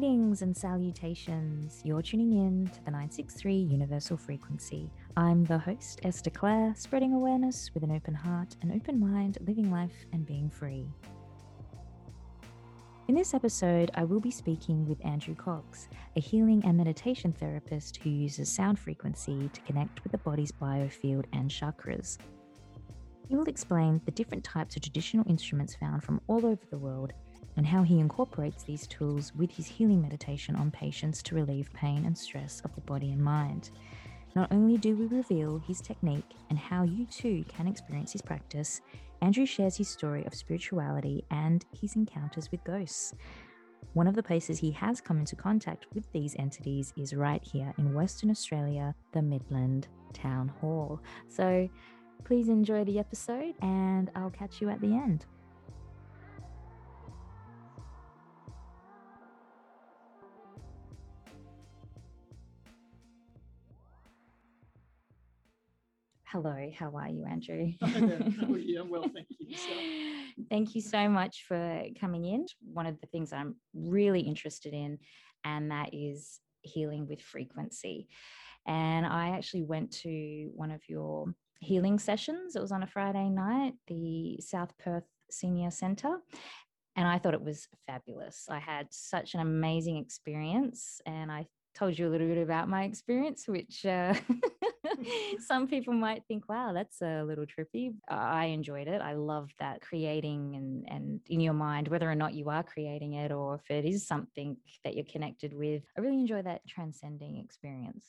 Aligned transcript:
Greetings 0.00 0.40
and 0.40 0.56
salutations. 0.56 1.82
You're 1.84 2.00
tuning 2.00 2.32
in 2.32 2.64
to 2.68 2.84
the 2.86 2.90
963 2.90 3.54
Universal 3.54 4.16
Frequency. 4.16 4.90
I'm 5.14 5.44
the 5.44 5.58
host, 5.58 6.00
Esther 6.04 6.30
Claire, 6.30 6.72
spreading 6.74 7.12
awareness 7.12 7.70
with 7.74 7.82
an 7.82 7.90
open 7.90 8.14
heart, 8.14 8.56
an 8.62 8.72
open 8.74 8.98
mind, 8.98 9.36
living 9.46 9.70
life, 9.70 10.06
and 10.14 10.24
being 10.24 10.48
free. 10.48 10.86
In 13.08 13.14
this 13.14 13.34
episode, 13.34 13.90
I 13.92 14.04
will 14.04 14.20
be 14.20 14.30
speaking 14.30 14.88
with 14.88 15.04
Andrew 15.04 15.34
Cox, 15.34 15.86
a 16.16 16.20
healing 16.20 16.62
and 16.64 16.78
meditation 16.78 17.34
therapist 17.34 17.98
who 17.98 18.08
uses 18.08 18.50
sound 18.50 18.78
frequency 18.78 19.50
to 19.52 19.60
connect 19.60 20.02
with 20.02 20.12
the 20.12 20.18
body's 20.18 20.50
biofield 20.50 21.26
and 21.34 21.50
chakras. 21.50 22.16
He 23.28 23.36
will 23.36 23.48
explain 23.48 24.00
the 24.06 24.12
different 24.12 24.44
types 24.44 24.76
of 24.76 24.82
traditional 24.82 25.28
instruments 25.28 25.74
found 25.74 26.02
from 26.02 26.22
all 26.26 26.46
over 26.46 26.64
the 26.70 26.78
world 26.78 27.12
and 27.60 27.66
how 27.66 27.82
he 27.82 28.00
incorporates 28.00 28.62
these 28.62 28.86
tools 28.86 29.34
with 29.36 29.50
his 29.50 29.66
healing 29.66 30.00
meditation 30.00 30.56
on 30.56 30.70
patients 30.70 31.22
to 31.22 31.34
relieve 31.34 31.70
pain 31.74 32.06
and 32.06 32.16
stress 32.16 32.62
of 32.64 32.74
the 32.74 32.80
body 32.80 33.10
and 33.12 33.22
mind. 33.22 33.68
Not 34.34 34.50
only 34.50 34.78
do 34.78 34.96
we 34.96 35.04
reveal 35.04 35.58
his 35.58 35.82
technique 35.82 36.32
and 36.48 36.58
how 36.58 36.84
you 36.84 37.04
too 37.04 37.44
can 37.48 37.68
experience 37.68 38.12
his 38.12 38.22
practice, 38.22 38.80
Andrew 39.20 39.44
shares 39.44 39.76
his 39.76 39.90
story 39.90 40.24
of 40.24 40.34
spirituality 40.34 41.22
and 41.30 41.66
his 41.78 41.96
encounters 41.96 42.50
with 42.50 42.64
ghosts. 42.64 43.12
One 43.92 44.06
of 44.06 44.14
the 44.14 44.22
places 44.22 44.58
he 44.58 44.70
has 44.70 45.02
come 45.02 45.18
into 45.18 45.36
contact 45.36 45.84
with 45.92 46.10
these 46.12 46.34
entities 46.38 46.94
is 46.96 47.12
right 47.12 47.44
here 47.44 47.74
in 47.76 47.92
Western 47.92 48.30
Australia, 48.30 48.94
the 49.12 49.20
Midland 49.20 49.86
Town 50.14 50.48
Hall. 50.48 50.98
So 51.28 51.68
please 52.24 52.48
enjoy 52.48 52.84
the 52.84 52.98
episode, 52.98 53.54
and 53.60 54.10
I'll 54.16 54.30
catch 54.30 54.62
you 54.62 54.70
at 54.70 54.80
the 54.80 54.94
end. 54.94 55.26
Hello, 66.32 66.70
how 66.78 66.96
are 66.96 67.08
you, 67.08 67.24
Andrew? 67.24 67.72
You? 67.80 68.80
I'm 68.82 68.88
well, 68.88 69.04
thank 69.12 69.26
you. 69.40 69.56
So. 69.56 70.44
Thank 70.48 70.76
you 70.76 70.80
so 70.80 71.08
much 71.08 71.44
for 71.48 71.82
coming 72.00 72.24
in. 72.24 72.46
One 72.72 72.86
of 72.86 73.00
the 73.00 73.08
things 73.08 73.32
I'm 73.32 73.56
really 73.74 74.20
interested 74.20 74.72
in, 74.72 74.98
and 75.44 75.72
that 75.72 75.90
is 75.92 76.38
healing 76.62 77.08
with 77.08 77.20
frequency. 77.20 78.06
And 78.64 79.04
I 79.06 79.30
actually 79.30 79.64
went 79.64 79.90
to 80.02 80.50
one 80.54 80.70
of 80.70 80.82
your 80.88 81.34
healing 81.58 81.98
sessions. 81.98 82.54
It 82.54 82.62
was 82.62 82.70
on 82.70 82.84
a 82.84 82.86
Friday 82.86 83.28
night, 83.28 83.72
the 83.88 84.38
South 84.40 84.72
Perth 84.78 85.08
Senior 85.32 85.72
Centre. 85.72 86.18
And 86.94 87.08
I 87.08 87.18
thought 87.18 87.34
it 87.34 87.42
was 87.42 87.66
fabulous. 87.88 88.44
I 88.48 88.60
had 88.60 88.86
such 88.90 89.34
an 89.34 89.40
amazing 89.40 89.96
experience, 89.96 91.00
and 91.06 91.32
I 91.32 91.46
told 91.80 91.98
you 91.98 92.06
a 92.06 92.10
little 92.10 92.26
bit 92.26 92.36
about 92.36 92.68
my 92.68 92.84
experience, 92.84 93.48
which 93.48 93.86
uh, 93.86 94.12
some 95.38 95.66
people 95.66 95.94
might 95.94 96.22
think, 96.28 96.46
wow, 96.46 96.72
that's 96.74 97.00
a 97.00 97.22
little 97.22 97.46
trippy. 97.46 97.94
I 98.06 98.46
enjoyed 98.46 98.86
it. 98.86 99.00
I 99.00 99.14
love 99.14 99.50
that 99.58 99.80
creating 99.80 100.56
and, 100.56 100.84
and 100.88 101.20
in 101.28 101.40
your 101.40 101.54
mind, 101.54 101.88
whether 101.88 102.10
or 102.10 102.14
not 102.14 102.34
you 102.34 102.50
are 102.50 102.62
creating 102.62 103.14
it 103.14 103.32
or 103.32 103.54
if 103.54 103.70
it 103.70 103.86
is 103.86 104.06
something 104.06 104.58
that 104.84 104.94
you're 104.94 105.06
connected 105.06 105.54
with. 105.54 105.82
I 105.96 106.02
really 106.02 106.20
enjoy 106.20 106.42
that 106.42 106.66
transcending 106.68 107.38
experience. 107.38 108.06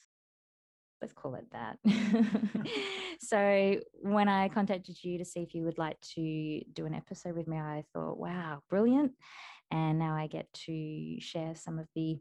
Let's 1.02 1.14
call 1.14 1.36
it 1.36 1.46
that. 1.52 1.80
so, 3.20 3.80
when 4.04 4.30
I 4.30 4.50
contacted 4.50 5.04
you 5.04 5.18
to 5.18 5.26
see 5.26 5.40
if 5.40 5.56
you 5.56 5.64
would 5.64 5.80
like 5.80 6.00
to 6.14 6.62
do 6.74 6.86
an 6.86 6.94
episode 6.94 7.36
with 7.36 7.48
me, 7.48 7.58
I 7.58 7.86
thought, 7.92 8.20
wow, 8.20 8.62
brilliant. 8.70 9.14
And 9.72 9.98
now 9.98 10.14
I 10.14 10.28
get 10.28 10.52
to 10.66 11.20
share 11.20 11.56
some 11.56 11.80
of 11.80 11.88
the 11.96 12.20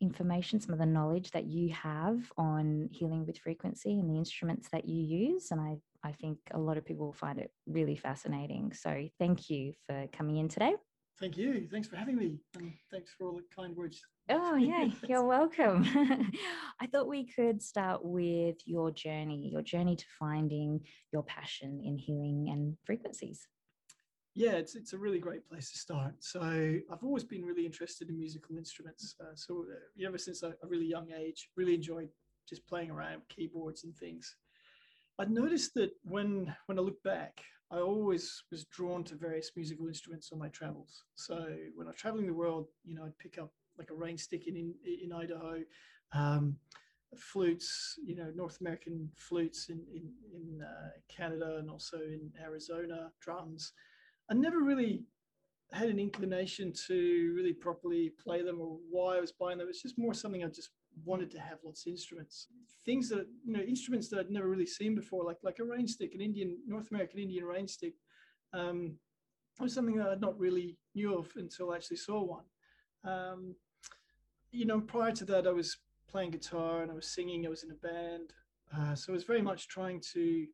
information, 0.00 0.60
some 0.60 0.72
of 0.72 0.78
the 0.78 0.86
knowledge 0.86 1.30
that 1.32 1.46
you 1.46 1.72
have 1.72 2.32
on 2.36 2.88
healing 2.92 3.26
with 3.26 3.38
frequency 3.38 3.98
and 3.98 4.08
the 4.08 4.16
instruments 4.16 4.68
that 4.70 4.88
you 4.88 5.02
use. 5.02 5.50
And 5.50 5.60
I, 5.60 5.76
I 6.04 6.12
think 6.12 6.38
a 6.52 6.58
lot 6.58 6.76
of 6.76 6.84
people 6.84 7.06
will 7.06 7.12
find 7.12 7.38
it 7.38 7.50
really 7.66 7.96
fascinating. 7.96 8.72
So 8.72 9.08
thank 9.18 9.50
you 9.50 9.72
for 9.86 10.06
coming 10.12 10.36
in 10.36 10.48
today. 10.48 10.74
Thank 11.18 11.36
you. 11.36 11.66
Thanks 11.70 11.88
for 11.88 11.96
having 11.96 12.16
me. 12.16 12.38
And 12.54 12.72
thanks 12.92 13.10
for 13.18 13.26
all 13.26 13.36
the 13.36 13.42
kind 13.54 13.76
words. 13.76 14.00
Oh, 14.30 14.54
yeah, 14.56 14.88
you're 15.08 15.24
welcome. 15.24 15.84
I 16.80 16.86
thought 16.86 17.08
we 17.08 17.26
could 17.26 17.60
start 17.60 18.04
with 18.04 18.56
your 18.66 18.92
journey, 18.92 19.50
your 19.52 19.62
journey 19.62 19.96
to 19.96 20.04
finding 20.18 20.80
your 21.12 21.24
passion 21.24 21.82
in 21.84 21.98
healing 21.98 22.50
and 22.52 22.76
frequencies 22.84 23.48
yeah, 24.38 24.52
it's 24.52 24.76
it's 24.76 24.92
a 24.92 24.98
really 24.98 25.18
great 25.18 25.48
place 25.48 25.72
to 25.72 25.78
start. 25.78 26.14
So 26.20 26.40
I've 26.40 27.02
always 27.02 27.24
been 27.24 27.44
really 27.44 27.66
interested 27.66 28.08
in 28.08 28.16
musical 28.16 28.56
instruments. 28.56 29.16
Uh, 29.20 29.34
so 29.34 29.64
uh, 29.68 30.06
ever 30.06 30.16
since 30.16 30.44
a, 30.44 30.54
really 30.62 30.86
young 30.86 31.08
age, 31.10 31.50
really 31.56 31.74
enjoyed 31.74 32.08
just 32.48 32.64
playing 32.68 32.92
around 32.92 33.16
with 33.16 33.28
keyboards 33.28 33.82
and 33.82 33.96
things. 33.96 34.36
I 35.18 35.24
noticed 35.24 35.74
that 35.74 35.90
when 36.04 36.54
when 36.66 36.78
I 36.78 36.82
look 36.82 37.02
back, 37.02 37.40
I 37.72 37.78
always 37.78 38.44
was 38.52 38.64
drawn 38.66 39.02
to 39.04 39.16
various 39.16 39.50
musical 39.56 39.88
instruments 39.88 40.30
on 40.32 40.38
my 40.38 40.48
travels. 40.50 41.02
So 41.16 41.48
when 41.74 41.88
I'm 41.88 41.94
traveling 41.94 42.28
the 42.28 42.32
world, 42.32 42.68
you 42.84 42.94
know, 42.94 43.04
I'd 43.04 43.18
pick 43.18 43.38
up 43.38 43.50
like 43.76 43.90
a 43.90 43.94
rain 43.94 44.16
stick 44.16 44.46
in 44.46 44.56
in, 44.56 44.72
in 45.02 45.12
Idaho. 45.12 45.62
Um, 46.12 46.58
flutes, 47.16 47.98
you 48.04 48.14
know, 48.14 48.30
North 48.36 48.60
American 48.60 49.10
flutes 49.16 49.68
in 49.68 49.80
in, 49.92 50.12
in 50.32 50.62
uh, 50.62 50.90
Canada 51.08 51.56
and 51.58 51.68
also 51.68 51.96
in 51.96 52.30
Arizona, 52.40 53.10
drums. 53.20 53.72
I 54.30 54.34
never 54.34 54.60
really 54.60 55.04
had 55.72 55.88
an 55.88 55.98
inclination 55.98 56.72
to 56.86 57.32
really 57.36 57.52
properly 57.52 58.12
play 58.22 58.42
them 58.42 58.60
or 58.60 58.78
why 58.90 59.16
I 59.16 59.20
was 59.20 59.32
buying 59.32 59.58
them. 59.58 59.68
It's 59.68 59.82
just 59.82 59.98
more 59.98 60.14
something 60.14 60.44
I 60.44 60.48
just 60.48 60.70
wanted 61.04 61.30
to 61.32 61.40
have 61.40 61.58
lots 61.64 61.86
of 61.86 61.90
instruments. 61.90 62.48
Things 62.84 63.08
that, 63.10 63.26
you 63.44 63.52
know, 63.52 63.60
instruments 63.60 64.08
that 64.08 64.18
I'd 64.18 64.30
never 64.30 64.48
really 64.48 64.66
seen 64.66 64.94
before, 64.94 65.24
like 65.24 65.38
like 65.42 65.58
a 65.58 65.64
rain 65.64 65.86
stick, 65.86 66.14
an 66.14 66.20
Indian, 66.20 66.58
North 66.66 66.90
American 66.90 67.20
Indian 67.20 67.44
rain 67.44 67.68
stick. 67.68 67.94
Um, 68.52 68.96
was 69.60 69.74
something 69.74 69.96
that 69.96 70.08
I'd 70.08 70.20
not 70.20 70.38
really 70.38 70.78
knew 70.94 71.16
of 71.18 71.32
until 71.36 71.72
I 71.72 71.76
actually 71.76 71.96
saw 71.96 72.22
one. 72.22 72.44
Um, 73.04 73.56
you 74.50 74.64
know, 74.64 74.80
prior 74.80 75.12
to 75.12 75.24
that, 75.26 75.46
I 75.46 75.52
was 75.52 75.76
playing 76.08 76.30
guitar 76.30 76.82
and 76.82 76.90
I 76.90 76.94
was 76.94 77.08
singing. 77.08 77.44
I 77.44 77.50
was 77.50 77.64
in 77.64 77.70
a 77.70 77.74
band, 77.74 78.32
uh, 78.76 78.94
so 78.94 79.12
I 79.12 79.14
was 79.14 79.24
very 79.24 79.42
much 79.42 79.68
trying 79.68 80.00
to 80.12 80.46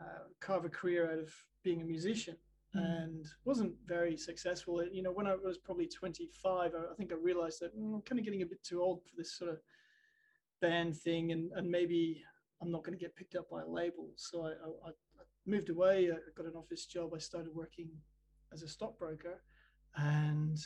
uh, 0.00 0.24
carve 0.40 0.64
a 0.64 0.68
career 0.68 1.12
out 1.12 1.18
of 1.18 1.32
being 1.62 1.82
a 1.82 1.84
musician. 1.84 2.36
Mm. 2.76 3.02
and 3.02 3.26
wasn't 3.44 3.74
very 3.86 4.16
successful. 4.16 4.84
You 4.92 5.02
know, 5.02 5.10
when 5.10 5.26
I 5.26 5.34
was 5.34 5.58
probably 5.58 5.88
25, 5.88 6.72
I, 6.74 6.94
think 6.94 7.12
I 7.12 7.16
realized 7.16 7.60
that 7.60 7.76
mm, 7.76 7.94
I'm 7.94 8.02
kind 8.02 8.18
of 8.18 8.24
getting 8.24 8.42
a 8.42 8.46
bit 8.46 8.62
too 8.62 8.80
old 8.80 9.02
for 9.02 9.16
this 9.16 9.36
sort 9.36 9.50
of 9.50 9.58
band 10.60 10.96
thing, 10.96 11.32
and, 11.32 11.50
and 11.56 11.68
maybe 11.68 12.22
I'm 12.62 12.70
not 12.70 12.84
going 12.84 12.96
to 12.96 13.02
get 13.02 13.16
picked 13.16 13.34
up 13.34 13.50
by 13.50 13.62
a 13.62 13.66
label. 13.66 14.10
So 14.16 14.44
I, 14.44 14.50
I, 14.50 14.90
I 14.90 15.22
moved 15.46 15.70
away. 15.70 16.10
I 16.12 16.16
got 16.36 16.46
an 16.46 16.54
office 16.54 16.86
job. 16.86 17.10
I 17.14 17.18
started 17.18 17.52
working 17.54 17.88
as 18.52 18.62
a 18.62 18.68
stockbroker, 18.68 19.42
and 19.96 20.58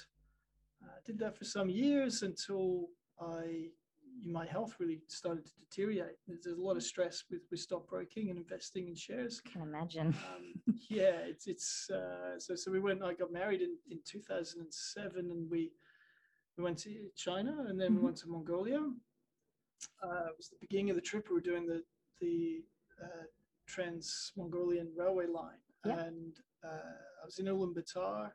I 0.82 0.98
did 1.06 1.19
that 1.20 1.38
for 1.38 1.44
some 1.44 1.70
years 1.70 2.22
until 2.22 2.88
I 3.19 3.69
my 4.25 4.47
health 4.47 4.76
really 4.78 5.00
started 5.08 5.44
to 5.47 5.52
deteriorate. 5.60 6.16
There's, 6.26 6.41
there's, 6.44 6.58
a 6.58 6.62
lot 6.62 6.76
of 6.76 6.82
stress 6.82 7.25
with, 7.30 7.42
with 7.50 7.60
stockbroking 7.60 8.30
and 8.30 8.38
investing 8.38 8.88
in 8.88 8.94
shares. 8.94 9.41
Can 9.41 9.62
imagine. 9.62 10.08
Um, 10.08 10.75
yeah, 10.88 11.16
it's 11.26 11.47
it's 11.47 11.91
uh, 11.91 12.38
so 12.38 12.54
so 12.54 12.70
we 12.70 12.80
went. 12.80 13.02
I 13.02 13.14
got 13.14 13.32
married 13.32 13.60
in, 13.60 13.76
in 13.91 13.98
2007, 14.06 15.30
and 15.30 15.50
we 15.50 15.72
we 16.56 16.64
went 16.64 16.78
to 16.78 16.91
China, 17.16 17.66
and 17.69 17.80
then 17.80 17.88
mm-hmm. 17.88 17.98
we 17.98 18.04
went 18.04 18.16
to 18.19 18.28
Mongolia. 18.28 18.80
Uh, 20.02 20.26
it 20.28 20.36
was 20.36 20.48
the 20.48 20.56
beginning 20.60 20.91
of 20.91 20.96
the 20.96 21.02
trip. 21.02 21.28
We 21.28 21.34
were 21.34 21.41
doing 21.41 21.66
the 21.66 21.82
the 22.20 22.62
uh, 23.02 23.25
Trans 23.66 24.32
Mongolian 24.36 24.88
railway 24.96 25.26
line, 25.26 25.62
and 25.84 26.37
uh, 26.64 27.22
I 27.22 27.25
was 27.25 27.38
in 27.38 27.46
Ulaanbaatar. 27.46 28.31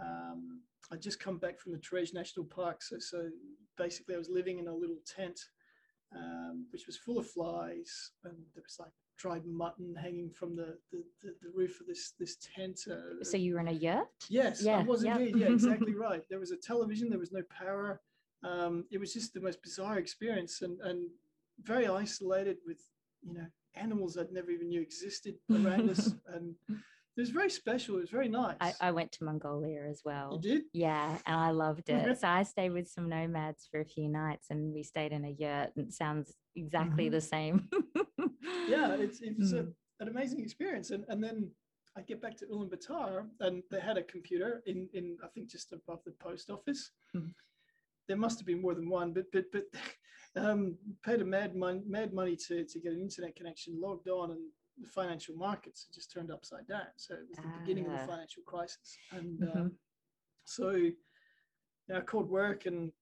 Um, 0.00 0.62
I 0.92 0.96
just 0.96 1.20
come 1.20 1.38
back 1.38 1.58
from 1.58 1.72
the 1.72 1.78
Terelj 1.78 2.14
National 2.14 2.44
Park, 2.44 2.82
so 2.82 2.98
so 2.98 3.28
basically 3.76 4.14
I 4.14 4.18
was 4.18 4.28
living 4.28 4.58
in 4.58 4.66
a 4.66 4.74
little 4.74 4.98
tent, 5.06 5.38
um, 6.14 6.66
which 6.72 6.86
was 6.86 6.96
full 6.96 7.18
of 7.18 7.28
flies, 7.28 8.12
and 8.24 8.34
there 8.54 8.62
was 8.62 8.76
like 8.78 8.92
dried 9.16 9.44
mutton 9.46 9.94
hanging 9.94 10.30
from 10.30 10.56
the 10.56 10.78
the, 10.90 11.04
the, 11.22 11.34
the 11.42 11.50
roof 11.54 11.80
of 11.80 11.86
this 11.86 12.14
this 12.18 12.36
tent. 12.36 12.80
Uh, 12.90 13.22
so 13.22 13.36
you 13.36 13.54
were 13.54 13.60
in 13.60 13.68
a 13.68 13.72
yurt? 13.72 14.08
Yes, 14.28 14.62
yeah, 14.62 14.78
I 14.78 14.82
was 14.82 15.04
yep. 15.04 15.20
indeed. 15.20 15.36
Yeah, 15.36 15.48
exactly 15.52 15.94
right. 15.94 16.22
There 16.28 16.40
was 16.40 16.50
a 16.50 16.56
television. 16.56 17.10
There 17.10 17.18
was 17.18 17.32
no 17.32 17.42
power. 17.56 18.00
Um, 18.42 18.84
it 18.90 18.98
was 18.98 19.12
just 19.12 19.34
the 19.34 19.40
most 19.40 19.62
bizarre 19.62 19.98
experience, 19.98 20.62
and 20.62 20.80
and 20.80 21.08
very 21.62 21.86
isolated 21.86 22.56
with 22.66 22.80
you 23.22 23.34
know 23.34 23.46
animals 23.74 24.16
I'd 24.16 24.32
never 24.32 24.50
even 24.50 24.68
knew 24.68 24.80
existed 24.80 25.36
around 25.50 25.90
us, 25.90 26.14
and 26.28 26.54
it 27.16 27.20
was 27.20 27.30
very 27.30 27.50
special. 27.50 27.96
It 27.96 28.02
was 28.02 28.10
very 28.10 28.28
nice. 28.28 28.56
I, 28.60 28.72
I, 28.80 28.90
went 28.92 29.12
to 29.12 29.24
Mongolia 29.24 29.82
as 29.88 30.02
well. 30.04 30.32
You 30.32 30.50
did? 30.50 30.62
Yeah, 30.72 31.16
and 31.26 31.36
I 31.36 31.50
loved 31.50 31.88
it. 31.88 32.18
so 32.20 32.28
I 32.28 32.44
stayed 32.44 32.70
with 32.70 32.88
some 32.88 33.08
nomads 33.08 33.66
for 33.70 33.80
a 33.80 33.84
few 33.84 34.08
nights, 34.08 34.46
and 34.50 34.72
we 34.72 34.82
stayed 34.84 35.12
in 35.12 35.24
a 35.24 35.30
yurt. 35.30 35.70
And 35.76 35.88
it 35.88 35.92
sounds 35.92 36.32
exactly 36.54 37.06
mm-hmm. 37.06 37.14
the 37.14 37.20
same. 37.20 37.68
yeah, 38.68 38.94
it's 38.94 39.20
it's 39.22 39.52
mm. 39.52 39.58
a, 39.58 40.02
an 40.02 40.08
amazing 40.08 40.40
experience. 40.40 40.90
And 40.90 41.04
and 41.08 41.22
then 41.22 41.50
I 41.96 42.02
get 42.02 42.22
back 42.22 42.36
to 42.38 42.46
Ulaanbaatar, 42.46 43.26
and 43.40 43.62
they 43.70 43.80
had 43.80 43.98
a 43.98 44.02
computer 44.02 44.62
in 44.66 44.88
in 44.94 45.16
I 45.24 45.28
think 45.28 45.50
just 45.50 45.72
above 45.72 46.00
the 46.04 46.12
post 46.12 46.48
office. 46.48 46.90
Mm. 47.14 47.34
there 48.06 48.16
must 48.16 48.38
have 48.38 48.46
been 48.46 48.62
more 48.62 48.74
than 48.74 48.88
one, 48.88 49.12
but 49.12 49.24
but 49.32 49.46
but 49.52 49.64
um, 50.36 50.76
paid 51.04 51.20
a 51.20 51.24
mad 51.24 51.56
mon- 51.56 51.84
mad 51.86 52.12
money 52.12 52.36
to 52.46 52.64
to 52.64 52.80
get 52.80 52.92
an 52.92 53.00
internet 53.00 53.34
connection, 53.34 53.80
logged 53.80 54.08
on, 54.08 54.30
and 54.30 54.44
the 54.80 54.88
financial 54.88 55.36
markets 55.36 55.86
had 55.86 55.94
just 55.94 56.10
turned 56.12 56.30
upside 56.30 56.66
down. 56.66 56.86
So 56.96 57.14
it 57.14 57.28
was 57.28 57.38
the 57.38 57.58
beginning 57.58 57.86
of 57.86 57.92
the 57.92 57.98
Ah. 57.98 58.06
financial 58.06 58.42
crisis, 58.44 58.98
and 59.12 59.38
Mhm. 59.40 59.56
um, 59.56 59.78
so 60.44 60.70
you 60.70 60.96
know, 61.88 61.98
I 61.98 62.00
called 62.00 62.28
work 62.30 62.66
and 62.66 62.92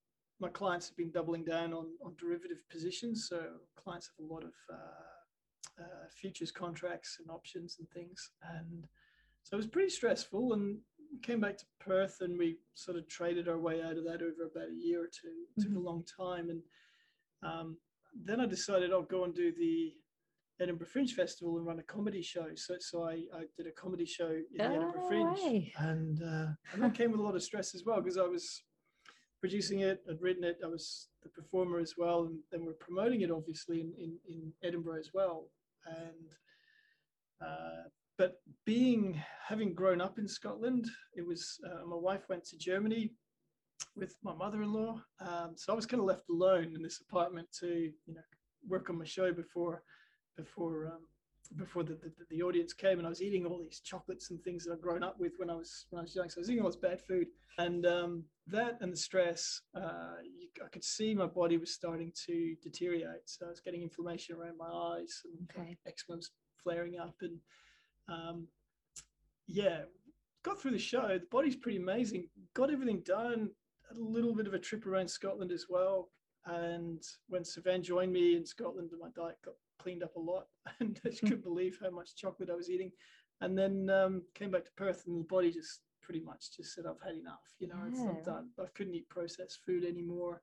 my 0.41 0.49
clients 0.49 0.89
have 0.89 0.97
been 0.97 1.11
doubling 1.11 1.45
down 1.45 1.73
on, 1.73 1.97
on 2.01 2.15
derivative 2.17 2.67
positions. 2.69 3.27
So 3.29 3.61
clients 3.77 4.09
have 4.09 4.25
a 4.25 4.33
lot 4.33 4.45
of 4.45 4.55
uh, 4.71 5.83
uh, 5.83 6.09
futures 6.11 6.53
contracts 6.53 7.19
and 7.19 7.29
options 7.31 7.79
and 7.79 7.91
things. 7.91 8.31
And 8.43 8.87
so 9.43 9.57
it 9.57 9.59
was 9.59 9.67
pretty 9.67 9.91
stressful. 9.91 10.53
And 10.53 10.81
we 11.13 11.19
came 11.21 11.41
back 11.41 11.57
to 11.59 11.67
Perth 11.81 12.21
and 12.21 12.39
we 12.39 12.61
sort 12.75 12.97
of 12.97 13.09
traded 13.09 13.49
our 13.49 13.59
way 13.59 13.83
out 13.83 13.97
of 13.97 14.05
that 14.05 14.23
over 14.23 14.45
about 14.45 14.69
a 14.71 14.75
year 14.75 15.03
or 15.03 15.09
two. 15.09 15.47
It 15.57 15.63
took 15.63 15.75
a 15.75 15.79
long 15.81 16.05
time. 16.05 16.51
And 16.51 16.63
um, 17.43 17.79
then 18.15 18.41
I 18.41 18.47
decided 18.47 18.93
I'll 18.93 19.03
go 19.03 19.25
and 19.25 19.35
do 19.35 19.53
the 19.53 19.95
Edinburgh 20.61 20.89
Fringe 20.89 21.13
Festival 21.15 21.57
and 21.57 21.67
run 21.67 21.79
a 21.79 21.83
comedy 21.85 22.23
show. 22.23 22.47
So, 22.57 22.77
so 22.81 23.05
I, 23.05 23.23
I 23.35 23.45
did 23.57 23.67
a 23.67 23.73
comedy 23.73 24.05
show 24.05 24.29
in 24.31 24.45
the 24.57 24.65
Edinburgh 24.65 25.03
Oh, 25.05 25.09
Fringe. 25.09 25.73
And, 25.79 26.23
uh, 26.23 26.47
and 26.73 26.83
that 26.83 26.95
came 26.95 27.13
with 27.13 27.21
a 27.21 27.23
lot 27.23 27.37
of 27.37 27.43
stress 27.43 27.75
as 27.75 27.85
well 27.85 28.01
because 28.01 28.19
I 28.19 28.27
was 28.27 28.63
producing 29.41 29.81
it, 29.81 30.01
I'd 30.11 30.21
written 30.21 30.43
it, 30.45 30.59
I 30.65 30.67
was 30.67 31.09
the 31.23 31.29
performer 31.29 31.79
as 31.79 31.95
well, 31.97 32.25
and 32.25 32.39
then 32.51 32.65
we're 32.65 32.73
promoting 32.73 33.21
it 33.21 33.31
obviously 33.31 33.81
in, 33.81 33.93
in, 33.99 34.19
in 34.29 34.53
Edinburgh 34.65 34.99
as 34.99 35.11
well. 35.15 35.49
And 35.87 36.29
uh, 37.41 37.89
but 38.17 38.41
being 38.67 39.23
having 39.47 39.75
grown 39.75 40.01
up 40.01 40.19
in 40.19 40.27
Scotland, 40.27 40.87
it 41.15 41.25
was 41.25 41.59
uh, 41.65 41.87
my 41.87 41.95
wife 41.97 42.29
went 42.29 42.45
to 42.47 42.59
Germany 42.59 43.13
with 43.97 44.17
my 44.25 44.35
mother-in-law, 44.35 45.01
um, 45.21 45.53
so 45.55 45.73
I 45.73 45.77
was 45.77 45.87
kind 45.87 46.01
of 46.01 46.07
left 46.07 46.29
alone 46.29 46.73
in 46.75 46.83
this 46.83 47.01
apartment 47.01 47.47
to 47.61 47.69
you 47.69 48.15
know 48.15 48.21
work 48.69 48.91
on 48.91 48.99
my 48.99 49.05
show 49.05 49.33
before 49.33 49.85
before 50.39 50.87
um, 50.87 51.03
before 51.57 51.83
the, 51.83 51.95
the, 51.95 52.13
the 52.31 52.43
audience 52.43 52.73
came, 52.73 52.99
and 52.99 53.07
I 53.07 53.11
was 53.11 53.23
eating 53.23 53.47
all 53.47 53.59
these 53.59 53.81
chocolates 53.81 54.31
and 54.31 54.43
things 54.43 54.65
that 54.65 54.73
I'd 54.73 54.81
grown 54.81 55.03
up 55.03 55.19
with 55.19 55.33
when 55.39 55.51
I 55.51 55.55
was 55.55 55.87
when 55.91 55.99
I 56.01 56.03
was 56.03 56.15
young. 56.15 56.29
So 56.31 56.39
I 56.39 56.43
was 56.43 56.51
eating 56.51 56.63
all 56.63 56.71
this 56.71 56.77
bad 56.77 57.01
food, 57.01 57.27
and 57.59 57.85
um, 57.87 58.25
that 58.47 58.79
and 58.81 58.93
the 58.93 58.97
stress, 58.97 59.61
uh, 59.75 60.17
you, 60.25 60.49
I 60.65 60.69
could 60.69 60.85
see 60.85 61.15
my 61.15 61.27
body 61.27 61.57
was 61.59 61.73
starting 61.73 62.13
to 62.27 62.55
deteriorate. 62.63 63.27
So 63.27 63.47
I 63.47 63.51
was 63.51 63.61
getting 63.61 63.83
inflammation 63.83 64.37
around 64.37 64.57
my 64.59 64.69
eyes, 64.71 65.23
and 65.25 65.49
Okay. 65.51 65.77
eczema 65.87 66.17
was 66.17 66.31
flaring 66.63 66.99
up, 66.99 67.17
and 67.23 67.39
um, 68.09 68.47
yeah, 69.47 69.83
got 70.43 70.61
through 70.61 70.73
the 70.73 70.79
show. 70.79 71.09
The 71.09 71.27
body's 71.31 71.57
pretty 71.57 71.79
amazing. 71.79 72.29
Got 72.55 72.71
everything 72.71 73.03
done. 73.05 73.51
Had 73.89 73.97
a 73.99 74.03
little 74.03 74.35
bit 74.35 74.47
of 74.47 74.55
a 74.55 74.59
trip 74.59 74.87
around 74.87 75.09
Scotland 75.09 75.51
as 75.51 75.67
well. 75.69 76.11
And 76.45 77.03
when 77.29 77.45
Savan 77.45 77.83
joined 77.83 78.13
me 78.13 78.37
in 78.37 78.45
Scotland, 78.45 78.91
my 79.01 79.09
diet 79.17 79.39
got 79.45 79.55
cleaned 79.79 80.03
up 80.03 80.17
a 80.17 80.21
lot, 80.21 80.47
and 80.81 81.01
I 81.05 81.09
just 81.11 81.23
couldn't 81.23 81.45
believe 81.45 81.79
how 81.83 81.91
much 81.91 82.17
chocolate 82.17 82.51
I 82.51 82.55
was 82.57 82.71
eating. 82.71 82.93
And 83.41 83.57
then 83.57 83.89
um, 83.91 84.23
came 84.35 84.51
back 84.51 84.65
to 84.65 84.73
Perth, 84.77 85.05
and 85.07 85.21
the 85.21 85.27
body 85.29 85.53
just 85.53 85.81
pretty 86.03 86.21
much 86.21 86.57
just 86.57 86.75
said, 86.75 86.85
"I've 86.87 87.01
had 87.07 87.17
enough. 87.17 87.45
You 87.61 87.69
know, 87.69 87.77
it's 87.87 87.99
Yeah. 87.99 88.13
not 88.13 88.25
done. 88.25 88.51
I 88.59 88.67
couldn't 88.75 88.95
eat 88.95 89.09
processed 89.09 89.61
food 89.65 89.85
anymore. 89.85 90.43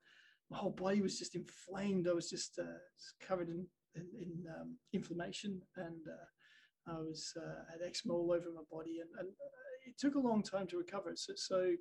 My 0.49 0.57
whole 0.57 0.71
body 0.71 1.01
was 1.01 1.17
just 1.17 1.35
inflamed. 1.35 2.07
I 2.07 2.13
was 2.13 2.29
just, 2.29 2.59
uh, 2.59 2.79
just 2.97 3.19
covered 3.19 3.49
in 3.49 3.67
in, 3.95 4.07
in 4.21 4.45
um, 4.59 4.77
inflammation, 4.93 5.61
and 5.77 6.01
uh, 6.07 6.91
I 6.93 6.99
was 6.99 7.33
uh, 7.37 7.63
had 7.71 7.81
eczema 7.85 8.13
all 8.13 8.31
over 8.31 8.51
my 8.53 8.61
body, 8.71 8.99
and, 8.99 9.09
and 9.19 9.29
uh, 9.29 9.87
it 9.87 9.97
took 9.97 10.15
a 10.15 10.19
long 10.19 10.43
time 10.43 10.67
to 10.67 10.77
recover. 10.77 11.13
So, 11.15 11.33
so 11.35 11.71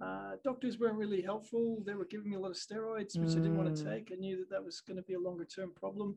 uh, 0.00 0.36
doctors 0.42 0.78
weren't 0.78 0.96
really 0.96 1.22
helpful. 1.22 1.82
They 1.84 1.94
were 1.94 2.06
giving 2.06 2.30
me 2.30 2.36
a 2.36 2.40
lot 2.40 2.50
of 2.50 2.56
steroids, 2.56 3.20
which 3.20 3.36
I 3.36 3.40
didn't 3.40 3.56
want 3.56 3.74
to 3.74 3.82
Mm. 3.82 3.90
take. 3.90 4.10
I 4.12 4.16
knew 4.16 4.36
that 4.38 4.50
that 4.50 4.64
was 4.64 4.80
going 4.80 4.96
to 4.96 5.02
be 5.02 5.14
a 5.14 5.20
longer 5.20 5.44
term 5.44 5.72
problem. 5.72 6.16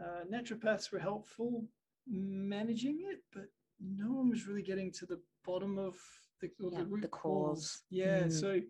Uh, 0.00 0.24
naturopaths 0.30 0.90
were 0.92 0.98
helpful 0.98 1.66
managing 2.06 3.00
it, 3.10 3.22
but 3.32 3.48
no 3.80 4.12
one 4.12 4.30
was 4.30 4.46
really 4.46 4.62
getting 4.62 4.90
to 4.92 5.06
the 5.06 5.20
bottom 5.44 5.78
of 5.78 5.96
the, 6.40 6.50
or 6.62 6.70
Yeah, 6.70 6.78
the 6.78 6.84
the 6.84 6.90
root 6.90 7.10
cause. 7.10 7.58
cause. 7.58 7.82
Yeah. 7.90 8.24
Mm. 8.24 8.32
So 8.32 8.60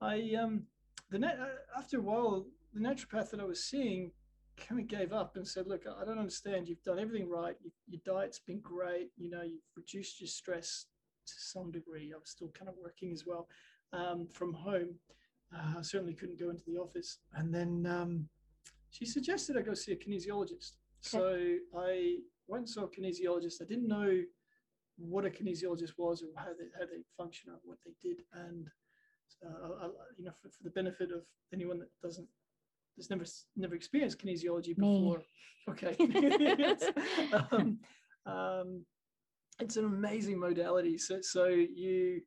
I 0.00 0.34
um 0.34 0.66
the 1.10 1.18
net 1.18 1.38
uh, 1.40 1.78
after 1.78 1.98
a 1.98 2.02
while 2.02 2.46
the 2.74 2.80
naturopath 2.80 3.30
that 3.30 3.40
I 3.40 3.44
was 3.44 3.64
seeing 3.64 4.12
kind 4.56 4.80
of 4.80 4.86
gave 4.86 5.12
up 5.12 5.36
and 5.36 5.46
said, 5.46 5.66
"Look, 5.66 5.84
I 5.86 6.04
don't 6.04 6.18
understand. 6.18 6.68
You've 6.68 6.82
done 6.82 6.98
everything 6.98 7.28
right. 7.28 7.56
You, 7.62 7.70
your 7.88 8.00
diet's 8.04 8.38
been 8.38 8.60
great. 8.60 9.10
You 9.16 9.30
know, 9.30 9.42
you've 9.42 9.62
reduced 9.76 10.20
your 10.20 10.28
stress 10.28 10.86
to 11.34 11.40
some 11.40 11.70
degree. 11.70 12.12
I 12.14 12.18
was 12.18 12.30
still 12.30 12.52
kind 12.58 12.68
of 12.68 12.74
working 12.82 13.12
as 13.12 13.24
well 13.26 13.48
um, 13.92 14.28
from 14.32 14.52
home. 14.52 14.94
Uh, 15.54 15.78
I 15.78 15.82
certainly 15.82 16.14
couldn't 16.14 16.40
go 16.40 16.50
into 16.50 16.64
the 16.66 16.78
office. 16.78 17.18
And 17.34 17.54
then 17.54 17.86
um, 17.86 18.28
she 18.90 19.04
suggested 19.04 19.56
I 19.56 19.62
go 19.62 19.74
see 19.74 19.92
a 19.92 19.96
kinesiologist. 19.96 20.72
So 21.00 21.56
I 21.76 22.16
went 22.46 22.62
and 22.62 22.68
saw 22.68 22.84
a 22.84 22.88
kinesiologist. 22.88 23.60
I 23.60 23.64
didn't 23.64 23.88
know 23.88 24.22
what 24.96 25.24
a 25.24 25.30
kinesiologist 25.30 25.92
was 25.98 26.22
or 26.22 26.28
how 26.36 26.50
they 26.58 26.68
how 26.78 26.86
they 26.86 27.02
function 27.16 27.50
or 27.50 27.58
what 27.64 27.78
they 27.84 27.92
did. 28.00 28.22
And 28.32 28.68
uh, 29.44 29.68
I, 29.82 29.86
you 30.16 30.24
know, 30.24 30.32
for, 30.40 30.48
for 30.48 30.62
the 30.62 30.70
benefit 30.70 31.10
of 31.10 31.22
anyone 31.52 31.78
that 31.80 31.88
doesn't, 32.02 32.28
that's 32.96 33.10
never 33.10 33.24
never 33.56 33.74
experienced 33.74 34.24
kinesiology 34.24 34.76
Me. 34.78 35.00
before. 35.00 35.22
Okay. 35.68 35.96
um, 37.50 37.78
um, 38.26 38.84
it's 39.60 39.76
an 39.76 39.84
amazing 39.84 40.38
modality. 40.38 40.98
So, 40.98 41.20
so 41.20 41.46
you, 41.46 42.20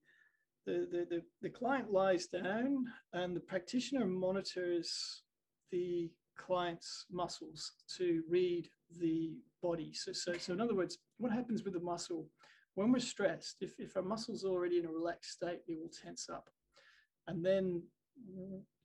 the, 0.65 0.87
the, 0.91 1.05
the, 1.09 1.21
the 1.41 1.49
client 1.49 1.91
lies 1.91 2.27
down 2.27 2.85
and 3.13 3.35
the 3.35 3.41
practitioner 3.41 4.05
monitors 4.05 5.23
the 5.71 6.09
client's 6.37 7.05
muscles 7.11 7.71
to 7.97 8.23
read 8.29 8.69
the 8.99 9.35
body. 9.61 9.93
So, 9.93 10.11
so, 10.13 10.33
so 10.37 10.53
in 10.53 10.61
other 10.61 10.75
words, 10.75 10.97
what 11.17 11.31
happens 11.31 11.63
with 11.63 11.73
the 11.73 11.79
muscle 11.79 12.29
when 12.75 12.91
we're 12.91 12.99
stressed, 12.99 13.57
if, 13.61 13.73
if 13.79 13.95
our 13.95 14.03
muscle's 14.03 14.43
already 14.43 14.79
in 14.79 14.85
a 14.85 14.91
relaxed 14.91 15.31
state, 15.31 15.61
it 15.67 15.77
will 15.79 15.89
tense 15.89 16.27
up. 16.31 16.49
And 17.27 17.43
then 17.43 17.81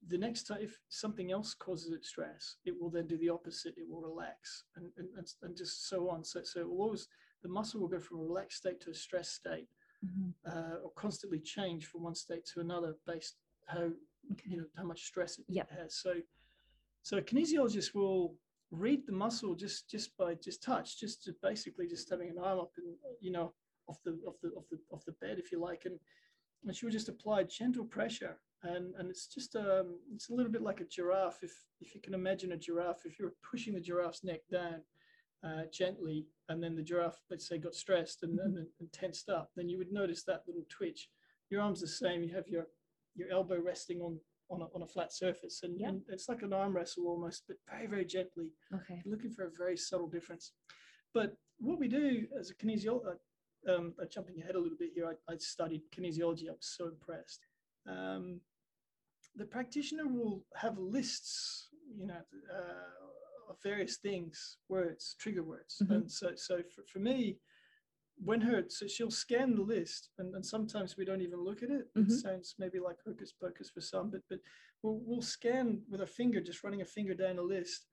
the 0.08 0.16
next 0.16 0.44
time, 0.44 0.58
if 0.60 0.78
something 0.88 1.30
else 1.30 1.54
causes 1.54 1.92
it 1.92 2.04
stress, 2.04 2.56
it 2.64 2.74
will 2.80 2.90
then 2.90 3.06
do 3.06 3.18
the 3.18 3.28
opposite. 3.28 3.74
It 3.76 3.88
will 3.88 4.00
relax 4.00 4.64
and, 4.76 4.86
and, 4.96 5.26
and, 5.42 5.56
just 5.56 5.88
so 5.88 6.08
on. 6.08 6.24
So, 6.24 6.40
so 6.44 6.60
it 6.60 6.68
will 6.68 6.80
always, 6.82 7.08
the 7.42 7.48
muscle 7.48 7.80
will 7.80 7.88
go 7.88 8.00
from 8.00 8.18
a 8.18 8.22
relaxed 8.22 8.58
state 8.58 8.80
to 8.82 8.90
a 8.90 8.94
stress 8.94 9.30
state 9.30 9.68
Mhm. 10.04 10.34
uh, 10.46 10.76
or 10.82 10.90
constantly 10.92 11.38
change 11.40 11.86
from 11.86 12.02
one 12.02 12.14
state 12.14 12.44
to 12.46 12.60
another 12.60 12.96
based 13.06 13.36
how 13.66 13.90
you 14.44 14.56
know 14.58 14.66
how 14.76 14.84
much 14.84 15.04
stress 15.04 15.38
it 15.38 15.44
Yep. 15.48 15.70
has. 15.70 15.94
So 15.96 16.22
so 17.02 17.16
a 17.18 17.22
kinesiologist 17.22 17.94
will 17.94 18.36
read 18.70 19.06
the 19.06 19.12
muscle 19.12 19.54
just 19.54 19.88
just 19.90 20.16
by 20.16 20.34
just 20.36 20.62
touch, 20.62 20.98
just 20.98 21.22
to 21.24 21.34
basically 21.42 21.86
just 21.86 22.08
having 22.08 22.30
an 22.30 22.38
arm 22.38 22.60
up 22.60 22.72
and 22.78 22.96
you 23.20 23.30
know 23.32 23.54
off 23.88 24.02
the 24.04 24.12
off 24.26 24.40
the 24.40 24.48
off 24.50 24.68
the 24.70 24.78
off 24.90 25.04
the 25.04 25.12
bed 25.12 25.38
if 25.38 25.50
you 25.52 25.58
like, 25.60 25.84
and 25.86 25.98
and 26.64 26.74
she 26.76 26.84
would 26.86 26.92
just 26.92 27.08
apply 27.08 27.42
gentle 27.44 27.84
pressure. 27.84 28.40
And, 28.62 28.94
and 28.96 29.08
it's 29.08 29.26
just 29.26 29.56
um 29.56 29.98
it's 30.14 30.28
a 30.28 30.34
little 30.34 30.52
bit 30.52 30.60
like 30.62 30.80
a 30.80 30.84
giraffe 30.84 31.42
if 31.42 31.54
if 31.80 31.94
you 31.94 32.00
can 32.02 32.12
imagine 32.14 32.52
a 32.52 32.58
giraffe 32.58 33.06
if 33.06 33.18
you're 33.18 33.32
pushing 33.42 33.72
the 33.74 33.80
giraffe's 33.80 34.22
neck 34.22 34.42
down 34.50 34.82
uh, 35.44 35.62
gently, 35.72 36.26
and 36.48 36.62
then 36.62 36.74
the 36.76 36.82
giraffe, 36.82 37.20
let's 37.30 37.48
say, 37.48 37.58
got 37.58 37.74
stressed 37.74 38.22
and, 38.22 38.38
and, 38.40 38.56
and 38.78 38.92
tensed 38.92 39.28
up, 39.28 39.50
then 39.56 39.68
you 39.68 39.78
would 39.78 39.92
notice 39.92 40.22
that 40.24 40.42
little 40.46 40.64
twitch. 40.68 41.08
Your 41.50 41.62
arm's 41.62 41.80
the 41.80 41.86
same. 41.88 42.22
You 42.22 42.34
have 42.34 42.46
your 42.48 42.66
your 43.16 43.28
elbow 43.30 43.58
resting 43.60 44.00
on 44.00 44.18
on 44.50 44.62
a, 44.62 44.66
on 44.74 44.82
a 44.82 44.86
flat 44.86 45.12
surface, 45.12 45.60
and, 45.62 45.78
Yeah. 45.78 45.88
and 45.88 46.02
it's 46.08 46.28
like 46.28 46.42
an 46.42 46.52
arm 46.52 46.74
wrestle 46.76 47.06
almost, 47.06 47.44
but 47.48 47.56
very 47.68 47.86
very 47.86 48.04
gently. 48.04 48.50
Okay. 48.74 49.00
You're 49.04 49.14
looking 49.14 49.30
for 49.32 49.44
a 49.46 49.50
very 49.50 49.76
subtle 49.76 50.08
difference. 50.08 50.52
But 51.14 51.36
what 51.58 51.78
we 51.78 51.88
do 51.88 52.26
as 52.38 52.50
a 52.50 52.54
kinesiologist, 52.54 53.18
um, 53.68 53.94
uh, 54.00 54.06
jumping 54.06 54.40
ahead 54.40 54.54
a 54.54 54.58
little 54.60 54.78
bit 54.78 54.90
here, 54.94 55.06
I, 55.06 55.32
I 55.32 55.36
studied 55.38 55.82
kinesiology. 55.94 56.48
I 56.48 56.52
was 56.52 56.74
so 56.78 56.86
impressed. 56.86 57.40
Um, 57.88 58.40
the 59.36 59.44
practitioner 59.44 60.06
will 60.06 60.44
have 60.56 60.78
lists, 60.78 61.68
you 61.96 62.06
know, 62.06 62.22
uh, 62.52 63.06
various 63.62 63.96
things, 63.98 64.58
words, 64.68 65.16
trigger 65.18 65.42
words. 65.42 65.80
Mhm. 65.82 65.90
And 65.94 66.10
so, 66.10 66.32
so 66.36 66.62
for, 66.74 66.82
for 66.92 66.98
me, 66.98 67.38
when 68.22 68.40
her, 68.42 68.64
so 68.68 68.86
she'll 68.86 69.10
scan 69.10 69.54
the 69.54 69.62
list, 69.62 70.10
and, 70.18 70.34
and 70.34 70.44
sometimes 70.44 70.96
we 70.96 71.04
don't 71.06 71.22
even 71.22 71.40
look 71.42 71.62
at 71.62 71.70
it. 71.70 71.88
Mhm. 71.96 72.04
It 72.10 72.10
sounds 72.20 72.54
maybe 72.58 72.78
like 72.78 72.98
hocus 73.06 73.32
pocus 73.32 73.70
for 73.70 73.80
some, 73.80 74.10
but 74.10 74.20
but 74.28 74.40
we'll, 74.82 75.00
we'll 75.04 75.22
scan 75.22 75.82
with 75.88 76.02
a 76.02 76.06
finger, 76.06 76.40
just 76.40 76.62
running 76.62 76.82
a 76.82 76.84
finger 76.84 77.14
down 77.14 77.38
a 77.38 77.42
list, 77.42 77.86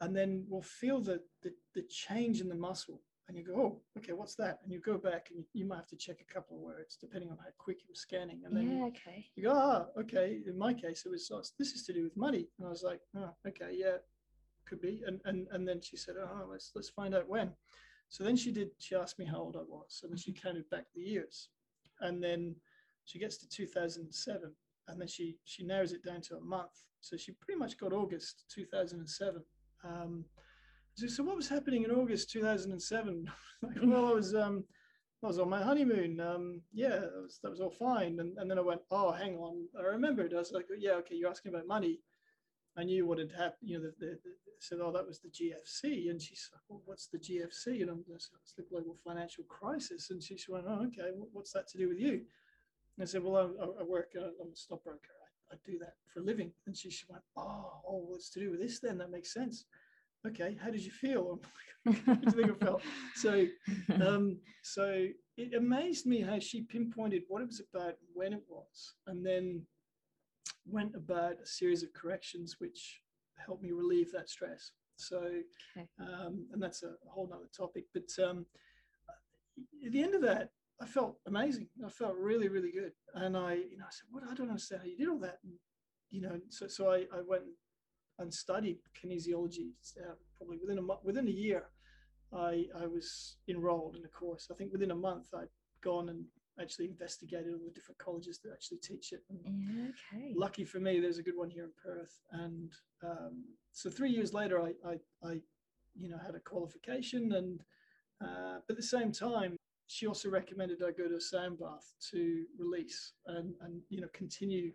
and 0.00 0.14
then 0.16 0.44
we'll 0.48 0.62
feel 0.62 1.00
the, 1.00 1.20
the 1.42 1.52
the 1.74 1.82
change 1.88 2.40
in 2.40 2.48
the 2.48 2.54
muscle. 2.54 3.02
And 3.28 3.36
you 3.36 3.42
go, 3.42 3.54
oh, 3.60 3.82
okay, 3.98 4.12
what's 4.12 4.36
that? 4.36 4.60
And 4.62 4.72
you 4.72 4.78
go 4.78 4.96
back, 4.98 5.30
and 5.30 5.38
you, 5.40 5.44
you 5.52 5.64
might 5.66 5.78
have 5.78 5.88
to 5.88 5.96
check 5.96 6.18
a 6.20 6.32
couple 6.32 6.56
of 6.58 6.62
words 6.62 6.96
depending 7.00 7.28
on 7.28 7.38
how 7.38 7.50
quick 7.58 7.78
you're 7.84 7.96
scanning. 7.96 8.42
And 8.44 8.56
then 8.56 8.78
Yeah. 8.78 8.84
Okay. 8.84 9.26
you 9.34 9.42
go, 9.42 9.50
ah, 9.52 9.86
okay. 9.98 10.42
In 10.46 10.56
my 10.56 10.72
case, 10.72 11.04
it 11.04 11.08
was 11.10 11.28
oh, 11.32 11.42
this 11.58 11.72
is 11.72 11.82
to 11.86 11.92
do 11.92 12.04
with 12.04 12.16
money, 12.16 12.48
and 12.58 12.68
I 12.68 12.70
was 12.70 12.84
like, 12.84 13.00
oh, 13.16 13.34
okay, 13.48 13.72
yeah, 13.76 13.96
could 14.66 14.80
be. 14.80 15.02
And 15.06 15.20
and 15.24 15.46
and 15.52 15.66
then 15.66 15.80
she 15.80 15.96
said, 15.96 16.16
oh, 16.20 16.48
let's 16.50 16.72
let's 16.74 16.88
find 16.88 17.14
out 17.14 17.28
when. 17.28 17.52
So 18.08 18.24
then 18.24 18.36
she 18.36 18.52
did. 18.52 18.70
She 18.78 18.94
asked 18.94 19.18
me 19.18 19.24
how 19.24 19.38
old 19.38 19.56
I 19.56 19.62
was, 19.62 20.00
and 20.02 20.12
then 20.12 20.18
she 20.18 20.32
counted 20.32 20.68
back 20.70 20.84
the 20.94 21.02
years, 21.02 21.48
and 22.00 22.22
then 22.22 22.54
she 23.04 23.18
gets 23.18 23.36
to 23.38 23.48
2007, 23.48 24.52
and 24.88 25.00
then 25.00 25.08
she 25.08 25.36
she 25.44 25.64
narrows 25.64 25.92
it 25.92 26.04
down 26.04 26.20
to 26.22 26.36
a 26.36 26.40
month. 26.40 26.82
So 27.00 27.16
she 27.16 27.32
pretty 27.32 27.58
much 27.58 27.78
got 27.78 27.92
August 27.92 28.44
2007. 28.54 29.42
Um, 29.84 30.24
so, 30.94 31.06
so 31.06 31.22
what 31.22 31.36
was 31.36 31.48
happening 31.48 31.84
in 31.84 31.90
August 31.90 32.30
2007? 32.30 33.30
like, 33.62 33.76
well, 33.82 34.06
I 34.06 34.12
was 34.12 34.34
um, 34.34 34.64
I 35.22 35.26
was 35.26 35.38
on 35.38 35.48
my 35.48 35.62
honeymoon. 35.62 36.20
Um, 36.20 36.62
yeah, 36.72 36.98
that 37.00 37.22
was, 37.22 37.38
that 37.42 37.50
was 37.50 37.60
all 37.60 37.70
fine. 37.70 38.18
And, 38.20 38.36
and 38.38 38.50
then 38.50 38.58
I 38.58 38.62
went, 38.62 38.82
oh, 38.90 39.12
hang 39.12 39.36
on. 39.36 39.66
I 39.78 39.82
remembered. 39.82 40.32
I 40.34 40.38
was 40.38 40.52
like, 40.52 40.66
yeah, 40.78 40.92
okay, 40.92 41.14
you're 41.14 41.30
asking 41.30 41.54
about 41.54 41.66
money. 41.66 42.00
I 42.76 42.84
knew 42.84 43.06
what 43.06 43.18
had 43.18 43.32
happened. 43.32 43.70
You 43.70 43.78
know, 43.78 43.84
the, 43.84 44.06
the, 44.06 44.12
the, 44.24 44.30
said, 44.58 44.78
oh, 44.82 44.92
that 44.92 45.06
was 45.06 45.20
the 45.20 45.28
GFC. 45.28 46.10
And 46.10 46.20
she 46.20 46.34
said, 46.34 46.58
well, 46.68 46.82
what's 46.84 47.08
the 47.08 47.18
GFC? 47.18 47.82
And 47.82 47.90
I'm 47.90 48.04
just, 48.10 48.30
it's 48.42 48.52
the 48.52 48.64
global 48.70 48.96
financial 49.04 49.44
crisis. 49.44 50.10
And 50.10 50.22
she 50.22 50.36
went, 50.48 50.64
oh, 50.68 50.86
okay, 50.86 51.10
what's 51.32 51.52
that 51.52 51.68
to 51.68 51.78
do 51.78 51.88
with 51.88 51.98
you? 51.98 52.22
And 52.96 53.02
I 53.02 53.04
said, 53.04 53.22
well, 53.22 53.36
I, 53.60 53.80
I 53.80 53.84
work, 53.84 54.12
uh, 54.16 54.28
I'm 54.42 54.52
a 54.52 54.56
stockbroker. 54.56 54.98
I, 55.50 55.54
I 55.54 55.58
do 55.64 55.78
that 55.78 55.94
for 56.12 56.20
a 56.20 56.24
living. 56.24 56.52
And 56.66 56.76
she, 56.76 56.90
she 56.90 57.04
went, 57.08 57.22
oh, 57.36 57.80
oh, 57.86 58.04
what's 58.08 58.30
to 58.30 58.40
do 58.40 58.50
with 58.50 58.60
this 58.60 58.80
then? 58.80 58.98
That 58.98 59.10
makes 59.10 59.32
sense 59.32 59.66
okay, 60.26 60.56
how 60.62 60.70
did 60.70 60.84
you 60.84 60.90
feel? 60.90 61.40
how 61.84 62.14
do 62.14 62.20
you 62.24 62.32
think 62.32 62.50
I 62.50 62.64
felt? 62.64 62.82
So, 63.14 63.46
um, 64.06 64.38
so 64.62 65.06
it 65.36 65.54
amazed 65.54 66.06
me 66.06 66.20
how 66.20 66.38
she 66.38 66.62
pinpointed 66.62 67.22
what 67.28 67.42
it 67.42 67.46
was 67.46 67.62
about, 67.72 67.94
when 68.14 68.32
it 68.32 68.42
was, 68.48 68.94
and 69.06 69.24
then 69.24 69.62
went 70.68 70.94
about 70.94 71.40
a 71.42 71.46
series 71.46 71.82
of 71.82 71.92
corrections 71.92 72.56
which 72.58 73.00
helped 73.44 73.62
me 73.62 73.72
relieve 73.72 74.12
that 74.12 74.28
stress. 74.28 74.72
So, 74.96 75.18
okay. 75.18 75.86
um, 76.00 76.46
and 76.52 76.62
that's 76.62 76.82
a 76.82 76.94
whole 77.08 77.28
nother 77.28 77.50
topic. 77.56 77.84
But 77.92 78.08
um, 78.24 78.46
at 79.84 79.92
the 79.92 80.02
end 80.02 80.14
of 80.14 80.22
that, 80.22 80.50
I 80.80 80.86
felt 80.86 81.16
amazing. 81.26 81.68
I 81.84 81.88
felt 81.88 82.16
really, 82.16 82.48
really 82.48 82.72
good. 82.72 82.92
And 83.14 83.36
I, 83.36 83.54
you 83.54 83.78
know, 83.78 83.84
I 83.84 83.90
said, 83.90 84.06
"What? 84.10 84.24
I 84.24 84.34
don't 84.34 84.48
understand 84.48 84.82
how 84.82 84.88
you 84.88 84.96
did 84.96 85.08
all 85.08 85.18
that." 85.20 85.38
And, 85.44 85.54
you 86.10 86.20
know, 86.22 86.40
so 86.48 86.66
so 86.66 86.90
I, 86.90 87.06
I 87.14 87.22
went 87.26 87.44
and 88.18 88.32
studied 88.32 88.78
kinesiology. 88.94 89.70
Uh, 89.98 90.14
probably 90.36 90.58
within 90.58 90.78
a 90.78 90.82
within 91.02 91.28
a 91.28 91.30
year, 91.30 91.64
I 92.32 92.66
I 92.78 92.86
was 92.86 93.36
enrolled 93.48 93.96
in 93.96 94.04
a 94.04 94.08
course. 94.08 94.48
I 94.50 94.54
think 94.54 94.72
within 94.72 94.90
a 94.90 94.96
month 94.96 95.28
I'd 95.34 95.48
gone 95.82 96.08
and 96.08 96.24
actually 96.60 96.86
investigated 96.86 97.52
all 97.52 97.64
the 97.64 97.74
different 97.74 97.98
colleges 97.98 98.38
that 98.42 98.52
actually 98.52 98.78
teach 98.78 99.12
it. 99.12 99.22
Okay. 99.30 100.32
Lucky 100.34 100.64
for 100.64 100.78
me, 100.80 101.00
there's 101.00 101.18
a 101.18 101.22
good 101.22 101.36
one 101.36 101.50
here 101.50 101.64
in 101.64 101.70
Perth. 101.82 102.20
And 102.32 102.72
um, 103.02 103.44
so 103.72 103.90
three 103.90 104.10
years 104.10 104.32
later, 104.32 104.60
I, 104.60 104.72
I, 104.88 104.94
I, 105.22 105.40
you 105.94 106.08
know, 106.08 106.18
had 106.24 106.34
a 106.34 106.40
qualification. 106.40 107.32
And 107.32 107.60
uh, 108.22 108.58
at 108.68 108.76
the 108.76 108.82
same 108.82 109.12
time, 109.12 109.56
she 109.86 110.06
also 110.06 110.28
recommended 110.30 110.82
I 110.82 110.90
go 110.90 111.08
to 111.08 111.16
a 111.16 111.20
sound 111.20 111.58
bath 111.58 111.92
to 112.10 112.44
release 112.58 113.12
and, 113.26 113.54
and 113.60 113.80
you 113.88 114.00
know, 114.00 114.08
continue 114.12 114.72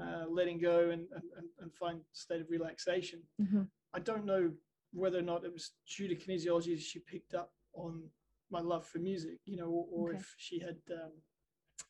uh, 0.00 0.24
letting 0.30 0.58
go 0.58 0.90
and, 0.90 1.06
and, 1.14 1.48
and 1.60 1.74
find 1.74 2.00
state 2.12 2.40
of 2.40 2.50
relaxation. 2.50 3.20
Mm-hmm. 3.40 3.62
I 3.94 3.98
don't 3.98 4.24
know 4.24 4.50
whether 4.92 5.18
or 5.18 5.22
not 5.22 5.44
it 5.44 5.52
was 5.52 5.72
due 5.96 6.08
to 6.08 6.14
kinesiology 6.14 6.78
she 6.78 7.00
picked 7.00 7.34
up 7.34 7.52
on 7.74 8.02
my 8.50 8.60
love 8.60 8.86
for 8.86 8.98
music, 8.98 9.38
you 9.44 9.56
know, 9.56 9.66
or, 9.66 9.86
or 9.90 10.08
okay. 10.10 10.18
if 10.18 10.34
she 10.38 10.58
had, 10.58 10.76
um, 10.92 11.12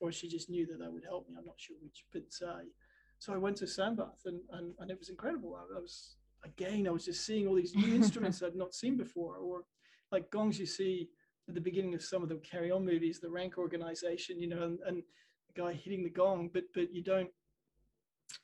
or 0.01 0.13
she 0.13 0.29
just 0.29 0.51
knew 0.51 0.67
that 0.67 0.79
that 0.79 0.93
would 0.93 1.05
help 1.05 1.29
me. 1.29 1.35
I'm 1.39 1.45
not 1.45 1.59
sure 1.59 1.77
which, 1.83 2.05
but 2.13 2.47
uh, 2.47 2.61
so 3.19 3.33
I 3.33 3.37
went 3.37 3.57
to 3.59 3.67
sound 3.67 3.97
bath 3.97 4.23
and, 4.27 4.41
and, 4.53 4.75
and 4.79 4.91
it 4.91 4.99
was 4.99 5.09
incredible. 5.09 5.57
I, 5.57 5.77
I 5.77 5.81
was, 5.81 6.17
again, 6.45 6.87
I 6.87 6.91
was 6.91 7.05
just 7.05 7.25
seeing 7.25 7.47
all 7.47 7.55
these 7.55 7.75
new 7.75 7.95
instruments 8.03 8.43
I'd 8.43 8.55
not 8.55 8.75
seen 8.75 8.97
before, 8.97 9.37
or 9.37 9.63
like 10.13 10.31
gongs 10.31 10.59
you 10.59 10.67
see 10.67 11.09
at 11.49 11.55
the 11.55 11.61
beginning 11.61 11.95
of 11.95 12.03
some 12.03 12.23
of 12.23 12.29
the 12.29 12.37
Carry 12.37 12.71
On 12.71 12.85
movies, 12.85 13.21
the 13.21 13.31
Rank 13.31 13.59
Organization, 13.59 14.41
you 14.41 14.49
know, 14.49 14.63
and, 14.63 14.79
and 14.87 14.99
the 14.99 15.61
guy 15.61 15.73
hitting 15.73 16.05
the 16.05 16.11
gong, 16.11 16.51
but, 16.53 16.65
but 16.75 16.95
you 16.95 17.03
don't, 17.03 17.31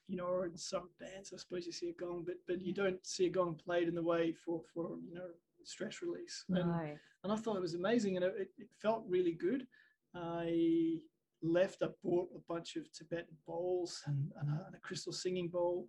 you 0.08 0.16
know, 0.16 0.24
or 0.24 0.46
in 0.46 0.56
some 0.56 0.88
bands, 0.98 1.32
I 1.32 1.38
suppose 1.38 1.66
you 1.66 1.72
see 1.72 1.90
a 1.90 1.92
gong, 1.92 2.24
but 2.26 2.36
but 2.46 2.62
you 2.62 2.72
don't 2.72 3.04
see 3.06 3.26
a 3.26 3.30
gong 3.30 3.60
played 3.62 3.88
in 3.88 3.94
the 3.94 4.02
way 4.02 4.32
for 4.32 4.62
for 4.72 4.96
you 5.06 5.14
know 5.14 5.28
stress 5.66 6.02
release. 6.02 6.44
And, 6.48 6.58
and 7.22 7.32
I 7.32 7.36
thought 7.36 7.56
it 7.56 7.62
was 7.62 7.74
amazing, 7.74 8.16
and 8.16 8.24
it, 8.24 8.50
it 8.58 8.68
felt 8.80 9.04
really 9.08 9.32
good. 9.32 9.66
I 10.14 10.98
left. 11.42 11.82
I 11.82 11.88
bought 12.02 12.28
a 12.34 12.40
bunch 12.52 12.76
of 12.76 12.90
Tibetan 12.92 13.36
bowls 13.46 14.02
and, 14.06 14.30
and, 14.40 14.48
a, 14.48 14.66
and 14.66 14.74
a 14.74 14.78
crystal 14.80 15.12
singing 15.12 15.48
bowl. 15.48 15.86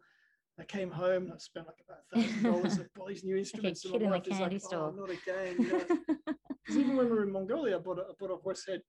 I 0.60 0.64
came 0.64 0.90
home 0.90 1.24
and 1.24 1.34
I 1.34 1.38
spent 1.38 1.68
like 1.68 1.84
about 1.86 2.00
thousand 2.14 2.44
dollars 2.44 2.80
on 2.80 2.88
all 2.98 3.08
these 3.08 3.26
new 3.26 3.36
instruments. 3.36 3.84
Like 3.86 3.96
and 3.96 4.06
my 4.06 4.18
wife 4.18 4.28
is 4.28 4.40
like, 4.40 4.62
store. 4.62 4.94
"Oh, 4.96 5.02
not 5.02 5.10
again!" 5.10 5.56
You 5.60 5.68
know? 5.68 6.36
even 6.70 6.96
when 6.96 7.08
we 7.08 7.12
were 7.12 7.24
in 7.24 7.32
Mongolia, 7.32 7.76
I 7.76 7.80
bought 7.80 8.00
a, 8.00 8.04
I 8.04 8.14
bought 8.18 8.32
a 8.32 8.38
horse 8.38 8.66
head 8.66 8.82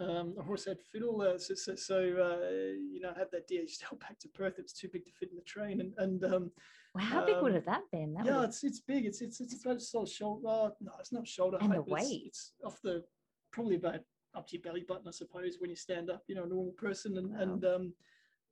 um, 0.00 0.34
a 0.38 0.42
horsehead 0.42 0.78
fiddle. 0.92 1.20
Uh, 1.20 1.38
so, 1.38 1.54
so, 1.54 1.74
so 1.74 1.96
uh, 1.96 2.48
you 2.90 3.00
know, 3.00 3.12
I 3.14 3.18
had 3.18 3.28
that 3.32 3.48
DHL 3.48 3.98
back 4.00 4.18
to 4.20 4.28
Perth. 4.28 4.58
It 4.58 4.64
was 4.64 4.72
too 4.72 4.88
big 4.92 5.04
to 5.04 5.12
fit 5.12 5.30
in 5.30 5.36
the 5.36 5.42
train, 5.42 5.80
and 5.80 5.92
and 5.98 6.24
um, 6.24 6.50
wow, 6.94 7.02
how 7.02 7.26
big 7.26 7.36
would 7.36 7.52
um, 7.52 7.54
have 7.54 7.64
that 7.66 7.82
been? 7.92 8.14
That 8.14 8.26
yeah, 8.26 8.44
it's 8.44 8.64
it's 8.64 8.80
big. 8.80 9.04
It's 9.04 9.20
it's 9.20 9.40
it's 9.40 9.64
about 9.64 9.80
sort 9.80 10.08
of 10.08 10.14
shoulder. 10.14 10.48
Oh, 10.48 10.72
no, 10.80 10.92
it's 10.98 11.12
not 11.12 11.26
shoulder 11.26 11.58
and 11.60 11.72
height. 11.72 11.84
the 11.84 11.92
weight. 11.92 12.22
It's, 12.26 12.52
it's, 12.58 12.64
off 12.64 12.80
the 12.82 13.02
probably 13.52 13.76
about 13.76 14.00
up 14.34 14.46
to 14.48 14.56
your 14.56 14.62
belly 14.62 14.84
button, 14.86 15.06
I 15.08 15.12
suppose, 15.12 15.56
when 15.58 15.70
you 15.70 15.76
stand 15.76 16.10
up. 16.10 16.22
You 16.26 16.34
know, 16.34 16.44
a 16.44 16.48
normal 16.48 16.74
person, 16.76 17.18
and 17.18 17.30
wow. 17.30 17.40
and 17.40 17.64
um, 17.64 17.94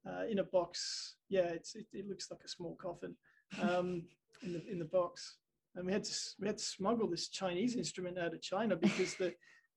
uh, 0.06 0.26
in 0.30 0.38
a 0.38 0.44
box. 0.44 1.16
Yeah, 1.28 1.48
it's 1.48 1.74
it, 1.74 1.86
it 1.92 2.08
looks 2.08 2.30
like 2.30 2.40
a 2.44 2.48
small 2.48 2.76
coffin 2.76 3.14
um, 3.60 4.04
in 4.42 4.52
the 4.52 4.66
in 4.70 4.78
the 4.78 4.84
box. 4.84 5.36
And 5.74 5.86
we 5.86 5.92
had 5.92 6.04
to 6.04 6.14
we 6.38 6.46
had 6.48 6.58
to 6.58 6.64
smuggle 6.64 7.08
this 7.08 7.28
Chinese 7.28 7.76
instrument 7.76 8.18
out 8.18 8.34
of 8.34 8.42
China 8.42 8.76
because 8.76 9.14
the 9.14 9.32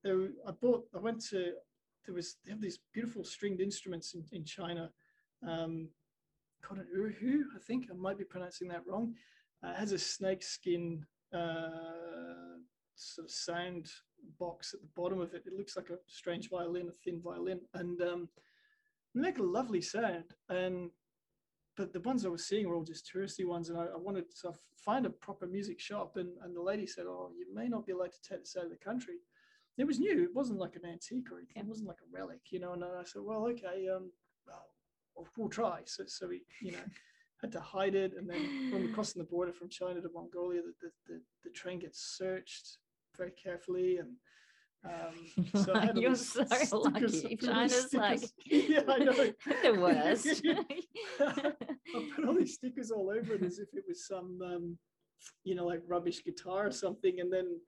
there, 0.06 0.30
I 0.48 0.52
bought, 0.52 0.86
I 0.96 1.00
went 1.00 1.26
to, 1.32 1.54
there 2.06 2.14
was, 2.14 2.36
they 2.46 2.52
have 2.52 2.62
these 2.62 2.80
beautiful 2.94 3.24
stringed 3.24 3.60
instruments 3.60 4.14
in, 4.14 4.24
in 4.32 4.46
China 4.46 4.92
um, 5.46 5.90
called 6.66 6.80
an 6.80 7.46
I 7.56 7.60
think. 7.60 7.88
I 7.90 7.96
might 7.96 8.18
be 8.18 8.24
pronouncing 8.24 8.68
that 8.70 8.86
wrong. 8.88 9.14
Uh, 9.64 9.70
it 9.70 9.76
has 9.78 9.92
a 9.92 10.00
snake 10.00 10.44
skin 10.44 11.06
uh, 11.34 12.60
sort 12.96 13.26
of 13.26 13.32
sound 13.32 13.88
box 14.40 14.74
at 14.74 14.82
the 14.82 14.90
bottom 14.96 15.22
of 15.22 15.34
it. 15.34 15.44
It 15.46 15.54
looks 15.58 15.76
like 15.76 15.90
a 15.90 15.98
strange 16.08 16.50
violin, 16.50 16.88
a 16.90 16.92
thin 16.92 17.22
violin, 17.22 17.62
and 17.74 18.02
um, 18.02 18.30
make 19.14 19.40
a 19.40 19.44
lovely 19.44 19.82
sound. 19.82 20.26
And 20.50 20.90
but 21.78 21.92
the 21.92 22.00
ones 22.02 22.26
I 22.26 22.30
was 22.30 22.46
seeing 22.46 22.68
were 22.68 22.76
all 22.76 22.84
just 22.84 23.12
touristy 23.14 23.46
ones, 23.46 23.70
and 23.70 23.78
I, 23.78 23.86
I 23.86 23.98
wanted 23.98 24.26
to 24.42 24.54
find 24.78 25.06
a 25.06 25.10
proper 25.10 25.46
music 25.46 25.80
shop. 25.80 26.16
And, 26.16 26.30
and 26.44 26.56
the 26.56 26.62
lady 26.62 26.88
said, 26.88 27.06
"Oh, 27.08 27.32
you 27.38 27.54
may 27.54 27.68
not 27.68 27.86
be 27.86 27.92
allowed 27.92 28.14
to 28.14 28.22
take 28.22 28.40
this 28.42 28.56
out 28.58 28.66
of 28.66 28.72
the 28.72 28.78
country." 28.78 29.16
it 29.78 29.86
was 29.86 30.00
new. 30.00 30.24
It 30.24 30.34
wasn't 30.34 30.60
like 30.60 30.76
an 30.76 30.86
antique 30.86 31.32
or 31.32 31.38
anything. 31.38 31.64
It 31.64 31.68
wasn't 31.68 31.90
like 31.90 31.98
a 31.98 32.18
relic, 32.18 32.40
you 32.50 32.60
know. 32.60 32.74
And 32.74 32.84
I 32.84 33.04
said, 33.04 33.22
well, 33.24 33.46
okay, 33.48 33.88
um, 33.94 34.12
well, 34.48 34.68
we'll 35.38 35.50
try. 35.50 35.82
So, 35.86 36.04
so 36.08 36.28
we, 36.28 36.42
you 36.62 36.74
know, 36.74 36.84
had 37.42 37.52
to 37.54 37.60
hide 37.60 37.96
it. 37.96 38.14
And 38.18 38.30
then 38.30 38.72
when 38.72 38.84
we're 38.84 38.94
crossing 38.94 39.22
the 39.22 39.28
border 39.28 39.54
from 39.54 39.70
China 39.70 40.02
to 40.02 40.10
Mongolia, 40.14 40.62
the, 40.62 40.74
the, 40.82 41.14
the, 41.14 41.22
the 41.44 41.50
train 41.52 41.80
gets 41.80 42.16
searched 42.18 42.78
very 43.18 43.32
carefully. 43.32 43.98
And 43.98 44.14
um, 44.86 45.64
so 45.64 45.74
I 45.74 45.92
You're 45.96 46.16
so 46.16 46.46
lucky. 46.72 47.38
China's 47.38 47.94
like 47.94 48.22
yeah, 48.46 48.82
I 48.88 49.00
know. 49.00 49.14
the 49.14 49.80
worst. 49.80 50.42
I 51.20 52.10
put 52.16 52.26
all 52.26 52.36
these 52.36 52.54
stickers 52.54 52.92
all 52.92 53.10
over 53.10 53.34
it 53.34 53.44
as 53.44 53.60
if 53.60 53.70
it 53.74 53.84
was 53.88 54.08
some, 54.08 54.40
um, 54.44 54.78
you 55.44 55.56
know, 55.56 55.66
like 55.66 55.82
rubbish 55.88 56.24
guitar 56.24 56.68
or 56.68 56.72
something. 56.72 57.20
And 57.20 57.32
then 57.32 57.60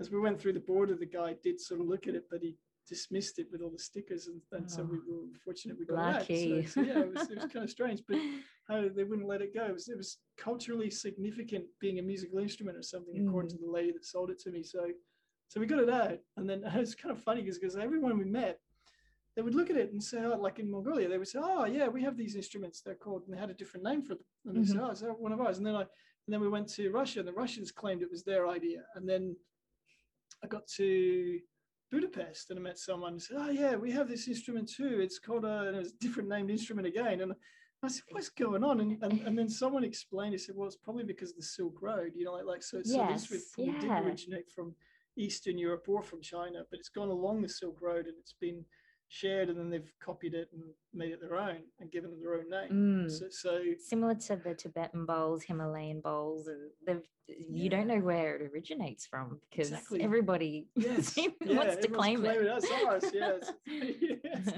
as 0.00 0.10
we 0.10 0.20
went 0.20 0.40
through 0.40 0.52
the 0.52 0.60
border, 0.60 0.94
the 0.94 1.06
guy 1.06 1.34
did 1.42 1.60
sort 1.60 1.80
of 1.80 1.86
look 1.86 2.06
at 2.06 2.14
it, 2.14 2.24
but 2.30 2.42
he 2.42 2.56
dismissed 2.88 3.38
it 3.38 3.46
with 3.52 3.60
all 3.62 3.70
the 3.70 3.78
stickers, 3.78 4.26
and, 4.26 4.40
and 4.52 4.64
oh, 4.66 4.74
so 4.74 4.82
we 4.82 4.98
were 4.98 5.26
fortunate 5.44 5.78
we 5.78 5.86
got 5.86 5.96
lucky. 5.96 6.62
that. 6.62 6.68
So, 6.70 6.82
so, 6.82 6.86
yeah, 6.86 7.00
it 7.00 7.14
was, 7.14 7.30
it 7.30 7.42
was 7.42 7.52
kind 7.52 7.64
of 7.64 7.70
strange, 7.70 8.02
but 8.08 8.18
how 8.68 8.88
they 8.94 9.04
wouldn't 9.04 9.28
let 9.28 9.42
it 9.42 9.54
go. 9.54 9.64
It 9.64 9.74
was, 9.74 9.88
it 9.88 9.96
was 9.96 10.18
culturally 10.36 10.90
significant 10.90 11.64
being 11.80 11.98
a 11.98 12.02
musical 12.02 12.38
instrument 12.38 12.78
or 12.78 12.82
something, 12.82 13.14
mm. 13.14 13.28
according 13.28 13.50
to 13.50 13.58
the 13.58 13.70
lady 13.70 13.92
that 13.92 14.04
sold 14.04 14.30
it 14.30 14.38
to 14.40 14.50
me. 14.50 14.62
So, 14.62 14.88
so 15.48 15.60
we 15.60 15.66
got 15.66 15.80
it 15.80 15.90
out, 15.90 16.18
and 16.36 16.48
then 16.48 16.64
it 16.74 16.78
was 16.78 16.94
kind 16.94 17.14
of 17.14 17.22
funny 17.22 17.42
because 17.42 17.76
everyone 17.76 18.18
we 18.18 18.24
met, 18.24 18.58
they 19.36 19.42
would 19.42 19.54
look 19.54 19.70
at 19.70 19.76
it 19.76 19.92
and 19.92 20.02
say, 20.02 20.18
oh, 20.24 20.36
like 20.36 20.58
in 20.58 20.70
Mongolia, 20.70 21.08
they 21.08 21.18
would 21.18 21.28
say, 21.28 21.38
oh 21.42 21.64
yeah, 21.64 21.88
we 21.88 22.02
have 22.02 22.16
these 22.16 22.34
instruments. 22.34 22.80
They're 22.80 22.94
called, 22.94 23.22
and 23.26 23.36
they 23.36 23.40
had 23.40 23.50
a 23.50 23.54
different 23.54 23.84
name 23.84 24.02
for 24.02 24.14
them. 24.14 24.24
And 24.46 24.56
they 24.56 24.60
mm-hmm. 24.60 24.72
said, 24.72 24.82
oh, 24.82 24.90
is 24.90 25.00
that 25.00 25.18
one 25.18 25.32
of 25.32 25.40
ours? 25.40 25.58
And 25.58 25.66
then 25.66 25.76
I, 25.76 25.80
and 25.80 26.34
then 26.34 26.40
we 26.40 26.48
went 26.48 26.68
to 26.74 26.90
Russia, 26.90 27.20
and 27.20 27.28
the 27.28 27.32
Russians 27.32 27.70
claimed 27.70 28.02
it 28.02 28.10
was 28.10 28.24
their 28.24 28.48
idea, 28.48 28.82
and 28.94 29.08
then 29.08 29.36
I 30.42 30.46
got 30.46 30.66
to 30.76 31.38
Budapest 31.90 32.50
and 32.50 32.58
I 32.58 32.62
met 32.62 32.78
someone 32.78 33.12
and 33.12 33.22
said, 33.22 33.38
Oh, 33.40 33.50
yeah, 33.50 33.76
we 33.76 33.90
have 33.92 34.08
this 34.08 34.28
instrument 34.28 34.70
too. 34.70 35.00
It's 35.00 35.18
called 35.18 35.44
a, 35.44 35.78
a 35.78 35.84
different 36.00 36.28
named 36.28 36.50
instrument 36.50 36.86
again. 36.86 37.20
And 37.20 37.32
I 37.82 37.88
said, 37.88 38.02
What's 38.10 38.28
going 38.28 38.64
on? 38.64 38.80
And, 38.80 39.02
and, 39.02 39.20
and 39.20 39.38
then 39.38 39.48
someone 39.48 39.84
explained, 39.84 40.32
he 40.32 40.38
said, 40.38 40.54
Well, 40.56 40.66
it's 40.66 40.76
probably 40.76 41.04
because 41.04 41.30
of 41.30 41.36
the 41.36 41.42
Silk 41.42 41.80
Road, 41.80 42.12
you 42.14 42.24
know, 42.24 42.32
like, 42.32 42.44
like 42.44 42.62
so, 42.62 42.82
so 42.82 42.96
yes, 42.96 43.28
this 43.28 43.52
probably 43.54 43.72
yeah. 43.74 43.80
didn't 43.80 44.06
originate 44.06 44.50
from 44.54 44.74
Eastern 45.16 45.58
Europe 45.58 45.84
or 45.88 46.02
from 46.02 46.20
China, 46.20 46.62
but 46.70 46.78
it's 46.78 46.90
gone 46.90 47.08
along 47.08 47.42
the 47.42 47.48
Silk 47.48 47.80
Road 47.80 48.06
and 48.06 48.14
it's 48.20 48.34
been 48.40 48.64
shared 49.08 49.48
and 49.48 49.58
then 49.58 49.70
they've 49.70 49.90
copied 50.04 50.34
it 50.34 50.48
and 50.52 50.62
made 50.92 51.12
it 51.12 51.20
their 51.20 51.36
own 51.36 51.58
and 51.80 51.90
given 51.90 52.10
it 52.12 52.20
their 52.20 52.34
own 52.34 52.50
name. 52.50 53.06
Mm. 53.06 53.10
So, 53.10 53.26
so, 53.30 53.62
similar 53.78 54.14
to 54.14 54.36
the 54.36 54.54
Tibetan 54.54 55.06
bowls, 55.06 55.42
Himalayan 55.42 56.00
bowls, 56.00 56.46
and 56.46 56.70
they've 56.86 57.02
you 57.26 57.64
yeah. 57.64 57.70
don't 57.70 57.86
know 57.88 57.98
where 57.98 58.36
it 58.36 58.50
originates 58.52 59.06
from 59.06 59.40
because 59.50 59.70
exactly. 59.70 60.02
everybody 60.02 60.66
yes. 60.76 61.16
wants 61.44 61.76
to 61.76 61.88
claim 61.88 62.24
it. 62.24 62.44
That's 62.44 62.70
ours. 62.86 63.04
Yes. 63.12 63.52
yes. 63.66 64.48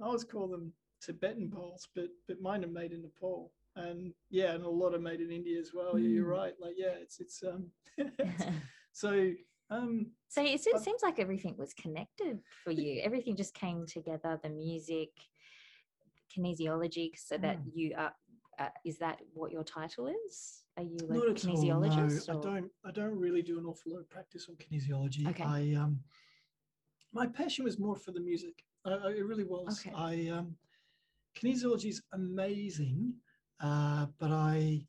I 0.00 0.04
always 0.04 0.24
call 0.24 0.48
them 0.48 0.72
Tibetan 1.00 1.48
bowls, 1.48 1.88
but 1.94 2.08
but 2.28 2.40
mine 2.40 2.64
are 2.64 2.68
made 2.68 2.92
in 2.92 3.02
Nepal, 3.02 3.52
and 3.76 4.12
yeah, 4.30 4.52
and 4.52 4.64
a 4.64 4.68
lot 4.68 4.94
are 4.94 4.98
made 4.98 5.20
in 5.20 5.30
India 5.30 5.58
as 5.58 5.70
well. 5.74 5.94
Mm. 5.94 6.14
You're 6.14 6.26
right. 6.26 6.54
Like 6.60 6.74
yeah, 6.76 6.94
it's 7.00 7.20
it's 7.20 7.42
um 7.42 7.70
so 8.92 9.32
um 9.72 10.06
so 10.28 10.42
it, 10.42 10.60
it 10.66 10.80
seems 10.80 11.02
like 11.02 11.18
everything 11.18 11.56
was 11.58 11.74
connected 11.74 12.40
for 12.64 12.70
you. 12.70 13.02
Everything 13.02 13.36
just 13.36 13.54
came 13.54 13.84
together. 13.86 14.40
The 14.42 14.48
music, 14.48 15.10
kinesiology, 16.34 17.10
so 17.16 17.36
that 17.38 17.58
mm. 17.58 17.70
you 17.74 17.94
are. 17.96 18.14
Uh, 18.58 18.68
is 18.84 18.98
that 18.98 19.18
what 19.32 19.50
your 19.50 19.64
title 19.64 20.06
is? 20.26 20.64
Are 20.76 20.82
you 20.82 20.96
like 21.08 21.18
Not 21.18 21.36
kinesiologist? 21.36 22.28
no, 22.28 22.38
I 22.38 22.42
don't. 22.42 22.70
I 22.86 22.90
don't 22.90 23.18
really 23.18 23.42
do 23.42 23.58
an 23.58 23.66
awful 23.66 23.92
lot 23.92 24.00
of 24.00 24.08
practice 24.08 24.46
on 24.48 24.56
kinesiology. 24.56 25.28
Okay. 25.28 25.44
I 25.44 25.78
um, 25.78 26.00
my 27.12 27.26
passion 27.26 27.64
was 27.64 27.78
more 27.78 27.96
for 27.96 28.12
the 28.12 28.20
music. 28.20 28.64
It 28.86 29.26
really 29.26 29.44
was. 29.44 29.84
Okay. 29.86 29.94
I 29.94 30.28
um, 30.36 30.56
kinesiology 31.36 31.90
is 31.90 32.02
amazing, 32.12 33.14
uh, 33.60 34.06
but 34.18 34.30
I, 34.30 34.86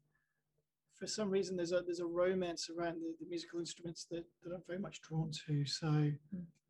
for 1.03 1.07
some 1.07 1.29
reason, 1.29 1.57
there's 1.57 1.73
a 1.73 1.81
there's 1.81 1.99
a 1.99 2.05
romance 2.05 2.69
around 2.69 3.01
the, 3.01 3.13
the 3.19 3.25
musical 3.29 3.59
instruments 3.59 4.07
that, 4.09 4.23
that 4.41 4.53
I'm 4.55 4.63
very 4.65 4.79
much 4.79 5.01
drawn 5.01 5.31
to. 5.47 5.65
So, 5.65 5.87
mm. 5.87 6.15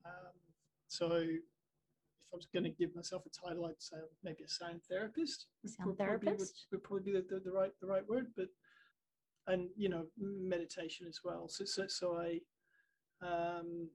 um, 0.06 0.34
so 0.88 1.06
if 1.18 2.34
I 2.34 2.36
was 2.36 2.48
going 2.52 2.63
to 2.63 2.72
give 2.72 2.96
myself 2.96 3.22
a 3.28 3.48
title, 3.48 3.66
I'd 3.66 3.80
say 3.80 3.98
maybe 4.24 4.44
a 4.44 4.50
sound 4.50 4.82
therapist. 4.90 5.46
Sound 5.68 5.86
would 5.90 5.98
therapist 6.00 6.25
probably, 6.25 6.46
would, 6.48 6.50
would, 6.72 6.84
probably 6.84 7.12
be 7.12 7.12
the, 7.12 7.25
the, 7.30 7.42
the, 7.46 7.52
right 7.52 7.72
the 7.80 7.86
right 7.86 8.10
word, 8.10 8.25
but 8.36 8.48
and 9.46 9.70
you 9.78 9.90
know 9.90 10.06
meditation 10.18 11.06
as 11.08 11.20
well. 11.24 11.48
So 11.48 11.63
so 11.63 11.86
so 11.88 12.18
I 12.18 12.40
um, 13.22 13.88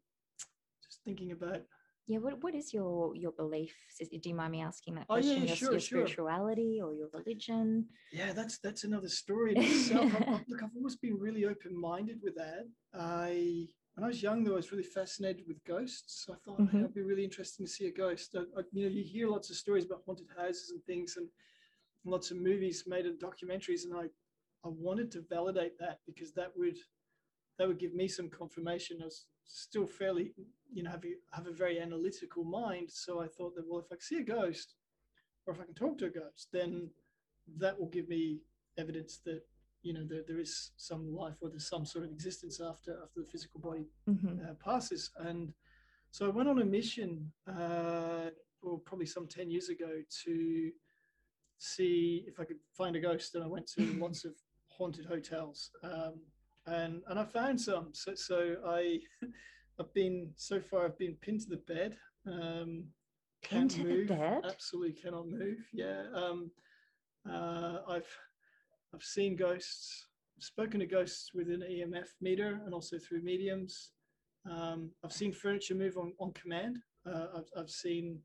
just 0.85 1.01
thinking 1.05 1.33
about 1.33 1.63
yeah 2.09 2.19
what, 2.19 2.43
what 2.43 2.55
is 2.55 2.73
your 2.73 3.15
your 3.15 3.33
belief? 3.33 3.75
Do 4.01 4.29
you 4.29 4.35
mind 4.35 4.53
me 4.53 4.63
asking 4.63 4.95
that 4.97 5.07
question 5.07 5.31
oh, 5.31 5.41
yeah, 5.41 5.47
your, 5.47 5.57
sure, 5.57 5.71
your 5.73 5.81
spirituality 5.81 6.81
or 6.83 6.95
your 6.95 7.09
religion? 7.13 7.87
Yeah 8.13 8.33
that's 8.33 8.59
that's 8.59 8.85
another 8.85 9.09
story 9.09 9.53
in 9.57 9.63
itself. 9.63 10.13
I 10.15 10.41
look 10.49 10.63
i've 10.63 10.77
always 10.77 10.97
been 10.97 11.19
really 11.19 11.45
open-minded 11.45 12.19
with 12.23 12.35
that. 12.37 12.67
I 12.95 13.67
when 13.95 14.05
i 14.05 14.09
was 14.09 14.23
young 14.23 14.43
though 14.43 14.53
i 14.53 14.57
was 14.57 14.73
really 14.73 14.85
fascinated 14.85 15.45
with 15.47 15.63
ghosts. 15.65 16.25
So 16.25 16.33
i 16.33 16.37
thought 16.45 16.61
mm-hmm. 16.61 16.79
hey, 16.79 16.85
it'd 16.85 16.95
be 16.95 17.03
really 17.03 17.25
interesting 17.25 17.67
to 17.67 17.73
see 17.73 17.87
a 17.87 17.93
ghost. 17.93 18.35
I, 18.35 18.41
I, 18.59 18.63
you 18.73 18.85
know 18.85 18.91
you 18.91 19.05
hear 19.05 19.29
lots 19.29 19.51
of 19.51 19.57
stories 19.57 19.85
about 19.85 20.03
haunted 20.07 20.29
houses 20.37 20.71
and 20.71 20.83
things 20.85 21.17
and 21.19 21.29
lots 22.05 22.31
of 22.31 22.39
movies 22.39 22.85
made 22.87 23.07
of 23.07 23.15
documentaries 23.19 23.85
and 23.85 23.95
i 23.95 24.05
i 24.65 24.69
wanted 24.69 25.11
to 25.11 25.25
validate 25.29 25.79
that 25.79 25.99
because 26.07 26.33
that 26.33 26.51
would 26.57 26.79
that 27.59 27.67
would 27.67 27.79
give 27.79 27.95
me 27.95 28.09
some 28.09 28.29
confirmation. 28.29 28.99
I 29.03 29.07
was 29.07 29.27
still 29.45 29.87
fairly, 29.87 30.33
you 30.73 30.83
know, 30.83 30.91
have 30.91 31.05
a, 31.05 31.37
have 31.37 31.47
a 31.47 31.53
very 31.53 31.81
analytical 31.81 32.45
mind. 32.45 32.91
So 32.91 33.21
I 33.21 33.27
thought 33.27 33.55
that, 33.57 33.65
well, 33.69 33.81
if 33.81 33.93
I 33.93 33.97
see 34.01 34.19
a 34.19 34.23
ghost 34.23 34.75
or 35.47 35.55
if 35.55 35.61
I 35.61 35.65
can 35.65 35.75
talk 35.75 35.99
to 35.99 36.07
a 36.07 36.11
ghost, 36.11 36.49
then 36.53 36.91
that 37.59 37.79
will 37.79 37.89
give 37.89 38.09
me 38.09 38.41
evidence 38.77 39.21
that, 39.25 39.43
you 39.83 39.93
know, 39.93 40.05
there, 40.09 40.23
there 40.27 40.39
is 40.39 40.71
some 40.77 41.15
life 41.15 41.37
or 41.41 41.49
there's 41.49 41.69
some 41.69 41.85
sort 41.85 42.05
of 42.05 42.11
existence 42.11 42.61
after, 42.61 42.93
after 43.03 43.21
the 43.21 43.31
physical 43.31 43.61
body 43.61 43.87
mm-hmm. 44.09 44.39
uh, 44.49 44.55
passes. 44.65 45.11
And 45.19 45.53
so 46.11 46.27
I 46.27 46.31
went 46.31 46.49
on 46.49 46.61
a 46.61 46.65
mission, 46.65 47.33
uh, 47.49 48.31
well, 48.63 48.83
probably 48.85 49.07
some 49.07 49.27
10 49.27 49.51
years 49.51 49.69
ago 49.69 50.03
to 50.25 50.71
see 51.59 52.25
if 52.29 52.39
I 52.39 52.45
could 52.45 52.59
find 52.77 52.95
a 52.95 53.01
ghost. 53.01 53.35
And 53.35 53.43
I 53.43 53.49
went 53.49 53.67
to 53.75 53.83
lots 53.99 54.25
of 54.25 54.33
haunted 54.69 55.07
hotels. 55.07 55.71
Um, 55.83 56.21
and 56.69 57.03
and 57.09 57.19
I 57.19 57.25
found 57.25 57.61
some. 57.61 57.89
So 57.93 58.15
so 58.15 58.57
I 58.67 59.01
I've 59.81 59.93
been 59.95 60.31
so 60.37 60.61
far 60.61 60.85
I've 60.87 60.99
been 60.99 61.17
pinned 61.21 61.41
to 61.43 61.51
the 61.51 61.57
bed. 61.57 61.97
Um, 62.27 62.85
can't 63.43 63.71
pinned 63.75 63.85
move. 63.89 64.09
to 64.09 64.15
the 64.15 64.19
bed. 64.21 64.41
Absolutely 64.45 64.93
cannot 64.93 65.29
move. 65.29 65.59
Yeah. 65.73 66.05
Um, 66.15 66.51
uh, 67.31 67.79
I've 67.89 68.19
I've 68.95 69.03
seen 69.03 69.37
ghosts. 69.37 70.07
spoken 70.41 70.81
to 70.81 70.87
ghosts 70.87 71.31
with 71.35 71.49
an 71.49 71.63
EMF 71.69 72.09
meter 72.21 72.61
and 72.65 72.73
also 72.75 72.99
through 72.99 73.23
mediums. 73.23 73.93
Um, 74.51 74.91
I've 75.05 75.13
seen 75.13 75.33
furniture 75.33 75.75
move 75.75 75.97
on, 75.99 76.13
on 76.21 76.33
command. 76.33 76.79
Uh, 77.07 77.27
I've, 77.37 77.51
I've 77.57 77.71
seen 77.71 78.19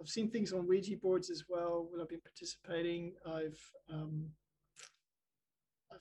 I've 0.00 0.08
seen 0.08 0.30
things 0.30 0.52
on 0.52 0.66
Ouija 0.66 0.96
boards 0.96 1.30
as 1.30 1.44
well 1.48 1.86
when 1.90 2.00
I've 2.00 2.08
been 2.08 2.20
participating. 2.20 3.14
I've 3.26 3.60
um, 3.92 4.26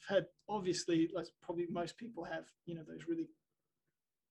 I've 0.10 0.16
had 0.16 0.26
obviously, 0.50 1.10
like 1.14 1.28
probably 1.42 1.68
most 1.70 1.98
people 1.98 2.24
have, 2.24 2.46
you 2.66 2.76
know, 2.76 2.84
those 2.88 3.08
really 3.08 3.28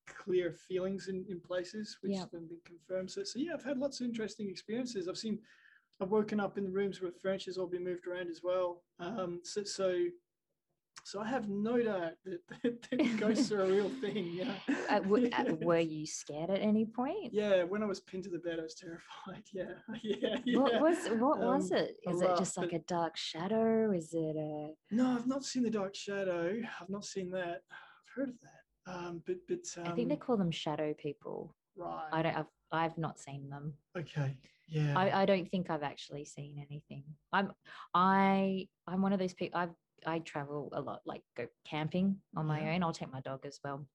clear 0.07 0.51
feelings 0.51 1.07
in, 1.07 1.25
in 1.29 1.39
places 1.39 1.97
which 2.01 2.13
yeah. 2.13 2.19
have 2.19 2.31
been 2.31 2.49
confirmed. 2.65 3.09
So, 3.09 3.23
so 3.23 3.39
yeah, 3.39 3.53
I've 3.53 3.63
had 3.63 3.77
lots 3.77 4.01
of 4.01 4.07
interesting 4.07 4.49
experiences. 4.49 5.07
I've 5.07 5.17
seen, 5.17 5.39
I've 6.01 6.09
woken 6.09 6.39
up 6.39 6.57
in 6.57 6.65
the 6.65 6.71
rooms 6.71 7.01
where 7.01 7.11
furniture's 7.11 7.57
all 7.57 7.67
been 7.67 7.83
moved 7.83 8.07
around 8.07 8.29
as 8.29 8.41
well. 8.43 8.83
Um, 8.99 9.39
so, 9.43 9.63
so 9.63 9.95
so 11.03 11.19
I 11.19 11.27
have 11.27 11.49
no 11.49 11.81
doubt 11.81 12.13
that, 12.25 12.39
that, 12.63 12.81
that 12.89 13.19
ghosts 13.19 13.51
are 13.51 13.61
a 13.61 13.67
real 13.67 13.89
thing. 13.89 14.31
Yeah. 14.33 14.53
Uh, 14.89 14.99
w- 14.99 15.29
yeah. 15.29 15.43
Were 15.61 15.79
you 15.79 16.05
scared 16.05 16.49
at 16.49 16.59
any 16.59 16.85
point? 16.85 17.33
Yeah, 17.33 17.63
when 17.63 17.81
I 17.81 17.85
was 17.85 18.01
pinned 18.01 18.23
to 18.25 18.29
the 18.29 18.39
bed, 18.39 18.59
I 18.59 18.63
was 18.63 18.75
terrified. 18.75 19.43
Yeah, 19.53 19.63
yeah. 20.03 20.37
yeah. 20.43 20.59
What 20.59 20.81
was 20.81 20.97
what 21.17 21.39
um, 21.39 21.45
was 21.47 21.71
it? 21.71 21.95
Is 22.09 22.21
it 22.21 22.37
just 22.37 22.57
like 22.57 22.73
a 22.73 22.79
dark 22.79 23.15
shadow? 23.15 23.91
Is 23.91 24.13
it 24.13 24.35
a? 24.35 24.71
No, 24.91 25.15
I've 25.15 25.27
not 25.27 25.45
seen 25.45 25.63
the 25.63 25.69
dark 25.69 25.95
shadow. 25.95 26.59
I've 26.81 26.89
not 26.89 27.05
seen 27.05 27.31
that. 27.31 27.61
I've 27.71 28.15
heard 28.15 28.29
of 28.29 28.35
that. 28.41 28.93
Um, 28.93 29.23
but 29.25 29.37
but 29.47 29.59
um, 29.77 29.93
I 29.93 29.95
think 29.95 30.09
they 30.09 30.15
um, 30.15 30.19
call 30.19 30.35
them 30.35 30.51
shadow 30.51 30.93
people. 30.93 31.55
Right. 31.77 32.09
I 32.11 32.21
don't. 32.21 32.35
I've 32.35 32.51
I've 32.71 32.97
not 32.97 33.17
seen 33.17 33.49
them. 33.49 33.73
Okay. 33.97 34.35
Yeah. 34.67 34.97
I, 34.97 35.21
I 35.21 35.25
don't 35.25 35.49
think 35.49 35.69
I've 35.69 35.83
actually 35.83 36.25
seen 36.25 36.65
anything. 36.69 37.03
I'm 37.31 37.53
I 37.93 38.67
I'm 38.87 39.01
one 39.01 39.13
of 39.13 39.19
those 39.19 39.33
people. 39.33 39.59
I've 39.59 39.75
I 40.05 40.19
travel 40.19 40.69
a 40.73 40.81
lot, 40.81 41.01
like 41.05 41.23
go 41.35 41.47
camping 41.65 42.17
on 42.35 42.45
my 42.45 42.61
yeah. 42.61 42.73
own. 42.73 42.83
I'll 42.83 42.93
take 42.93 43.11
my 43.11 43.21
dog 43.21 43.45
as 43.45 43.59
well. 43.63 43.85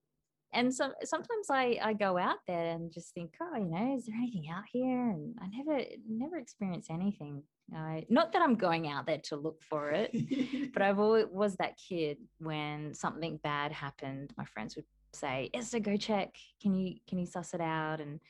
And 0.52 0.72
so 0.74 0.92
sometimes 1.04 1.48
I, 1.50 1.78
I 1.82 1.92
go 1.92 2.16
out 2.16 2.38
there 2.46 2.66
and 2.70 2.92
just 2.92 3.12
think, 3.12 3.34
oh, 3.42 3.56
you 3.56 3.66
know, 3.66 3.94
is 3.96 4.06
there 4.06 4.16
anything 4.16 4.48
out 4.50 4.64
here? 4.72 5.10
And 5.10 5.34
I 5.40 5.48
never 5.48 5.84
never 6.08 6.38
experience 6.38 6.86
anything. 6.90 7.42
I, 7.74 8.06
not 8.08 8.32
that 8.32 8.42
I'm 8.42 8.54
going 8.54 8.88
out 8.88 9.06
there 9.06 9.20
to 9.24 9.36
look 9.36 9.62
for 9.62 9.90
it, 9.90 10.72
but 10.72 10.82
I've 10.82 10.98
always 10.98 11.26
was 11.30 11.56
that 11.56 11.76
kid 11.76 12.18
when 12.38 12.94
something 12.94 13.38
bad 13.42 13.72
happened. 13.72 14.32
My 14.38 14.44
friends 14.44 14.76
would 14.76 14.84
say, 15.12 15.50
Esther, 15.52 15.80
go 15.80 15.96
check. 15.96 16.34
Can 16.62 16.74
you 16.74 16.96
can 17.08 17.18
you 17.18 17.26
suss 17.26 17.52
it 17.52 17.60
out? 17.60 18.00
And 18.00 18.20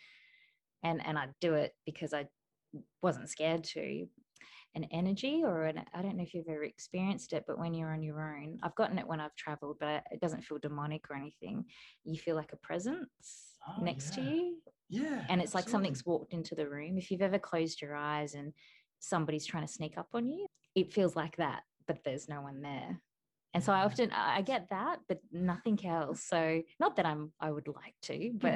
and 0.83 1.07
and 1.07 1.19
I'd 1.19 1.35
do 1.41 1.55
it 1.55 1.75
because 1.85 2.15
I 2.15 2.27
wasn't 3.03 3.29
scared 3.29 3.65
to 3.65 4.07
an 4.77 4.85
energy 4.93 5.41
or 5.43 5.65
an 5.65 5.83
I 5.95 6.03
don't 6.03 6.17
know 6.17 6.23
if 6.23 6.35
you've 6.35 6.49
ever 6.49 6.63
experienced 6.63 7.33
it, 7.33 7.45
but 7.47 7.59
when 7.59 7.75
you're 7.75 7.93
on 7.93 8.03
your 8.03 8.23
own, 8.23 8.59
I've 8.63 8.75
gotten 8.77 8.99
it 8.99 9.07
when 9.07 9.21
I've 9.21 9.35
traveled, 9.35 9.79
but 9.81 10.05
it 10.13 10.21
doesn't 10.21 10.45
feel 10.45 10.59
demonic 10.59 11.11
or 11.11 11.17
anything. 11.17 11.65
You 12.05 12.19
feel 12.19 12.37
like 12.37 12.53
a 12.53 12.57
presence 12.57 13.57
oh, 13.69 13.83
next 13.83 14.17
yeah. 14.17 14.25
to 14.25 14.31
you. 14.31 14.57
Yeah. 14.89 15.25
And 15.29 15.41
it's 15.41 15.51
absolutely. 15.51 15.55
like 15.55 15.69
something's 15.69 16.07
walked 16.07 16.35
into 16.35 16.55
the 16.55 16.69
room. 16.69 16.99
If 16.99 17.11
you've 17.11 17.23
ever 17.23 17.39
closed 17.39 17.81
your 17.81 17.97
eyes 17.97 18.35
and 18.35 18.53
somebody's 19.01 19.47
trying 19.47 19.67
to 19.67 19.73
sneak 19.73 19.99
up 19.99 20.09
on 20.15 20.29
you, 20.29 20.47
it 20.77 20.93
feels 20.93 21.17
like 21.17 21.37
that, 21.39 21.63
but 21.89 21.99
there's 22.05 22.29
no 22.29 22.43
one 22.43 22.61
there 22.61 23.01
and 23.57 23.65
so 23.65 23.73
i 23.73 23.81
often 23.81 24.11
i 24.13 24.43
get 24.43 24.69
that 24.69 24.99
but 25.09 25.19
nothing 25.33 25.79
else 25.87 26.23
so 26.23 26.61
not 26.79 26.95
that 26.95 27.07
i'm 27.07 27.33
i 27.41 27.51
would 27.51 27.67
like 27.69 27.95
to 28.03 28.31
but 28.39 28.55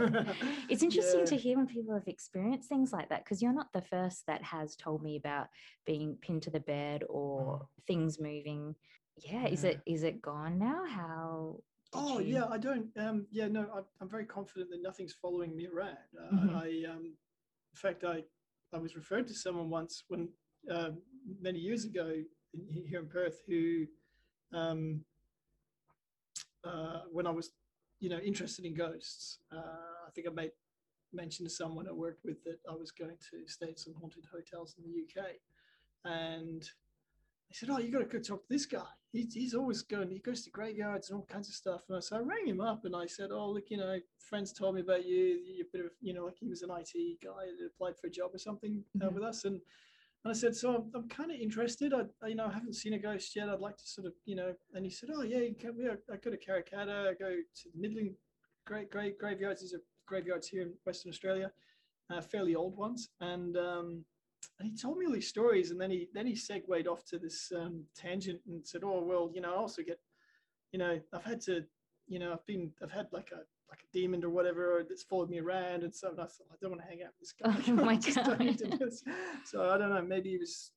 it's 0.68 0.82
interesting 0.82 1.20
yeah. 1.20 1.26
to 1.26 1.36
hear 1.36 1.56
when 1.56 1.66
people 1.66 1.94
have 1.94 2.06
experienced 2.06 2.68
things 2.68 2.92
like 2.92 3.08
that 3.08 3.24
because 3.24 3.40
you're 3.40 3.54
not 3.54 3.72
the 3.72 3.80
first 3.80 4.26
that 4.26 4.42
has 4.42 4.76
told 4.76 5.02
me 5.02 5.16
about 5.16 5.46
being 5.86 6.18
pinned 6.20 6.42
to 6.42 6.50
the 6.50 6.60
bed 6.60 7.02
or 7.08 7.60
mm. 7.60 7.84
things 7.86 8.20
moving 8.20 8.74
yeah, 9.16 9.42
yeah, 9.42 9.48
is 9.48 9.64
it 9.64 9.80
is 9.86 10.02
it 10.02 10.20
gone 10.20 10.58
now 10.58 10.84
how 10.86 11.56
oh 11.94 12.18
you... 12.18 12.34
yeah 12.34 12.44
i 12.50 12.58
don't 12.58 12.86
um 12.98 13.26
yeah 13.30 13.48
no 13.48 13.66
I'm, 13.74 13.84
I'm 14.02 14.10
very 14.10 14.26
confident 14.26 14.68
that 14.70 14.82
nothing's 14.82 15.14
following 15.14 15.56
me 15.56 15.66
around 15.74 15.96
uh, 16.18 16.34
mm-hmm. 16.34 16.56
i 16.56 16.92
um 16.92 17.06
in 17.06 17.76
fact 17.76 18.04
i 18.04 18.22
i 18.74 18.78
was 18.78 18.96
referred 18.96 19.26
to 19.28 19.34
someone 19.34 19.70
once 19.70 20.04
when 20.08 20.28
uh, 20.70 20.90
many 21.40 21.58
years 21.58 21.86
ago 21.86 22.12
in, 22.52 22.84
here 22.86 23.00
in 23.00 23.08
perth 23.08 23.40
who 23.48 23.86
um, 24.52 25.04
uh, 26.64 27.00
when 27.12 27.26
I 27.26 27.30
was, 27.30 27.50
you 28.00 28.08
know, 28.08 28.18
interested 28.18 28.64
in 28.64 28.74
ghosts. 28.74 29.38
Uh, 29.52 29.58
I 30.06 30.10
think 30.14 30.26
I 30.26 30.30
made 30.30 30.50
mention 31.12 31.44
to 31.44 31.50
someone 31.50 31.88
I 31.88 31.92
worked 31.92 32.24
with 32.24 32.42
that 32.44 32.58
I 32.70 32.74
was 32.74 32.90
going 32.90 33.16
to 33.30 33.46
stay 33.46 33.70
at 33.70 33.80
some 33.80 33.94
haunted 33.94 34.26
hotels 34.32 34.76
in 34.78 34.84
the 34.84 35.00
UK, 35.00 35.26
and 36.04 36.62
they 36.62 37.54
said, 37.54 37.70
"Oh, 37.70 37.78
you 37.78 37.90
got 37.90 37.98
to 37.98 38.04
go 38.04 38.18
talk 38.18 38.42
to 38.42 38.48
this 38.48 38.66
guy. 38.66 38.86
He's, 39.12 39.34
he's 39.34 39.54
always 39.54 39.82
going. 39.82 40.10
He 40.10 40.20
goes 40.20 40.42
to 40.44 40.50
graveyards 40.50 41.10
and 41.10 41.18
all 41.18 41.26
kinds 41.26 41.48
of 41.48 41.54
stuff." 41.54 41.82
And 41.88 41.96
I 41.96 42.00
so 42.00 42.16
I 42.16 42.20
rang 42.20 42.46
him 42.46 42.60
up 42.60 42.84
and 42.84 42.94
I 42.94 43.06
said, 43.06 43.30
"Oh, 43.32 43.50
look, 43.50 43.70
you 43.70 43.76
know, 43.76 43.98
friends 44.18 44.52
told 44.52 44.74
me 44.76 44.82
about 44.82 45.06
you. 45.06 45.40
You're 45.44 45.66
a 45.66 45.70
bit 45.72 45.84
of, 45.84 45.90
you 46.00 46.14
know, 46.14 46.26
like 46.26 46.38
he 46.38 46.48
was 46.48 46.62
an 46.62 46.70
IT 46.70 47.20
guy 47.22 47.46
that 47.58 47.66
applied 47.66 47.98
for 47.98 48.06
a 48.06 48.10
job 48.10 48.30
or 48.34 48.38
something 48.38 48.84
uh, 49.00 49.06
mm-hmm. 49.06 49.14
with 49.14 49.24
us." 49.24 49.44
And 49.44 49.60
and 50.24 50.30
I 50.30 50.34
said, 50.34 50.54
so 50.54 50.74
I'm, 50.74 50.90
I'm 50.94 51.08
kind 51.08 51.30
of 51.30 51.38
interested. 51.38 51.94
I, 51.94 52.02
I, 52.22 52.28
you 52.28 52.34
know, 52.34 52.46
I 52.46 52.52
haven't 52.52 52.74
seen 52.74 52.92
a 52.92 52.98
ghost 52.98 53.34
yet. 53.34 53.48
I'd 53.48 53.60
like 53.60 53.78
to 53.78 53.86
sort 53.86 54.06
of, 54.06 54.12
you 54.26 54.36
know, 54.36 54.52
and 54.74 54.84
he 54.84 54.90
said, 54.90 55.08
oh 55.14 55.22
yeah, 55.22 55.38
you 55.38 55.54
can, 55.58 55.74
yeah 55.78 55.94
I 56.12 56.16
go 56.16 56.30
to 56.30 56.36
Karrakatta, 56.36 57.08
I 57.08 57.14
go 57.14 57.30
to 57.30 57.68
the 57.72 57.80
Midland 57.80 58.14
great, 58.66 58.90
great 58.90 59.18
graveyards. 59.18 59.62
These 59.62 59.74
are 59.74 59.82
graveyards 60.06 60.48
here 60.48 60.62
in 60.62 60.72
Western 60.84 61.10
Australia, 61.10 61.50
uh, 62.10 62.20
fairly 62.20 62.54
old 62.54 62.76
ones. 62.76 63.08
And, 63.20 63.56
um, 63.56 64.04
and 64.58 64.68
he 64.68 64.76
told 64.76 64.98
me 64.98 65.06
all 65.06 65.12
these 65.12 65.28
stories, 65.28 65.70
and 65.70 65.80
then 65.80 65.90
he 65.90 66.08
then 66.14 66.26
he 66.26 66.34
segued 66.34 66.86
off 66.86 67.04
to 67.06 67.18
this 67.18 67.52
um, 67.54 67.84
tangent 67.94 68.40
and 68.46 68.66
said, 68.66 68.82
"Oh 68.84 69.02
well, 69.02 69.30
you 69.34 69.40
know, 69.40 69.52
I 69.52 69.56
also 69.56 69.82
get, 69.82 69.98
you 70.72 70.78
know, 70.78 71.00
I've 71.12 71.24
had 71.24 71.40
to, 71.42 71.64
you 72.08 72.18
know, 72.18 72.32
I've 72.32 72.46
been, 72.46 72.72
I've 72.82 72.90
had 72.90 73.08
like 73.12 73.30
a 73.32 73.42
like 73.70 73.80
a 73.82 73.92
demon 73.92 74.24
or 74.24 74.30
whatever 74.30 74.84
that's 74.88 75.02
followed 75.04 75.30
me 75.30 75.40
around 75.40 75.82
and 75.82 75.94
stuff." 75.94 76.12
And 76.12 76.20
I 76.20 76.24
thought, 76.26 76.48
I 76.52 76.56
don't 76.60 76.70
want 76.72 76.82
to 76.82 76.88
hang 76.88 77.02
out 77.02 77.12
with 77.18 77.20
this 77.20 77.32
guy. 77.32 77.72
Oh 77.72 77.84
my 77.84 77.94
I 77.96 77.96
just 77.96 78.24
don't 78.24 78.40
need 78.40 78.58
to 78.58 78.66
God. 78.68 78.90
So 79.44 79.70
I 79.70 79.78
don't 79.78 79.90
know. 79.90 80.02
Maybe 80.02 80.30
he 80.30 80.38
was, 80.38 80.72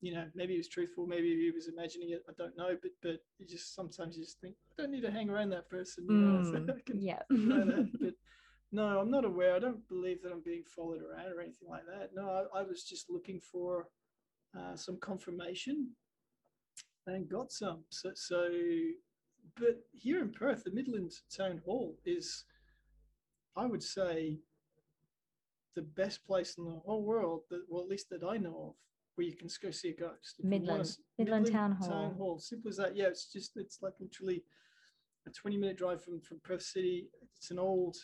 you 0.00 0.14
know, 0.14 0.26
maybe 0.34 0.52
he 0.54 0.58
was 0.58 0.68
truthful. 0.68 1.06
Maybe 1.06 1.28
he 1.36 1.50
was 1.54 1.68
imagining 1.68 2.10
it. 2.10 2.22
I 2.28 2.32
don't 2.38 2.56
know. 2.56 2.76
But 2.80 2.92
but 3.02 3.20
you 3.38 3.46
just 3.46 3.74
sometimes 3.74 4.16
you 4.16 4.24
just 4.24 4.40
think, 4.40 4.54
I 4.78 4.82
don't 4.82 4.92
need 4.92 5.02
to 5.02 5.10
hang 5.12 5.30
around 5.30 5.50
that 5.50 5.68
person. 5.70 6.08
You 6.08 6.18
know, 6.18 6.40
so 6.42 6.58
Mm, 6.58 6.68
I 6.76 6.80
can 6.86 7.00
yeah. 7.02 7.22
know 7.30 7.64
that, 7.64 7.88
but 8.00 8.14
no, 8.72 8.98
I'm 9.00 9.10
not 9.10 9.24
aware. 9.24 9.54
I 9.54 9.58
don't 9.58 9.86
believe 9.88 10.22
that 10.22 10.32
I'm 10.32 10.42
being 10.42 10.64
followed 10.64 11.02
around 11.02 11.32
or 11.32 11.40
anything 11.40 11.68
like 11.68 11.86
that. 11.86 12.10
No, 12.14 12.48
I, 12.54 12.60
I 12.60 12.62
was 12.62 12.84
just 12.84 13.10
looking 13.10 13.40
for 13.40 13.88
uh, 14.58 14.76
some 14.76 14.98
confirmation 14.98 15.90
and 17.06 17.28
got 17.28 17.52
some. 17.52 17.84
So, 17.90 18.12
so, 18.14 18.48
but 19.56 19.82
here 19.92 20.20
in 20.20 20.30
Perth, 20.32 20.64
the 20.64 20.70
Midland 20.72 21.12
Town 21.36 21.60
Hall 21.64 21.96
is, 22.04 22.44
I 23.56 23.66
would 23.66 23.82
say, 23.82 24.38
the 25.74 25.82
best 25.82 26.24
place 26.26 26.56
in 26.58 26.64
the 26.64 26.80
whole 26.84 27.02
world 27.04 27.42
that, 27.50 27.62
well, 27.68 27.82
at 27.82 27.88
least 27.88 28.10
that 28.10 28.22
I 28.22 28.36
know 28.36 28.68
of, 28.70 28.74
where 29.14 29.26
you 29.26 29.36
can 29.36 29.48
go 29.62 29.70
see 29.70 29.90
a 29.90 29.94
ghost. 29.94 30.36
If 30.38 30.44
wanna 30.44 30.58
Midland- 30.58 30.96
Midland 31.18 31.46
Town 31.52 31.78
Town 31.80 31.88
Hall. 31.88 32.14
Hall. 32.14 32.38
Simple 32.38 32.70
as 32.70 32.76
that. 32.78 32.96
Yeah, 32.96 33.06
it's 33.08 33.30
just 33.30 33.56
it's 33.56 33.82
like 33.82 33.94
literally 34.00 34.42
a 35.26 35.30
20 35.30 35.56
minute 35.56 35.76
drive 35.76 36.02
from 36.02 36.20
from 36.20 36.40
Perth 36.40 36.62
City. 36.62 37.08
It's 37.36 37.50
an 37.50 37.58
old 37.58 37.96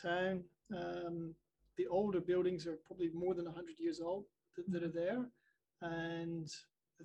town. 0.00 0.44
Um, 0.74 1.34
the 1.76 1.86
older 1.88 2.20
buildings 2.20 2.66
are 2.66 2.76
probably 2.86 3.10
more 3.10 3.34
than 3.34 3.44
100 3.44 3.78
years 3.78 4.00
old 4.00 4.24
that, 4.56 4.70
that 4.70 4.82
are 4.82 4.88
there, 4.88 5.26
and 5.82 6.48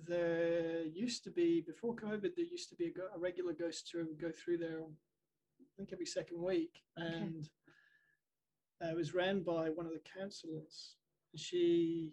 there 0.06 0.82
used 0.84 1.24
to 1.24 1.30
be 1.30 1.62
before 1.66 1.94
COVID. 1.94 2.34
There 2.36 2.44
used 2.50 2.68
to 2.70 2.76
be 2.76 2.86
a, 2.86 2.90
go- 2.92 3.08
a 3.14 3.18
regular 3.18 3.52
ghost 3.52 3.88
tour 3.90 4.04
would 4.04 4.20
go 4.20 4.30
through 4.30 4.58
there. 4.58 4.80
I 4.80 5.64
think 5.76 5.90
every 5.92 6.06
second 6.06 6.42
week, 6.42 6.82
and 6.96 7.48
uh, 8.82 8.88
it 8.88 8.96
was 8.96 9.14
ran 9.14 9.42
by 9.42 9.68
one 9.70 9.86
of 9.86 9.92
the 9.92 10.00
councillors. 10.18 10.96
She 11.36 12.10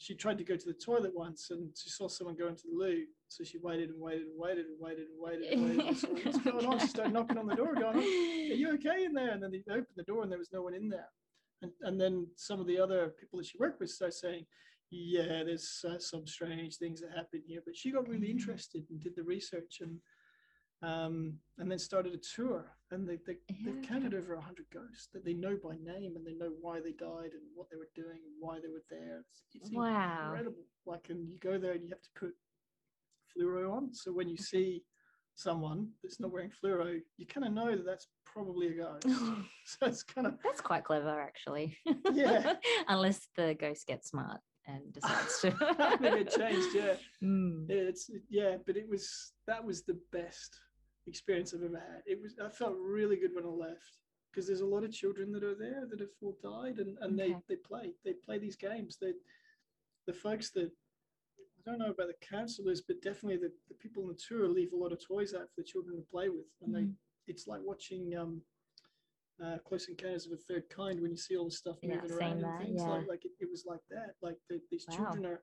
she 0.00 0.14
tried 0.14 0.38
to 0.38 0.44
go 0.44 0.56
to 0.56 0.66
the 0.66 0.72
toilet 0.72 1.12
once 1.14 1.50
and 1.50 1.68
she 1.76 1.90
saw 1.90 2.08
someone 2.08 2.34
go 2.34 2.48
into 2.48 2.62
the 2.72 2.74
loo. 2.74 3.04
So 3.28 3.44
she 3.44 3.58
waited 3.58 3.90
and 3.90 4.00
waited 4.00 4.28
and 4.28 4.38
waited 4.38 4.64
and 4.64 4.80
waited 4.80 5.08
and 5.08 5.20
waited 5.20 5.52
and 5.52 5.68
waited. 5.68 5.86
and 5.88 5.96
saw 5.96 6.08
what's 6.08 6.38
going 6.38 6.66
on? 6.66 6.78
She 6.78 6.86
started 6.86 7.12
knocking 7.12 7.36
on 7.36 7.46
the 7.46 7.54
door, 7.54 7.74
going, 7.74 7.98
Are 7.98 8.00
you 8.00 8.72
okay 8.74 9.04
in 9.04 9.12
there? 9.12 9.30
And 9.30 9.42
then 9.42 9.50
they 9.50 9.62
opened 9.70 9.88
the 9.96 10.02
door 10.04 10.22
and 10.22 10.32
there 10.32 10.38
was 10.38 10.52
no 10.54 10.62
one 10.62 10.72
in 10.74 10.88
there. 10.88 11.08
And, 11.60 11.70
and 11.82 12.00
then 12.00 12.26
some 12.36 12.60
of 12.60 12.66
the 12.66 12.80
other 12.80 13.12
people 13.20 13.38
that 13.38 13.46
she 13.46 13.58
worked 13.58 13.78
with 13.78 13.90
started 13.90 14.14
saying, 14.14 14.46
Yeah, 14.90 15.44
there's 15.44 15.84
uh, 15.88 15.98
some 15.98 16.26
strange 16.26 16.76
things 16.76 17.00
that 17.00 17.10
happen 17.16 17.42
here. 17.46 17.60
But 17.64 17.76
she 17.76 17.92
got 17.92 18.08
really 18.08 18.30
interested 18.30 18.84
and 18.90 19.00
did 19.00 19.14
the 19.16 19.22
research 19.22 19.78
and 19.80 19.98
um, 20.82 21.34
and 21.58 21.70
then 21.70 21.78
started 21.78 22.14
a 22.14 22.18
tour. 22.18 22.64
And 22.90 23.08
they, 23.08 23.18
they, 23.26 23.36
they've 23.64 23.82
counted 23.82 24.14
over 24.14 24.34
100 24.34 24.64
ghosts 24.72 25.08
that 25.12 25.24
they 25.24 25.34
know 25.34 25.56
by 25.62 25.74
name 25.76 26.16
and 26.16 26.26
they 26.26 26.32
know 26.32 26.50
why 26.60 26.80
they 26.80 26.92
died 26.92 27.32
and 27.32 27.42
what 27.54 27.68
they 27.70 27.76
were 27.76 27.90
doing 27.94 28.18
and 28.24 28.34
why 28.40 28.58
they 28.60 28.68
were 28.68 28.82
there. 28.90 29.20
It's, 29.20 29.42
it's 29.54 29.70
Wow. 29.72 30.22
incredible. 30.24 30.64
Like, 30.86 31.08
and 31.10 31.28
you 31.28 31.38
go 31.38 31.58
there 31.58 31.72
and 31.72 31.84
you 31.84 31.90
have 31.90 32.02
to 32.02 32.08
put 32.18 32.34
fluoro 33.30 33.72
on. 33.72 33.94
So 33.94 34.10
when 34.12 34.28
you 34.28 34.38
see 34.38 34.82
someone 35.34 35.88
that's 36.02 36.18
not 36.18 36.32
wearing 36.32 36.50
fluoro, 36.50 36.98
you 37.18 37.26
kind 37.26 37.46
of 37.46 37.52
know 37.52 37.76
that 37.76 37.84
that's 37.84 38.08
probably 38.24 38.68
a 38.68 38.74
ghost. 38.82 39.06
so 39.64 39.86
it's 39.86 40.02
kind 40.02 40.26
of 40.26 40.34
That's 40.42 40.62
quite 40.62 40.84
clever, 40.84 41.20
actually. 41.20 41.76
Yeah. 42.12 42.54
Unless 42.88 43.28
the 43.36 43.54
ghost 43.54 43.86
gets 43.86 44.08
smart 44.08 44.40
and 44.74 44.92
decides 44.92 45.40
to 45.40 45.54
maybe 46.00 46.20
it 46.20 46.30
changed. 46.30 46.68
Yeah, 46.74 46.94
Mm. 47.22 47.66
Yeah, 47.68 47.76
it's 47.92 48.10
yeah, 48.30 48.56
but 48.66 48.76
it 48.76 48.88
was 48.88 49.32
that 49.46 49.62
was 49.64 49.82
the 49.82 49.98
best 50.10 50.58
experience 51.06 51.52
I've 51.52 51.62
ever 51.62 51.78
had. 51.78 52.02
It 52.06 52.20
was 52.22 52.34
I 52.42 52.48
felt 52.48 52.74
really 52.78 53.16
good 53.16 53.34
when 53.34 53.44
I 53.44 53.48
left 53.48 53.98
because 54.30 54.46
there's 54.46 54.62
a 54.62 54.66
lot 54.66 54.84
of 54.84 54.92
children 54.92 55.32
that 55.32 55.44
are 55.44 55.54
there 55.54 55.86
that 55.90 56.00
have 56.00 56.08
all 56.22 56.36
died 56.42 56.78
and, 56.78 56.96
and 57.00 57.18
Okay. 57.20 57.36
they 57.48 57.54
they 57.54 57.56
play 57.56 57.92
they 58.04 58.14
play 58.14 58.38
these 58.38 58.56
games. 58.56 58.96
They 59.00 59.12
the 60.06 60.12
folks 60.14 60.50
that 60.52 60.70
I 61.58 61.70
don't 61.70 61.78
know 61.78 61.90
about 61.90 62.08
the 62.08 62.26
councillors, 62.26 62.80
but 62.80 63.02
definitely 63.02 63.36
the, 63.36 63.52
the 63.68 63.74
people 63.74 64.02
on 64.04 64.08
the 64.08 64.14
tour 64.28 64.48
leave 64.48 64.72
a 64.72 64.76
lot 64.76 64.92
of 64.92 65.06
toys 65.06 65.34
out 65.34 65.42
for 65.50 65.60
the 65.60 65.64
children 65.64 65.96
to 65.96 66.02
play 66.10 66.28
with, 66.30 66.46
and 66.62 66.74
they 66.74 66.82
Mhm. 66.84 66.94
it's 67.26 67.46
like 67.46 67.60
watching 67.62 68.16
um, 68.16 68.40
uh, 69.44 69.58
Close 69.66 69.88
Encounters 69.88 70.26
of 70.26 70.32
a 70.32 70.36
Third 70.36 70.68
Kind 70.68 71.00
when 71.00 71.10
you 71.10 71.16
see 71.16 71.36
all 71.36 71.46
the 71.46 71.50
stuff 71.50 71.76
moving 71.82 72.10
around 72.10 72.32
and 72.32 72.42
that, 72.42 72.58
things 72.60 72.82
yeah. 72.86 72.90
like 72.90 73.08
like 73.08 73.24
it, 73.24 73.32
it 73.40 73.48
was 73.50 73.64
like 73.66 73.80
that. 73.90 74.14
Like 74.22 74.36
the, 74.48 74.60
these 74.70 74.86
Wow. 74.88 74.96
children 74.96 75.26
are 75.26 75.40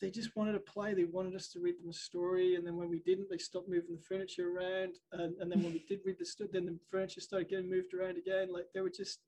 they 0.00 0.10
just 0.10 0.34
wanted 0.34 0.52
to 0.54 0.58
play. 0.60 0.94
They 0.94 1.04
wanted 1.04 1.36
us 1.36 1.48
to 1.50 1.60
read 1.60 1.78
them 1.80 1.88
a 1.88 1.92
story, 1.92 2.56
and 2.56 2.66
then 2.66 2.76
when 2.76 2.88
we 2.90 2.98
didn't, 2.98 3.30
they 3.30 3.38
stopped 3.38 3.68
moving 3.68 3.94
the 3.94 4.02
furniture 4.02 4.50
around. 4.50 4.96
And, 5.12 5.36
and 5.40 5.50
then 5.50 5.62
when 5.62 5.72
we 5.72 5.84
did 5.88 6.00
read 6.04 6.16
the 6.18 6.24
story, 6.26 6.50
then 6.52 6.66
the 6.66 6.76
furniture 6.90 7.20
started 7.20 7.48
getting 7.48 7.70
moved 7.70 7.94
around 7.94 8.18
again. 8.18 8.52
Like 8.52 8.66
they 8.74 8.80
were 8.80 8.90
just, 8.90 9.20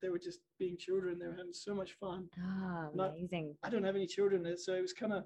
they 0.00 0.08
were 0.08 0.18
just 0.18 0.38
being 0.58 0.78
children. 0.78 1.18
They 1.18 1.26
were 1.26 1.34
having 1.36 1.52
so 1.52 1.74
much 1.74 1.92
fun. 2.00 2.30
Ah, 2.42 2.88
No. 2.94 3.04
amazing. 3.10 3.54
I 3.62 3.68
don't 3.68 3.84
have 3.84 3.94
any 3.94 4.06
children, 4.06 4.56
so 4.56 4.72
it 4.72 4.80
was 4.80 4.94
kind 4.94 5.12
of, 5.12 5.24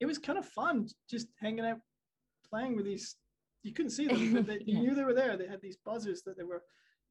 it 0.00 0.06
was 0.06 0.16
kind 0.16 0.38
of 0.38 0.46
fun 0.48 0.88
just 1.10 1.28
hanging 1.38 1.66
out, 1.66 1.78
playing 2.48 2.76
with 2.76 2.86
these. 2.86 3.16
You 3.62 3.74
couldn't 3.74 3.90
see 3.90 4.06
them, 4.06 4.32
but 4.32 4.46
they, 4.46 4.54
you 4.64 4.64
Yeah. 4.74 4.80
knew 4.80 4.94
they 4.94 5.04
were 5.04 5.12
there. 5.12 5.36
They 5.36 5.48
had 5.48 5.60
these 5.60 5.76
buzzers 5.84 6.22
that 6.22 6.38
they 6.38 6.44
were. 6.44 6.62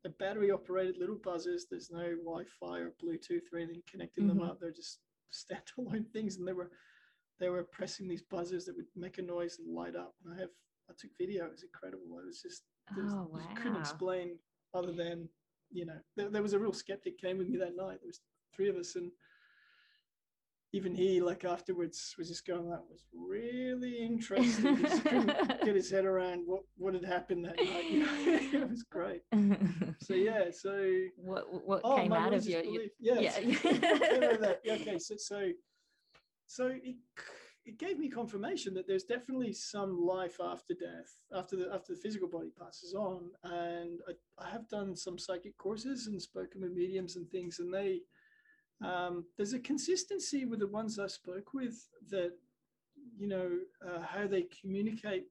The 0.04 0.10
battery 0.10 0.52
operated 0.52 0.98
little 0.98 1.16
buzzers. 1.16 1.66
There's 1.70 1.92
no 1.92 2.16
Wi-Fi 2.16 2.80
or 2.80 2.92
Bluetooth 3.04 3.52
or 3.52 3.58
anything 3.60 3.84
connecting 3.88 4.26
Mhm. 4.26 4.28
them 4.28 4.42
up. 4.42 4.60
They're 4.60 4.72
just 4.72 5.00
standalone 5.32 6.08
things, 6.14 6.38
and 6.38 6.48
they 6.48 6.54
were 6.54 6.72
they 7.40 7.50
were 7.50 7.64
pressing 7.64 8.08
these 8.08 8.24
buzzers 8.24 8.66
that 8.66 8.76
would 8.76 8.88
make 8.96 9.20
a 9.20 9.22
noise 9.22 9.60
and 9.60 9.68
light 9.74 9.96
up. 9.96 10.16
And 10.24 10.34
I 10.34 10.38
have 10.40 10.50
I 10.90 10.94
took 10.98 11.12
video. 11.18 11.46
It 11.46 11.52
was 11.52 11.64
incredible. 11.64 12.20
It 12.20 12.26
was 12.26 12.42
just 12.42 12.64
was, 12.96 13.12
Oh, 13.14 13.30
you 13.34 13.56
couldn't 13.56 13.78
explain 13.82 14.40
other 14.74 14.92
than 14.94 15.30
you 15.72 15.86
know 15.86 16.00
there, 16.16 16.30
there 16.30 16.42
was 16.42 16.54
a 16.54 16.60
real 16.60 16.74
skeptic 16.74 17.18
came 17.20 17.38
with 17.38 17.50
me 17.50 17.58
that 17.58 17.76
night. 17.76 18.00
There 18.02 18.08
was 18.08 18.22
three 18.56 18.70
of 18.70 18.76
us, 18.78 18.96
and 18.96 19.12
even 20.74 20.94
he 20.94 21.22
like 21.22 21.46
afterwards 21.46 22.14
was 22.18 22.28
just 22.28 22.46
going 22.46 22.70
that 22.70 22.84
was 22.90 23.06
really 23.14 23.98
interesting. 24.00 24.76
He 24.76 24.84
just 24.84 25.04
couldn't 25.04 25.28
get 25.64 25.76
his 25.76 25.90
head 25.90 26.06
around 26.06 26.44
what 26.46 26.62
what 26.78 26.94
had 26.94 27.06
happened 27.06 27.46
that 27.46 27.58
night. 27.58 27.86
You 27.90 28.00
know? 28.00 28.66
it 28.66 28.70
was 28.70 28.84
great. 28.84 29.22
So 30.02 30.14
yeah, 30.14 30.52
so 30.52 30.92
what 31.16 31.46
what 31.66 31.82
oh, 31.84 31.96
came 31.98 32.14
out 32.14 32.34
of 32.34 32.46
your, 32.46 32.64
your. 32.64 32.84
Yes. 33.00 33.40
yeah. 33.42 33.58
Yeah, 33.64 34.54
yeah, 34.64 34.74
okay, 34.74 35.00
so 35.00 35.16
so 35.18 35.50
so 36.48 36.68
it 36.68 36.96
it 37.68 37.78
gave 37.78 38.00
me 38.00 38.10
confirmation 38.10 38.74
that 38.74 38.88
there's 38.88 39.04
definitely 39.04 39.52
some 39.52 40.00
life 40.00 40.38
after 40.42 40.74
death, 40.74 41.16
after 41.34 41.58
the 41.58 41.70
after 41.74 41.94
the 41.94 42.00
physical 42.00 42.30
body 42.30 42.52
passes 42.58 42.94
on. 42.94 43.30
And 43.44 44.00
I, 44.08 44.44
I 44.44 44.50
have 44.50 44.70
done 44.70 44.96
some 44.96 45.18
psychic 45.18 45.58
courses 45.58 46.08
and 46.08 46.22
spoken 46.22 46.62
with 46.62 46.72
mediums 46.72 47.18
and 47.18 47.30
things, 47.30 47.60
and 47.60 47.74
they 47.74 48.02
um, 48.82 49.26
there's 49.38 49.54
a 49.54 49.60
consistency 49.60 50.46
with 50.46 50.60
the 50.60 50.68
ones 50.68 51.00
I 51.00 51.08
spoke 51.08 51.54
with 51.54 51.88
that 52.10 52.34
you 53.18 53.28
know 53.28 53.50
uh, 53.86 54.02
how 54.02 54.28
they 54.28 54.44
communicate 54.62 55.26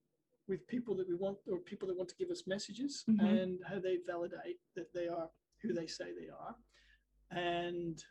with 0.49 0.67
people 0.67 0.95
that 0.97 1.09
we 1.09 1.15
want 1.15 1.39
or 1.51 1.59
people 1.59 1.89
that 1.89 1.97
want 1.97 2.09
to 2.09 2.17
give 2.17 2.31
us 2.31 2.47
messages 2.47 3.05
Mhm. 3.09 3.43
and 3.43 3.59
how 3.69 3.79
they 3.79 3.99
validate 4.07 4.61
that 4.75 4.93
they 4.93 5.09
are 5.09 5.31
who 5.63 5.73
they 5.73 5.87
say 5.87 6.13
they 6.13 6.29
are 6.29 6.55
and 7.31 8.05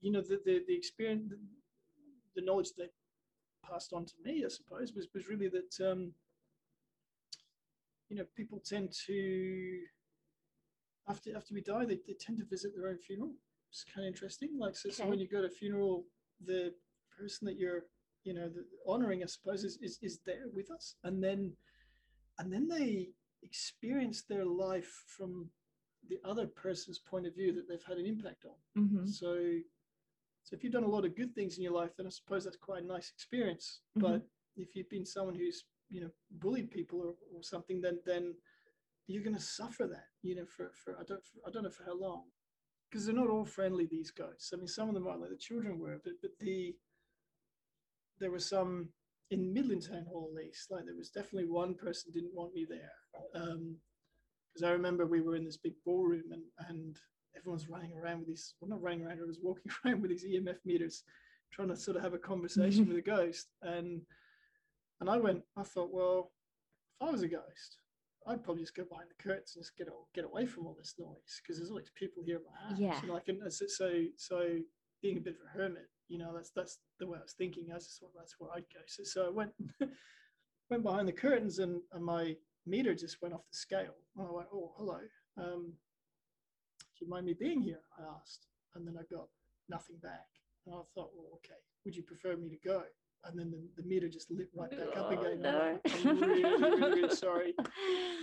you 0.00 0.10
know 0.12 0.20
the 0.20 0.40
the, 0.44 0.62
the 0.66 0.74
experience 0.76 1.30
the, 1.30 1.38
the 2.36 2.42
knowledge 2.42 2.70
they 2.76 2.88
passed 3.64 3.92
on 3.92 4.04
to 4.04 4.14
me 4.24 4.44
i 4.44 4.48
suppose 4.48 4.92
was 4.94 5.08
was 5.14 5.28
really 5.28 5.48
that 5.48 5.72
um 5.90 6.12
you 8.08 8.16
know 8.16 8.24
people 8.36 8.60
tend 8.60 8.92
to 9.06 9.80
after 11.08 11.36
after 11.36 11.54
we 11.54 11.60
die 11.60 11.84
they, 11.84 11.98
they 12.06 12.14
tend 12.18 12.38
to 12.38 12.44
visit 12.44 12.72
their 12.74 12.88
own 12.88 12.98
funeral 12.98 13.32
it's 13.72 13.84
kind 13.84 14.06
of 14.06 14.12
interesting 14.12 14.50
like 14.58 14.76
so, 14.76 14.90
so 14.90 15.06
when 15.06 15.18
you 15.18 15.26
go 15.26 15.40
to 15.40 15.46
a 15.46 15.50
funeral 15.50 16.04
the 16.44 16.72
person 17.18 17.46
that 17.46 17.56
you're 17.56 17.84
you 18.24 18.34
know 18.34 18.48
the, 18.48 18.64
honoring 18.86 19.22
i 19.22 19.26
suppose 19.26 19.64
is, 19.64 19.78
is 19.80 19.98
is 20.02 20.20
there 20.26 20.44
with 20.52 20.70
us 20.70 20.96
and 21.04 21.24
then 21.24 21.50
and 22.38 22.52
then 22.52 22.68
they 22.68 23.08
experience 23.42 24.22
their 24.28 24.44
life 24.44 25.04
from 25.06 25.48
the 26.10 26.18
other 26.24 26.46
person's 26.46 26.98
point 26.98 27.26
of 27.26 27.34
view 27.34 27.52
that 27.52 27.66
they've 27.68 27.84
had 27.88 27.96
an 27.98 28.06
impact 28.06 28.44
on 28.44 28.82
Mhm. 28.82 29.08
so 29.08 29.58
so 30.44 30.56
if 30.56 30.62
you've 30.62 30.72
done 30.72 30.84
a 30.84 30.94
lot 30.96 31.04
of 31.06 31.16
good 31.16 31.34
things 31.34 31.56
in 31.56 31.62
your 31.62 31.72
life 31.72 31.92
then 31.96 32.06
i 32.06 32.10
suppose 32.10 32.44
that's 32.44 32.56
quite 32.68 32.82
a 32.82 32.86
nice 32.86 33.10
experience 33.10 33.80
Mhm. 33.96 34.02
but 34.02 34.28
if 34.56 34.76
you've 34.76 34.90
been 34.90 35.06
someone 35.06 35.34
who's 35.34 35.64
you 35.88 36.00
know 36.02 36.10
bullied 36.42 36.70
people 36.70 37.00
or, 37.00 37.14
or 37.34 37.42
something 37.42 37.80
then 37.80 37.98
then 38.04 38.34
you're 39.06 39.22
going 39.28 39.36
to 39.36 39.42
suffer 39.60 39.86
that 39.86 40.08
you 40.22 40.34
know 40.36 40.44
for 40.46 40.72
for 40.74 40.98
i 41.00 41.04
don't 41.04 41.22
i 41.46 41.50
don't 41.50 41.64
know 41.64 41.70
for 41.78 41.84
how 41.84 41.94
long 41.94 42.24
because 42.92 43.06
they're 43.06 43.14
not 43.14 43.30
all 43.30 43.44
friendly 43.44 43.86
these 43.86 44.10
guys 44.10 44.50
i 44.52 44.56
mean 44.56 44.68
some 44.68 44.88
of 44.88 44.94
them 44.94 45.06
are 45.06 45.16
like 45.16 45.30
the 45.30 45.36
children 45.36 45.78
were 45.78 45.98
but 46.04 46.12
but 46.20 46.30
the 46.40 46.74
there 48.20 48.30
were 48.30 48.38
some 48.38 48.88
in 49.30 49.52
midland 49.52 49.82
town 49.82 50.04
hall 50.08 50.28
at 50.30 50.44
least 50.44 50.70
like 50.70 50.84
there 50.84 50.94
was 50.94 51.08
definitely 51.10 51.48
one 51.48 51.74
person 51.74 52.12
didn't 52.12 52.34
want 52.34 52.54
me 52.54 52.66
there 52.68 52.92
um 53.34 53.76
because 54.52 54.68
i 54.68 54.72
remember 54.72 55.06
we 55.06 55.22
were 55.22 55.36
in 55.36 55.44
this 55.44 55.56
big 55.56 55.74
ballroom 55.84 56.24
and 56.32 56.42
and 56.68 56.98
everyone's 57.36 57.68
running 57.68 57.92
around 57.92 58.20
with 58.20 58.28
these, 58.28 58.54
well, 58.60 58.70
not 58.70 58.82
running 58.82 59.02
around, 59.02 59.20
I 59.20 59.26
was 59.26 59.40
walking 59.42 59.72
around 59.84 60.02
with 60.02 60.10
these 60.10 60.24
EMF 60.24 60.58
meters, 60.64 61.04
trying 61.52 61.68
to 61.68 61.76
sort 61.76 61.96
of 61.96 62.02
have 62.02 62.14
a 62.14 62.18
conversation 62.18 62.86
with 62.86 62.96
a 62.96 63.02
ghost. 63.02 63.48
And 63.62 64.02
and 65.00 65.10
I 65.10 65.16
went, 65.16 65.42
I 65.56 65.64
thought, 65.64 65.92
well, 65.92 66.30
if 67.00 67.08
I 67.08 67.10
was 67.10 67.22
a 67.22 67.28
ghost, 67.28 67.78
I'd 68.26 68.44
probably 68.44 68.62
just 68.62 68.74
go 68.74 68.84
behind 68.84 69.08
the 69.10 69.22
curtains 69.22 69.52
and 69.54 69.64
just 69.64 69.76
get 69.76 69.88
get 70.14 70.24
away 70.24 70.46
from 70.46 70.66
all 70.66 70.76
this 70.78 70.94
noise 70.98 71.40
because 71.42 71.58
there's 71.58 71.70
always 71.70 71.90
people 71.94 72.22
here 72.22 72.36
at 72.36 72.42
my 72.44 72.68
house. 72.68 72.78
Yeah. 72.78 73.00
You 73.02 73.08
know, 73.08 73.16
I 73.16 73.20
can, 73.20 73.50
so 73.50 74.04
so 74.16 74.58
being 75.02 75.18
a 75.18 75.20
bit 75.20 75.34
of 75.34 75.40
a 75.46 75.58
hermit, 75.58 75.88
you 76.08 76.18
know, 76.18 76.32
that's 76.34 76.50
that's 76.50 76.78
the 76.98 77.06
way 77.06 77.18
I 77.18 77.22
was 77.22 77.32
thinking. 77.32 77.66
I 77.70 77.78
just 77.78 77.98
thought 77.98 78.12
that's 78.16 78.36
where 78.38 78.50
I'd 78.52 78.64
go. 78.72 78.80
So, 78.86 79.02
so 79.04 79.26
I 79.26 79.30
went 79.30 79.52
went 80.70 80.82
behind 80.82 81.08
the 81.08 81.12
curtains 81.12 81.58
and, 81.58 81.80
and 81.92 82.04
my 82.04 82.36
meter 82.66 82.94
just 82.94 83.20
went 83.20 83.34
off 83.34 83.48
the 83.50 83.56
scale. 83.56 83.94
And 84.16 84.26
I 84.26 84.30
went, 84.30 84.48
oh, 84.52 84.72
hello. 84.76 84.98
Um, 85.36 85.72
do 86.78 87.04
you 87.04 87.08
mind 87.08 87.26
me 87.26 87.34
being 87.34 87.60
here? 87.60 87.80
I 87.98 88.02
asked. 88.20 88.46
And 88.74 88.86
then 88.86 88.96
I 88.98 89.02
got 89.14 89.28
nothing 89.68 89.96
back. 90.02 90.28
And 90.66 90.74
I 90.74 90.78
thought, 90.94 91.10
well, 91.14 91.28
okay, 91.36 91.60
would 91.84 91.96
you 91.96 92.02
prefer 92.02 92.36
me 92.36 92.48
to 92.48 92.56
go? 92.64 92.84
And 93.24 93.38
then 93.38 93.50
the, 93.52 93.82
the 93.82 93.88
meter 93.88 94.08
just 94.08 94.30
lit 94.30 94.48
right 94.54 94.70
back 94.70 94.96
up 94.96 95.12
Oh, 95.12 95.20
again. 95.20 95.40
no. 95.42 95.78
I'm 96.04 96.20
really, 96.20 96.42
really, 96.42 96.80
really 96.80 97.14
sorry. 97.16 97.54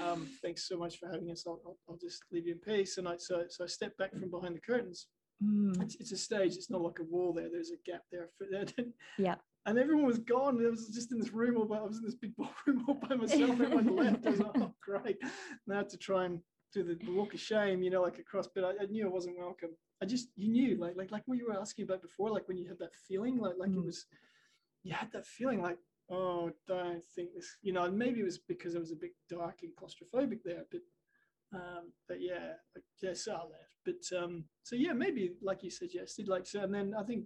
Um, 0.02 0.28
thanks 0.42 0.66
so 0.66 0.78
much 0.78 0.98
for 0.98 1.10
having 1.10 1.30
us. 1.30 1.44
I'll, 1.46 1.60
I'll, 1.66 1.78
I'll 1.90 1.98
just 1.98 2.24
leave 2.32 2.48
you 2.48 2.54
in 2.54 2.60
peace. 2.60 2.98
And 2.98 3.06
I, 3.08 3.16
so, 3.18 3.44
so 3.50 3.66
I 3.66 3.68
stepped 3.68 3.98
back 3.98 4.12
from 4.18 4.30
behind 4.32 4.56
the 4.56 4.62
curtains. 4.62 5.08
Mm, 5.44 5.82
It's, 5.82 5.96
it's 5.96 6.14
a 6.14 6.18
stage. 6.18 6.56
It's 6.56 6.70
not 6.70 6.82
like 6.82 7.00
a 7.00 7.04
wall 7.04 7.34
there. 7.34 7.50
There's 7.52 7.72
a 7.72 7.90
gap 7.90 8.04
there. 8.10 8.30
For, 8.38 8.46
yeah. 9.18 9.36
and 9.66 9.78
everyone 9.78 10.06
was 10.06 10.20
gone. 10.20 10.66
I 10.66 10.70
was 10.70 10.88
just 10.88 11.12
in 11.12 11.20
this 11.20 11.34
room 11.34 11.58
all 11.58 11.66
by, 11.66 11.80
I 11.80 11.82
was 11.84 11.98
in 11.98 12.06
this 12.06 12.16
big 12.16 12.34
ballroom 12.38 12.86
all 12.88 12.94
by 12.96 13.16
myself. 13.16 13.60
Everyone 13.60 13.94
left. 13.98 14.26
I 14.26 14.30
was 14.30 14.40
like, 14.40 14.52
oh, 14.62 14.74
great. 14.82 15.18
Now 15.68 15.76
I 15.76 15.78
had 15.80 15.90
to 15.90 15.98
try 15.98 16.24
and 16.24 16.40
do 16.74 16.84
the, 16.84 16.96
the 17.06 17.12
walk 17.12 17.34
of 17.34 17.42
shame, 17.42 17.84
you 17.84 17.90
know, 17.90 18.02
like 18.02 18.20
across, 18.20 18.48
but 18.48 18.64
I, 18.64 18.70
I 18.82 18.86
knew 18.90 19.06
I 19.06 19.10
wasn't 19.12 19.38
welcome. 19.38 19.72
I 20.02 20.06
just, 20.06 20.30
you 20.38 20.50
knew, 20.50 20.78
like, 20.80 20.96
like, 20.96 21.12
like 21.12 21.24
what 21.26 21.38
you 21.38 21.48
were 21.48 21.60
asking 21.60 21.84
about 21.84 22.02
before, 22.02 22.30
like 22.32 22.48
when 22.48 22.58
you 22.58 22.70
had 22.70 22.80
that 22.80 22.96
feeling, 23.06 23.38
like, 23.38 23.56
like 23.60 23.72
it 23.72 23.76
Mm. 23.76 23.86
was, 23.86 24.06
you 24.84 24.94
had 24.94 25.12
that 25.12 25.28
feeling 25.28 25.62
like, 25.62 25.78
oh, 26.12 26.52
don't 26.68 27.04
think 27.16 27.34
this, 27.36 27.58
you 27.62 27.74
know, 27.74 27.90
maybe 27.92 28.20
it 28.22 28.26
was 28.26 28.40
because 28.40 28.76
it 28.76 28.80
was 28.80 28.92
a 28.92 28.96
bit 28.96 29.12
dark 29.30 29.60
and 29.62 29.72
claustrophobic 29.76 30.40
there, 30.44 30.66
but, 30.72 30.82
um, 31.54 31.92
but 32.08 32.18
yeah, 32.22 32.54
I 32.76 32.80
guess 33.02 33.28
I 33.28 33.34
left. 33.34 33.78
But, 33.86 34.18
um, 34.18 34.46
so 34.64 34.76
yeah, 34.76 34.94
maybe 34.94 35.34
like 35.42 35.64
you 35.64 35.70
suggested, 35.70 36.28
like, 36.28 36.46
so, 36.48 36.62
and 36.62 36.74
then 36.74 36.94
I 36.98 37.04
think, 37.04 37.26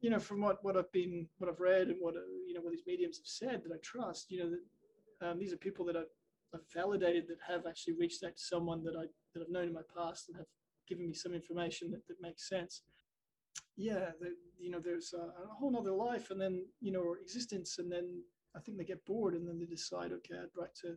you 0.00 0.10
know, 0.10 0.18
from 0.18 0.40
what, 0.40 0.58
what 0.62 0.76
I've 0.76 0.92
been, 0.92 1.28
what 1.38 1.50
I've 1.50 1.60
read 1.60 1.88
and 1.88 1.96
what, 2.00 2.14
you 2.46 2.54
know, 2.54 2.60
what 2.60 2.72
these 2.72 2.86
mediums 2.86 3.18
have 3.18 3.26
said 3.26 3.62
that 3.64 3.72
I 3.72 3.78
trust, 3.82 4.30
you 4.30 4.40
know, 4.40 4.50
that 4.50 5.30
um, 5.30 5.38
these 5.38 5.52
are 5.52 5.58
people 5.58 5.84
that 5.86 5.96
I've, 5.96 6.12
I've 6.54 6.72
validated 6.74 7.28
that 7.28 7.38
have 7.46 7.66
actually 7.66 7.94
reached 7.94 8.24
out 8.24 8.36
to 8.36 8.42
someone 8.42 8.82
that 8.84 8.96
I, 8.96 9.04
that 9.34 9.42
I've 9.42 9.52
known 9.52 9.68
in 9.68 9.74
my 9.74 9.82
past 9.96 10.28
and 10.28 10.36
have 10.36 10.46
given 10.88 11.06
me 11.06 11.14
some 11.14 11.34
information 11.34 11.90
that, 11.90 12.06
that 12.08 12.20
makes 12.20 12.48
sense. 12.48 12.82
Yeah, 13.76 14.10
the, 14.20 14.34
you 14.58 14.70
know, 14.70 14.80
there's 14.80 15.12
a, 15.14 15.18
a 15.44 15.54
whole 15.58 15.76
other 15.78 15.92
life 15.92 16.30
and 16.30 16.40
then, 16.40 16.66
you 16.80 16.92
know, 16.92 17.00
or 17.00 17.18
existence. 17.18 17.78
And 17.78 17.90
then 17.90 18.22
I 18.56 18.60
think 18.60 18.78
they 18.78 18.84
get 18.84 19.04
bored 19.06 19.34
and 19.34 19.48
then 19.48 19.58
they 19.58 19.66
decide, 19.66 20.12
okay, 20.12 20.34
I'd 20.36 20.60
like 20.60 20.74
to, 20.82 20.96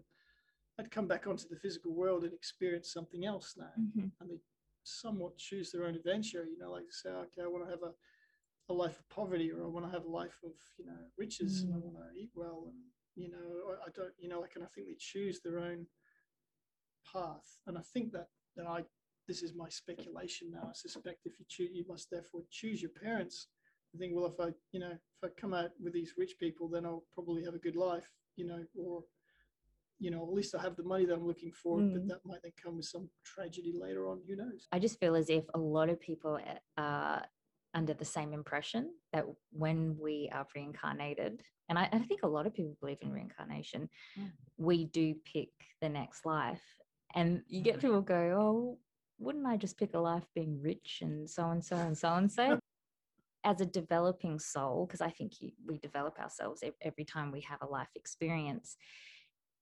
I'd 0.80 0.92
come 0.92 1.08
back 1.08 1.28
onto 1.28 1.48
the 1.50 1.58
physical 1.58 1.94
world 1.94 2.24
and 2.24 2.34
experience 2.34 2.92
something 2.94 3.26
else 3.26 3.56
now 3.58 3.74
mhm. 3.78 4.12
and 4.20 4.30
they 4.30 4.40
somewhat 4.84 5.38
choose 5.38 5.72
their 5.72 5.86
own 5.86 5.96
adventure. 5.96 6.46
You 6.46 6.58
know, 6.60 6.72
like 6.72 6.86
say, 6.92 7.10
okay, 7.10 7.44
I 7.44 7.48
want 7.48 7.66
to 7.66 7.72
have 7.72 7.84
a, 7.84 7.94
a 8.70 8.74
life 8.74 9.00
of 9.00 9.10
poverty, 9.10 9.52
or 9.52 9.64
I 9.64 9.68
want 9.68 9.86
to 9.86 9.92
have 9.92 10.06
a 10.06 10.10
life 10.12 10.40
of 10.44 10.54
you 10.78 10.86
know 10.86 10.98
riches, 11.18 11.64
and 11.64 11.74
I 11.74 11.78
Mm. 11.78 11.84
want 11.84 11.98
to 11.98 12.20
eat 12.20 12.32
well, 12.36 12.66
and 12.68 12.78
you 13.16 13.30
know, 13.30 13.72
I, 13.72 13.88
I 13.88 13.90
don't, 13.96 14.14
you 14.20 14.30
know, 14.30 14.40
like, 14.42 14.56
and 14.56 14.64
I 14.64 14.68
think 14.68 14.88
they 14.88 14.96
choose 14.98 15.42
their 15.42 15.60
own 15.60 15.88
path, 17.12 17.60
and 17.68 17.78
I 17.78 17.82
think 17.82 18.12
that 18.14 18.28
that 18.56 18.68
I 18.68 18.84
this 19.28 19.42
is 19.44 19.54
my 19.56 19.70
speculation 19.70 20.52
now. 20.52 20.68
I 20.70 20.74
suspect 20.74 21.26
if 21.26 21.40
you 21.40 21.46
choose, 21.48 21.70
you 21.74 21.86
must 21.88 22.10
therefore 22.12 22.42
choose 22.52 22.82
your 22.82 22.92
parents. 22.92 23.48
I 23.96 23.98
think, 23.98 24.14
well, 24.16 24.26
if 24.26 24.40
I, 24.40 24.50
you 24.72 24.80
know, 24.80 24.92
if 24.92 25.24
I 25.24 25.28
come 25.40 25.54
out 25.54 25.70
with 25.82 25.94
these 25.94 26.14
rich 26.18 26.34
people, 26.40 26.68
then 26.68 26.86
I'll 26.86 27.04
probably 27.14 27.44
have 27.46 27.54
a 27.54 27.60
good 27.60 27.76
life, 27.76 28.10
you 28.36 28.46
know, 28.46 28.64
or 28.78 29.04
you 30.00 30.12
know, 30.12 30.24
at 30.24 30.34
least 30.34 30.54
I 30.56 30.62
have 30.62 30.76
the 30.76 30.84
money 30.84 31.06
that 31.06 31.14
I'm 31.14 31.26
looking 31.26 31.52
for, 31.54 31.78
but 31.78 32.02
Mm. 32.04 32.08
that 32.10 32.26
might 32.26 32.42
then 32.42 32.52
come 32.62 32.76
with 32.76 32.86
some 32.88 33.10
tragedy 33.24 33.72
later 33.74 34.10
on. 34.10 34.22
Who 34.28 34.36
knows? 34.36 34.68
I 34.72 34.80
just 34.80 35.00
feel 35.00 35.16
as 35.16 35.30
if 35.30 35.46
a 35.54 35.60
lot 35.60 35.88
of 35.88 35.98
people 36.02 36.40
are 36.78 37.26
under 37.74 37.94
the 37.94 38.04
same 38.04 38.34
impression 38.34 38.94
that 39.14 39.26
when 39.52 39.98
we 39.98 40.30
are 40.34 40.46
reincarnated, 40.54 41.42
and 41.70 41.80
I, 41.80 41.88
I 41.94 42.00
think 42.00 42.24
a 42.24 42.28
lot 42.28 42.46
of 42.48 42.54
people 42.54 42.76
believe 42.82 42.98
in 43.02 43.12
reincarnation, 43.14 43.90
Mm. 44.20 44.32
we 44.58 44.86
do 44.86 45.16
pick 45.24 45.50
the 45.80 45.90
next 45.90 46.26
life. 46.26 46.64
And 47.16 47.44
you 47.48 47.62
get 47.62 47.78
Mhm. 47.78 47.82
people 47.82 48.02
go, 48.02 48.22
oh, 48.38 48.80
wouldn't 49.20 49.46
I 49.46 49.58
just 49.58 49.78
pick 49.78 49.94
a 49.94 50.00
life 50.00 50.26
being 50.36 50.62
rich 50.62 51.00
and 51.02 51.30
so 51.30 51.50
and 51.50 51.64
so 51.64 51.76
and 51.78 51.98
so 51.98 52.14
and 52.14 52.32
so? 52.32 52.60
As 53.46 53.60
a 53.60 53.66
developing 53.66 54.40
soul, 54.40 54.86
because 54.86 55.02
I 55.02 55.10
think 55.10 55.42
you, 55.42 55.52
we 55.68 55.78
develop 55.78 56.18
ourselves 56.20 56.64
every 56.82 57.04
time 57.04 57.32
we 57.32 57.42
have 57.42 57.62
a 57.62 57.66
life 57.68 57.90
experience. 57.96 58.78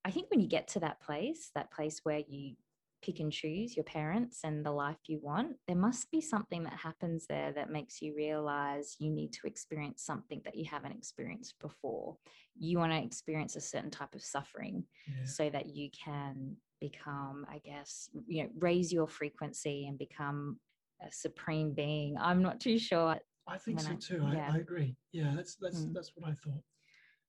I 0.05 0.11
think 0.11 0.29
when 0.29 0.39
you 0.39 0.47
get 0.47 0.67
to 0.69 0.79
that 0.81 1.01
place, 1.01 1.49
that 1.55 1.71
place 1.71 1.99
where 2.03 2.21
you 2.27 2.55
pick 3.01 3.19
and 3.19 3.31
choose 3.31 3.75
your 3.75 3.83
parents 3.83 4.41
and 4.43 4.63
the 4.63 4.71
life 4.71 4.99
you 5.07 5.19
want, 5.21 5.55
there 5.67 5.75
must 5.75 6.11
be 6.11 6.21
something 6.21 6.63
that 6.63 6.73
happens 6.73 7.25
there 7.27 7.51
that 7.53 7.71
makes 7.71 8.01
you 8.01 8.15
realize 8.15 8.95
you 8.99 9.09
need 9.11 9.33
to 9.33 9.47
experience 9.47 10.03
something 10.03 10.41
that 10.45 10.55
you 10.55 10.65
haven't 10.65 10.91
experienced 10.91 11.55
before. 11.59 12.17
You 12.55 12.77
want 12.77 12.91
to 12.91 13.03
experience 13.03 13.55
a 13.55 13.61
certain 13.61 13.89
type 13.91 14.13
of 14.13 14.21
suffering 14.21 14.85
Yeah. 15.07 15.25
so 15.25 15.49
that 15.49 15.67
you 15.75 15.89
can 15.89 16.57
become, 16.81 17.45
I 17.49 17.59
guess, 17.59 18.09
you 18.27 18.43
know, 18.43 18.49
raise 18.59 18.91
your 18.91 19.07
frequency 19.07 19.85
and 19.87 19.97
become 19.97 20.59
a 21.01 21.09
supreme 21.11 21.71
being. 21.73 22.17
I'm 22.19 22.41
not 22.41 22.59
too 22.59 22.77
sure. 22.77 23.17
I 23.47 23.57
think 23.57 23.77
when 23.77 23.85
so 23.85 23.91
I- 23.93 24.17
too. 24.17 24.25
I, 24.25 24.33
yeah. 24.35 24.51
I 24.53 24.57
agree. 24.57 24.97
Yeah, 25.13 25.33
that's 25.35 25.55
that's 25.55 25.85
Mm. 25.85 25.93
that's 25.93 26.11
what 26.15 26.29
I 26.29 26.33
thought. 26.43 26.63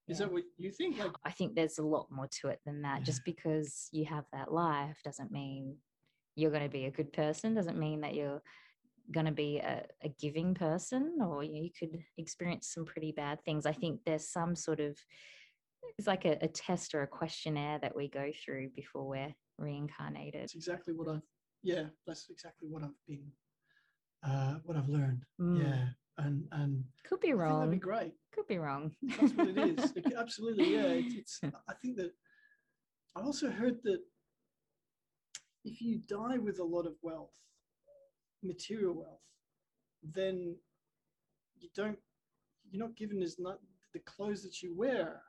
Is 0.08 0.18
Yeah. 0.18 0.26
that 0.26 0.32
what 0.32 0.42
you 0.56 0.70
think? 0.72 0.98
Like, 0.98 1.12
I 1.24 1.30
think 1.30 1.54
there's 1.54 1.78
a 1.78 1.84
lot 1.86 2.10
more 2.10 2.26
to 2.40 2.48
it 2.48 2.60
than 2.66 2.82
that. 2.82 2.98
Yeah. 3.00 3.04
Just 3.04 3.24
because 3.24 3.88
you 3.92 4.04
have 4.06 4.24
that 4.32 4.52
life 4.52 4.98
doesn't 5.04 5.30
mean 5.30 5.76
you're 6.34 6.50
going 6.50 6.64
to 6.64 6.68
be 6.80 6.86
a 6.86 6.90
good 6.90 7.12
person, 7.12 7.54
doesn't 7.54 7.78
mean 7.78 8.00
that 8.00 8.14
you're 8.14 8.42
going 9.10 9.26
to 9.26 9.32
be 9.32 9.58
a, 9.58 9.84
a 10.02 10.08
giving 10.08 10.54
person, 10.54 11.18
or 11.20 11.42
you, 11.44 11.52
know, 11.52 11.60
you 11.60 11.70
could 11.78 12.02
experience 12.16 12.68
some 12.72 12.84
pretty 12.86 13.12
bad 13.12 13.44
things. 13.44 13.66
I 13.66 13.72
think 13.72 14.00
there's 14.04 14.26
some 14.28 14.56
sort 14.56 14.80
of, 14.80 14.96
it's 15.98 16.06
like 16.06 16.24
a, 16.24 16.38
a 16.40 16.48
test 16.48 16.94
or 16.94 17.02
a 17.02 17.06
questionnaire 17.06 17.78
that 17.80 17.94
we 17.94 18.08
go 18.08 18.30
through 18.44 18.70
before 18.74 19.06
we're 19.06 19.34
reincarnated. 19.58 20.42
that's 20.42 20.54
exactly 20.54 20.94
what 20.94 21.08
I've. 21.08 21.22
Yeah, 21.62 21.84
that's 22.06 22.26
exactly 22.30 22.68
what 22.68 22.82
I've 22.82 22.90
been. 23.06 23.30
Uh, 24.26 24.56
what 24.64 24.76
I've 24.76 24.88
learned. 24.88 25.24
Mm, 25.40 25.62
Yeah, 25.62 25.84
and 26.18 26.44
and 26.52 26.84
Could 27.04 27.20
be 27.20 27.28
think 27.28 27.38
that'd 27.38 27.70
be 27.70 27.76
great. 27.78 28.12
Could 28.32 28.46
be 28.46 28.58
wrong. 28.58 28.94
That's 29.02 29.32
what 29.34 29.48
it 29.48 29.58
is. 29.58 29.92
It, 29.96 30.12
absolutely, 30.16 30.74
yeah. 30.74 30.86
It, 30.86 31.06
it's. 31.18 31.40
I 31.68 31.74
think 31.80 31.96
that. 31.98 32.12
I 33.14 33.20
also 33.20 33.50
heard 33.50 33.78
that 33.84 34.00
if 35.64 35.80
you 35.82 36.00
die 36.08 36.38
with 36.38 36.58
a 36.60 36.64
lot 36.64 36.86
of 36.86 36.94
wealth, 37.02 37.34
material 38.42 38.94
wealth, 38.94 39.20
then 40.02 40.56
you 41.58 41.68
don't. 41.76 41.98
You're 42.70 42.86
not 42.86 42.96
given 42.96 43.22
as 43.22 43.36
not 43.38 43.58
the 43.92 44.00
clothes 44.00 44.42
that 44.44 44.62
you 44.62 44.74
wear 44.74 45.20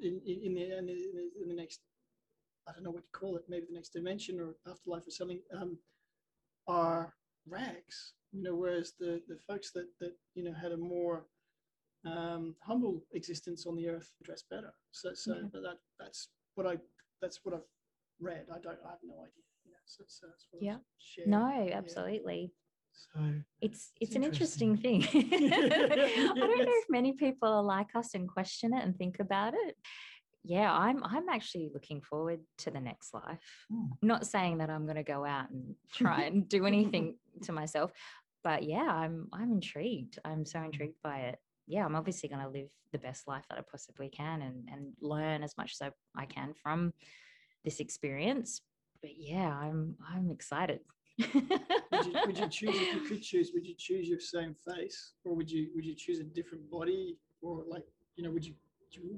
in 0.00 0.20
in, 0.26 0.42
in 0.44 0.54
the 0.54 0.78
in 0.78 0.86
the, 0.86 1.42
in 1.42 1.48
the 1.48 1.54
next. 1.54 1.80
I 2.68 2.72
don't 2.72 2.84
know 2.84 2.90
what 2.92 3.02
you 3.02 3.18
call 3.18 3.36
it. 3.36 3.44
Maybe 3.48 3.66
the 3.68 3.74
next 3.74 3.90
dimension 3.92 4.38
or 4.40 4.54
afterlife 4.70 5.06
or 5.06 5.10
something. 5.10 5.40
Um, 5.56 5.78
are 6.68 7.14
rags. 7.48 8.14
You 8.32 8.42
know, 8.42 8.54
whereas 8.54 8.92
the 8.98 9.20
the 9.28 9.38
folks 9.46 9.72
that 9.72 9.86
that 10.00 10.14
you 10.34 10.44
know 10.44 10.52
had 10.54 10.72
a 10.72 10.76
more 10.76 11.26
um, 12.06 12.56
humble 12.60 13.02
existence 13.12 13.66
on 13.66 13.76
the 13.76 13.88
earth 13.88 14.10
dress 14.22 14.42
better. 14.50 14.72
So, 14.90 15.12
so 15.14 15.32
Okay. 15.32 15.48
but 15.52 15.62
that 15.62 15.78
that's 15.98 16.28
what 16.54 16.66
I 16.66 16.78
that's 17.20 17.40
what 17.44 17.54
I've 17.54 17.68
read. 18.20 18.46
I 18.50 18.58
don't 18.58 18.78
I 18.86 18.90
have 18.90 18.98
no 19.02 19.14
idea. 19.16 19.44
You 19.64 19.72
know, 19.72 19.78
so, 19.84 20.04
so 20.06 20.26
that's 20.26 20.46
what 20.50 20.58
I've 20.60 20.64
Yeah. 20.64 21.26
No, 21.26 21.70
absolutely. 21.72 22.52
So 22.92 23.20
It's 23.60 23.90
It's 24.00 24.12
it's 24.12 24.16
an 24.16 24.24
interesting 24.24 24.76
thing. 24.76 25.02
I 25.14 25.22
don't 26.34 26.38
know 26.38 26.64
if 26.68 26.84
many 26.88 27.12
people 27.12 27.48
are 27.48 27.62
like 27.62 27.94
us 27.94 28.14
and 28.14 28.28
question 28.28 28.74
it 28.74 28.84
and 28.84 28.96
think 28.96 29.18
about 29.20 29.54
it. 29.54 29.76
Yeah, 30.44 30.72
I'm 30.72 31.02
I'm 31.04 31.28
actually 31.28 31.70
looking 31.72 32.00
forward 32.00 32.40
to 32.58 32.70
the 32.70 32.80
next 32.80 33.14
life. 33.14 33.66
Hmm. 33.70 33.86
Not 34.02 34.26
saying 34.26 34.58
that 34.58 34.70
I'm 34.70 34.84
going 34.84 34.96
to 34.96 35.02
go 35.02 35.24
out 35.24 35.50
and 35.50 35.74
try 35.92 36.22
and 36.22 36.48
do 36.48 36.66
anything 36.66 37.16
to 37.44 37.52
myself, 37.52 37.92
but 38.42 38.62
yeah, 38.62 38.88
I'm 38.88 39.28
I'm 39.32 39.52
intrigued. 39.52 40.18
I'm 40.24 40.44
so 40.44 40.60
intrigued 40.62 41.00
by 41.02 41.18
it. 41.20 41.38
Yeah, 41.66 41.84
I'm 41.84 41.94
obviously 41.94 42.28
going 42.28 42.42
to 42.42 42.48
live 42.48 42.68
the 42.92 42.98
best 42.98 43.28
life 43.28 43.44
that 43.48 43.58
I 43.58 43.62
possibly 43.62 44.08
can 44.08 44.42
and 44.42 44.68
and 44.70 44.92
learn 45.00 45.42
as 45.42 45.56
much 45.56 45.76
as 45.80 45.88
I, 45.88 46.22
I 46.22 46.26
can 46.26 46.54
from 46.54 46.92
this 47.64 47.80
experience. 47.80 48.60
But 49.00 49.12
yeah, 49.16 49.48
I'm 49.48 49.96
I'm 50.12 50.30
excited. 50.30 50.80
Would 51.18 52.06
you, 52.06 52.12
would 52.26 52.38
you 52.38 52.48
choose 52.50 52.74
if 52.76 52.94
you 52.94 53.00
could 53.00 53.22
choose? 53.22 53.50
Would 53.54 53.66
you 53.66 53.74
choose 53.78 54.08
your 54.08 54.20
same 54.20 54.54
face, 54.54 55.12
or 55.24 55.34
would 55.34 55.50
you 55.50 55.68
would 55.74 55.84
you 55.84 55.94
choose 55.94 56.20
a 56.20 56.24
different 56.24 56.70
body, 56.70 57.18
or 57.40 57.64
like 57.68 57.84
you 58.16 58.24
know 58.24 58.30
would 58.30 58.44
you 58.44 58.54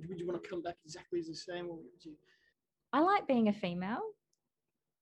would 0.09 0.21
you, 0.21 0.27
want 0.27 0.43
to 0.43 0.49
come 0.49 0.63
back 0.63 0.77
exactly 0.85 1.19
as 1.19 1.27
the 1.27 1.35
same, 1.35 1.67
or 1.67 1.77
would 1.77 2.05
you? 2.05 2.13
I 2.93 3.01
like 3.01 3.27
being 3.27 3.49
a 3.49 3.53
female. 3.53 4.03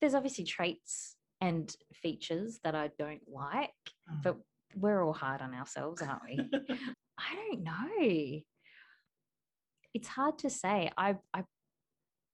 There's 0.00 0.14
obviously 0.14 0.44
traits 0.44 1.16
and 1.40 1.74
features 1.92 2.60
that 2.64 2.74
I 2.74 2.90
don't 2.98 3.22
like, 3.28 3.70
Mm. 4.10 4.22
but 4.22 4.36
we're 4.74 5.04
all 5.04 5.12
hard 5.12 5.40
on 5.42 5.54
ourselves, 5.54 6.02
aren't 6.02 6.22
we? 6.24 6.38
I 7.18 7.34
don't 7.34 7.62
know. 7.62 8.40
It's 9.94 10.08
hard 10.08 10.38
to 10.38 10.50
say. 10.50 10.90
I've, 10.96 11.18
I've, 11.34 11.44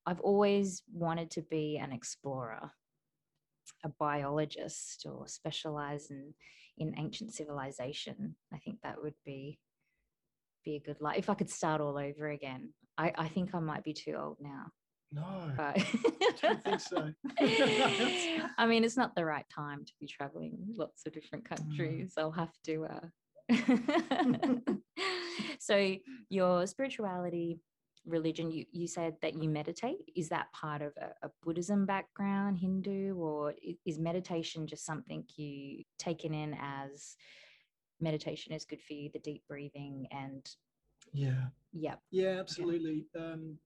I've 0.06 0.20
always 0.20 0.82
wanted 0.92 1.30
to 1.32 1.42
be 1.42 1.76
an 1.76 1.92
explorer, 1.92 2.70
a 3.84 3.88
biologist, 3.88 5.06
or 5.06 5.26
specialize 5.28 6.10
in, 6.10 6.34
in 6.78 6.94
ancient 6.98 7.32
civilization. 7.34 8.34
I 8.52 8.58
think 8.58 8.80
that 8.82 9.00
would 9.02 9.14
be 9.24 9.58
be 10.64 10.76
a 10.76 10.80
good 10.80 11.00
life. 11.00 11.18
If 11.18 11.30
I 11.30 11.34
could 11.34 11.50
start 11.50 11.80
all 11.80 11.96
over 11.98 12.28
again, 12.28 12.72
I, 12.98 13.12
I 13.16 13.28
think 13.28 13.54
I 13.54 13.60
might 13.60 13.84
be 13.84 13.94
too 13.94 14.14
old 14.14 14.38
now. 14.40 14.66
no, 15.12 15.52
But 15.56 15.78
I 15.78 15.86
don't 16.42 16.62
think 16.64 16.80
so. 16.80 17.12
I 18.58 18.66
mean, 18.66 18.84
it's 18.84 18.96
not 18.96 19.14
the 19.14 19.24
right 19.24 19.46
time 19.48 19.84
to 19.84 19.92
be 20.00 20.06
traveling 20.06 20.58
lots 20.76 21.06
of 21.06 21.12
different 21.12 21.44
Mm. 21.44 21.56
countries. 21.56 22.14
I'll 22.18 22.32
have 22.32 22.52
to. 22.66 22.86
Uh... 22.86 23.08
so, 25.60 25.94
your 26.28 26.66
spirituality, 26.66 27.60
religion, 28.08 28.50
you, 28.50 28.64
you 28.72 28.86
said 28.86 29.16
that 29.22 29.34
you 29.40 29.48
meditate. 29.48 30.10
Is 30.16 30.28
that 30.30 30.52
part 30.52 30.82
of 30.82 30.92
a, 30.96 31.26
a 31.26 31.30
Buddhism 31.42 31.86
background, 31.86 32.58
Hindu, 32.58 33.14
or 33.16 33.54
is 33.86 33.98
meditation 33.98 34.66
just 34.66 34.84
something 34.84 35.24
you 35.36 35.84
taken 35.98 36.34
in 36.34 36.56
as 36.60 37.16
meditation 38.00 38.52
is 38.52 38.64
good 38.64 38.80
for 38.80 38.94
you, 38.94 39.10
the 39.12 39.18
deep 39.18 39.42
breathing 39.48 40.06
and 40.10 40.48
yeah. 41.12 41.46
yep. 41.72 42.00
Yeah, 42.10 42.38
absolutely. 42.38 43.06
Um, 43.16 43.58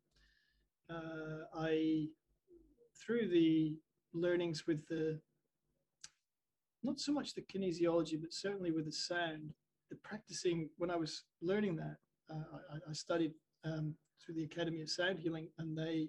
uh, 0.90 1.46
I 1.55 2.07
through 3.05 3.28
the 3.28 3.76
learnings 4.12 4.66
with 4.66 4.87
the 4.88 5.18
not 6.83 6.98
so 7.00 7.12
much 7.12 7.35
the 7.35 7.42
kinesiology, 7.42 8.20
but 8.20 8.33
certainly 8.33 8.72
with 8.72 8.87
the 8.87 8.92
sound, 8.92 9.52
the 9.90 9.96
practicing. 9.96 10.68
When 10.78 10.90
I 10.90 10.96
was 10.96 11.24
learning 11.40 11.76
that, 11.76 11.96
uh, 12.31 12.59
I, 12.72 12.90
I 12.90 12.92
studied 12.92 13.33
um, 13.64 13.94
through 14.25 14.35
the 14.35 14.44
Academy 14.44 14.83
of 14.83 14.90
Sound 14.90 15.18
Healing, 15.18 15.48
and 15.59 15.77
they 15.77 16.09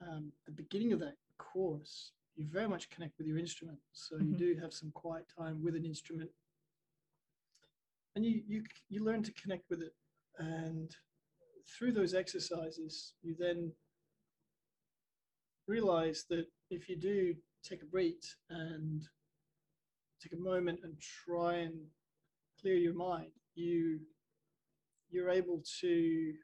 um, 0.00 0.32
the 0.46 0.52
beginning 0.52 0.92
of 0.92 1.00
that 1.00 1.16
course, 1.38 2.12
you 2.36 2.46
very 2.46 2.68
much 2.68 2.90
connect 2.90 3.16
with 3.18 3.26
your 3.26 3.38
instrument. 3.38 3.78
So 3.92 4.16
Mhm. 4.16 4.32
you 4.32 4.38
do 4.38 4.60
have 4.60 4.72
some 4.72 4.90
quiet 4.92 5.26
time 5.38 5.62
with 5.62 5.76
an 5.76 5.84
instrument, 5.84 6.30
and 8.16 8.24
you 8.24 8.42
you 8.46 8.64
you 8.88 9.04
learn 9.04 9.22
to 9.22 9.32
connect 9.32 9.70
with 9.70 9.82
it 9.82 9.94
and 10.38 10.94
through 11.66 11.92
those 11.92 12.14
exercises, 12.14 13.14
you 13.22 13.34
then 13.38 13.72
realize 15.66 16.24
that 16.28 16.46
if 16.70 16.88
you 16.88 16.96
do 16.96 17.34
take 17.62 17.82
a 17.82 17.86
beat 17.86 18.26
and 18.50 19.02
take 20.22 20.32
a 20.32 20.42
moment 20.42 20.80
and 20.82 20.94
try 21.00 21.54
and 21.56 21.74
clear 22.60 22.76
your 22.76 22.94
mind, 22.94 23.32
you 23.54 24.00
you're 25.10 25.30
able 25.30 25.62
to 25.80 26.34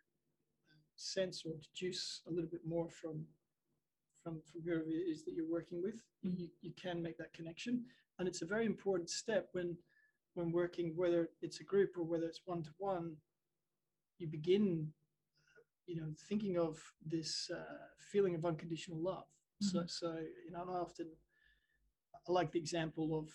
sense 1.00 1.42
or 1.44 1.52
deduce 1.74 2.22
a 2.28 2.30
little 2.30 2.50
bit 2.50 2.66
more 2.66 2.88
from 2.88 3.26
from 4.22 4.40
from 4.52 4.62
whoever 4.62 4.82
it 4.82 4.92
is 5.10 5.24
that 5.24 5.34
you're 5.34 5.50
working 5.50 5.82
with. 5.82 6.02
You, 6.22 6.32
you, 6.36 6.48
you 6.60 6.72
can 6.80 7.02
make 7.02 7.16
that 7.18 7.32
connection, 7.32 7.84
and 8.18 8.28
it's 8.28 8.42
a 8.42 8.46
very 8.46 8.66
important 8.66 9.10
step 9.10 9.48
when 9.52 9.76
when 10.34 10.52
working, 10.52 10.92
whether 10.96 11.30
it's 11.42 11.60
a 11.60 11.64
group 11.64 11.96
or 11.98 12.04
whether 12.04 12.26
it's 12.26 12.42
one 12.44 12.62
to 12.62 12.70
one 12.78 13.16
you 14.18 14.26
begin 14.28 14.92
you 15.86 15.96
know 15.96 16.12
thinking 16.28 16.58
of 16.58 16.78
this 17.04 17.50
uh, 17.54 17.86
feeling 18.12 18.34
of 18.34 18.44
unconditional 18.44 18.98
love 18.98 19.26
so 19.60 19.80
Mhm. 19.80 19.90
so 19.90 20.18
you 20.44 20.50
know 20.52 20.64
i 20.68 20.78
often 20.78 21.08
i 22.28 22.32
like 22.32 22.52
the 22.52 22.58
example 22.58 23.18
of 23.18 23.28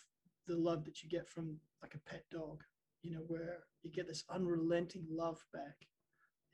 the 0.48 0.56
love 0.56 0.86
that 0.86 1.02
you 1.04 1.10
get 1.10 1.28
from 1.30 1.60
like 1.82 1.96
a 1.96 2.00
pet 2.10 2.24
dog 2.32 2.64
you 3.02 3.12
know 3.12 3.24
where 3.28 3.64
you 3.84 3.92
get 3.92 4.08
this 4.08 4.24
unrelenting 4.30 5.06
love 5.10 5.44
back 5.54 5.88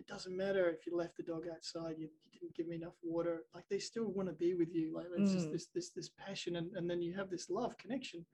it 0.01 0.07
doesn't 0.07 0.35
matter 0.35 0.67
if 0.69 0.87
you 0.87 0.97
left 0.97 1.15
the 1.15 1.23
dog 1.23 1.43
outside 1.53 1.95
you, 1.99 2.09
you 2.31 2.39
didn't 2.39 2.55
give 2.55 2.67
me 2.67 2.75
enough 2.75 2.97
water 3.03 3.35
like 3.53 3.65
they 3.69 3.77
still 3.77 4.07
want 4.17 4.27
to 4.27 4.33
be 4.33 4.55
with 4.55 4.73
you 4.73 4.91
like 4.95 5.05
it's 5.15 5.33
just 5.33 5.49
Mm. 5.49 5.51
this 5.53 5.67
this 5.75 5.89
this 5.97 6.09
passion 6.25 6.55
and, 6.55 6.67
and 6.75 6.89
then 6.89 7.01
you 7.01 7.13
have 7.13 7.29
this 7.29 7.49
love 7.49 7.77
connection 7.77 8.25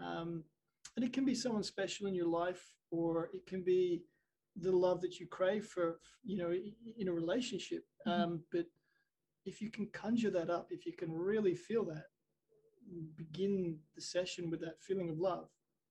um, 0.00 0.44
and 0.96 1.04
it 1.04 1.12
can 1.14 1.24
be 1.24 1.34
someone 1.34 1.62
special 1.62 2.06
in 2.06 2.14
your 2.14 2.26
life 2.28 2.64
or 2.90 3.30
it 3.32 3.46
can 3.46 3.62
be 3.62 4.02
the 4.66 4.70
love 4.86 5.00
that 5.00 5.18
you 5.18 5.26
crave 5.26 5.64
for 5.74 5.98
you 6.24 6.36
know 6.36 6.52
in 6.98 7.08
a 7.08 7.12
relationship 7.22 7.84
Mhm. 8.06 8.12
um, 8.22 8.44
but 8.52 8.66
if 9.46 9.60
you 9.62 9.70
can 9.70 9.86
conjure 10.02 10.30
that 10.38 10.50
up 10.50 10.66
if 10.70 10.84
you 10.86 10.92
can 10.92 11.10
really 11.10 11.54
feel 11.54 11.84
that 11.84 12.06
begin 13.16 13.78
the 13.94 14.00
session 14.00 14.50
with 14.50 14.60
that 14.60 14.78
feeling 14.86 15.08
of 15.08 15.18
love 15.18 15.48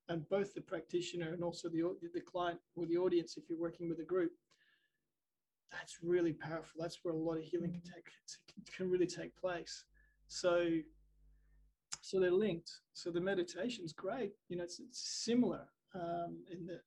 and 0.10 0.30
both 0.30 0.54
the 0.54 0.62
practitioner 0.62 1.30
and 1.34 1.44
also 1.44 1.68
the 1.70 1.82
the 2.14 2.22
client 2.22 2.60
or 2.76 2.86
the 2.86 2.98
audience 2.98 3.36
if 3.38 3.50
you're 3.50 3.66
working 3.68 3.90
with 3.90 4.00
a 4.00 4.10
group 4.16 4.32
that's 5.74 5.98
really 6.02 6.34
powerful 6.34 6.80
that's 6.80 7.00
where 7.04 7.14
a 7.14 7.18
lot 7.18 7.38
of 7.38 7.44
healing 7.44 7.72
can 7.72 7.82
take 7.82 8.06
can 8.76 8.90
really 8.90 9.08
take 9.08 9.36
place 9.36 9.86
so 10.28 10.68
so 12.02 12.20
they're 12.20 12.32
linked 12.32 12.72
so 12.94 13.10
the 13.12 13.20
meditation's 13.22 13.94
great 13.94 14.32
you 14.50 14.58
know 14.58 14.64
it's, 14.64 14.80
it's 14.80 15.24
similar 15.26 15.68
um, 15.96 16.38
in 16.52 16.66
that 16.66 16.82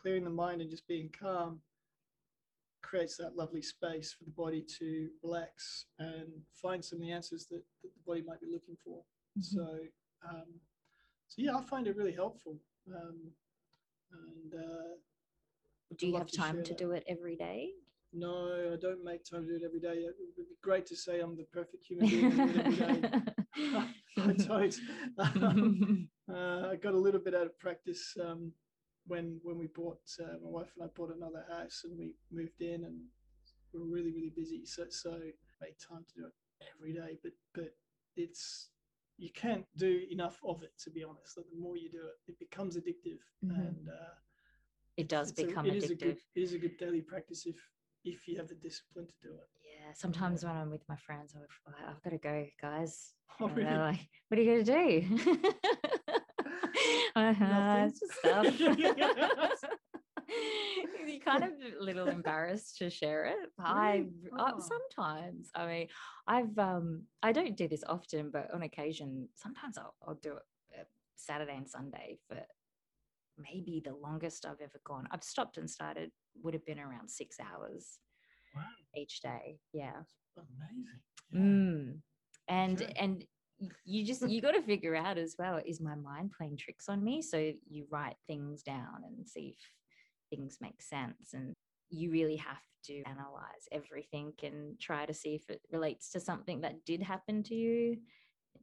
clearing 0.00 0.24
the 0.24 0.30
mind 0.30 0.60
and 0.60 0.70
just 0.70 0.86
being 0.88 1.10
calm 1.18 1.60
creates 2.82 3.16
that 3.16 3.36
lovely 3.36 3.62
space 3.62 4.12
for 4.12 4.24
the 4.24 4.30
body 4.30 4.64
to 4.78 5.08
relax 5.22 5.86
and 5.98 6.26
find 6.60 6.84
some 6.84 6.98
of 6.98 7.02
the 7.02 7.12
answers 7.12 7.46
that, 7.46 7.62
that 7.82 7.90
the 7.94 8.00
body 8.06 8.22
might 8.26 8.40
be 8.40 8.48
looking 8.50 8.76
for. 8.82 9.02
Mhm. 9.38 9.44
So, 9.44 9.78
um, 10.28 10.46
so 11.28 11.36
yeah, 11.36 11.56
I 11.56 11.62
find 11.62 11.86
it 11.86 11.96
really 11.96 12.14
helpful. 12.14 12.58
Um, 12.88 13.30
and 14.12 14.54
uh, 14.54 14.96
Do 15.98 16.06
you 16.06 16.16
have 16.16 16.30
time 16.30 16.62
to 16.64 16.74
do 16.74 16.92
it 16.92 17.04
every 17.08 17.36
day? 17.36 17.70
no, 18.12 18.72
I 18.72 18.76
don't 18.80 19.04
make 19.04 19.24
time 19.24 19.42
to 19.46 19.48
do 19.48 19.56
it 19.56 19.62
every 19.64 19.80
day. 19.80 20.00
It 20.02 20.14
would 20.36 20.48
be 20.48 20.56
great 20.62 20.86
to 20.86 20.96
say 20.96 21.20
I'm 21.20 21.36
the 21.36 21.44
perfect 21.52 21.84
human 21.84 22.08
being 22.08 22.24
and 22.24 22.36
do 22.36 22.48
it 22.48 22.66
every 22.66 22.76
day. 22.76 23.08
I 24.18 24.32
don't. 24.32 24.76
Um, 25.18 26.08
uh, 26.32 26.68
I 26.72 26.76
got 26.76 26.94
a 26.94 26.98
little 26.98 27.20
bit 27.20 27.34
out 27.34 27.46
of 27.46 27.58
practice 27.58 28.16
um, 28.20 28.52
when 29.06 29.38
when 29.42 29.58
we 29.58 29.68
bought 29.68 30.02
uh, 30.20 30.38
my 30.42 30.50
wife 30.50 30.72
and 30.76 30.84
I 30.84 30.88
bought 30.94 31.14
another 31.14 31.44
house 31.48 31.82
and 31.84 31.96
we 31.98 32.14
moved 32.32 32.60
in 32.60 32.84
and 32.84 32.96
we 33.72 33.80
were 33.80 33.86
really 33.86 34.12
really 34.12 34.32
busy. 34.34 34.64
So 34.64 34.84
so 34.90 35.10
made 35.60 35.76
time 35.88 36.04
to 36.08 36.14
do 36.20 36.26
it 36.26 36.32
every 36.74 36.92
day. 36.94 37.18
But 37.22 37.32
but 37.54 37.74
it's 38.16 38.70
you 39.18 39.30
can't 39.34 39.66
do 39.76 40.00
enough 40.10 40.40
of 40.44 40.62
it 40.62 40.72
to 40.84 40.90
be 40.90 41.04
honest. 41.04 41.36
Like 41.36 41.46
the 41.52 41.60
more 41.60 41.76
you 41.76 41.90
do 41.90 41.98
it, 42.06 42.32
it 42.32 42.38
becomes 42.38 42.76
addictive 42.76 43.20
Mhm. 43.44 43.68
and 43.68 43.88
uh, 43.88 44.14
it 45.00 45.08
does 45.08 45.30
it's 45.30 45.40
a- 45.42 45.46
become 45.46 45.66
it 45.66 45.74
is 45.74 45.84
a 45.90 45.94
addictive. 45.94 45.98
good 46.00 46.18
it 46.36 46.42
is 46.42 46.52
a 46.54 46.58
good 46.58 46.76
daily 46.78 47.00
practice 47.02 47.46
if 47.46 47.56
if 48.04 48.26
you 48.28 48.36
have 48.38 48.48
the 48.48 48.54
discipline 48.54 49.06
to 49.06 49.14
do 49.22 49.34
it. 49.34 49.48
Yeah, 49.62 49.92
sometimes 49.94 50.44
when 50.44 50.56
I'm 50.56 50.70
with 50.70 50.88
my 50.88 50.96
friends, 50.96 51.34
I'm 51.34 51.42
like, 51.66 51.88
I've 51.88 52.02
got 52.02 52.10
to 52.10 52.18
go, 52.18 52.46
guys. 52.60 53.12
Oh, 53.40 53.46
And 53.46 53.56
they're 53.56 53.78
like, 53.78 54.00
what 54.28 54.38
are 54.38 54.42
you 54.42 54.50
going 54.52 54.64
to 54.64 54.72
do? 54.72 55.42
uh-huh, 57.16 57.44
Nothing. 57.46 57.84
it's 57.88 58.00
just 58.00 58.12
stuff. 58.18 59.66
You're 61.06 61.18
kind 61.20 61.44
of 61.44 61.50
a 61.80 61.82
little 61.82 62.08
embarrassed 62.08 62.78
to 62.78 62.88
share 62.90 63.24
it. 63.26 63.50
I 63.58 63.96
Really? 63.96 64.12
uh, 64.38 64.52
Oh. 64.56 64.60
sometimes. 64.60 65.50
I 65.54 65.66
mean, 65.66 65.88
I've 66.26 66.58
um, 66.58 67.02
I 67.22 67.32
don't 67.32 67.56
do 67.56 67.66
this 67.68 67.82
often, 67.86 68.30
but 68.30 68.52
on 68.54 68.62
occasion, 68.62 69.28
sometimes 69.34 69.76
I'll, 69.76 69.94
I'll 70.06 70.14
do 70.14 70.34
it 70.36 70.42
uh, 70.78 70.84
Saturday 71.16 71.56
and 71.56 71.68
Sunday 71.68 72.18
for 72.28 72.36
maybe 73.40 73.82
the 73.84 73.94
longest 73.94 74.46
I've 74.46 74.60
ever 74.62 74.80
gone. 74.84 75.06
I've 75.10 75.24
stopped 75.24 75.56
and 75.58 75.68
started. 75.70 76.10
Would 76.42 76.54
have 76.54 76.64
been 76.66 76.78
around 76.80 77.10
six 77.10 77.36
hours 77.40 77.98
Wow, 78.54 78.62
each 78.96 79.20
day. 79.20 79.58
Yeah. 79.72 80.02
amazing. 80.36 81.00
Yeah. 81.32 81.40
Mm. 81.40 82.00
And 82.48 82.82
Okay. 82.82 82.92
and 82.96 83.24
you 83.84 84.04
just 84.04 84.26
you 84.28 84.40
got 84.40 84.52
to 84.52 84.62
figure 84.62 84.96
out 84.96 85.18
as 85.18 85.36
well 85.38 85.60
is 85.64 85.80
my 85.80 85.94
mind 85.94 86.32
playing 86.36 86.56
tricks 86.56 86.88
on 86.88 87.04
me 87.04 87.20
so 87.20 87.52
you 87.68 87.86
write 87.90 88.16
things 88.26 88.62
down 88.62 89.02
and 89.04 89.28
see 89.28 89.54
if 89.54 90.38
things 90.38 90.58
make 90.60 90.80
sense 90.80 91.34
and 91.34 91.52
you 91.90 92.10
really 92.10 92.36
have 92.36 92.56
to 92.84 93.02
analyze 93.02 93.68
everything 93.72 94.32
and 94.42 94.80
try 94.80 95.04
to 95.04 95.12
see 95.12 95.34
if 95.34 95.50
it 95.50 95.60
relates 95.70 96.08
to 96.10 96.20
something 96.20 96.62
that 96.62 96.82
did 96.86 97.02
happen 97.02 97.42
to 97.42 97.54
you 97.54 97.98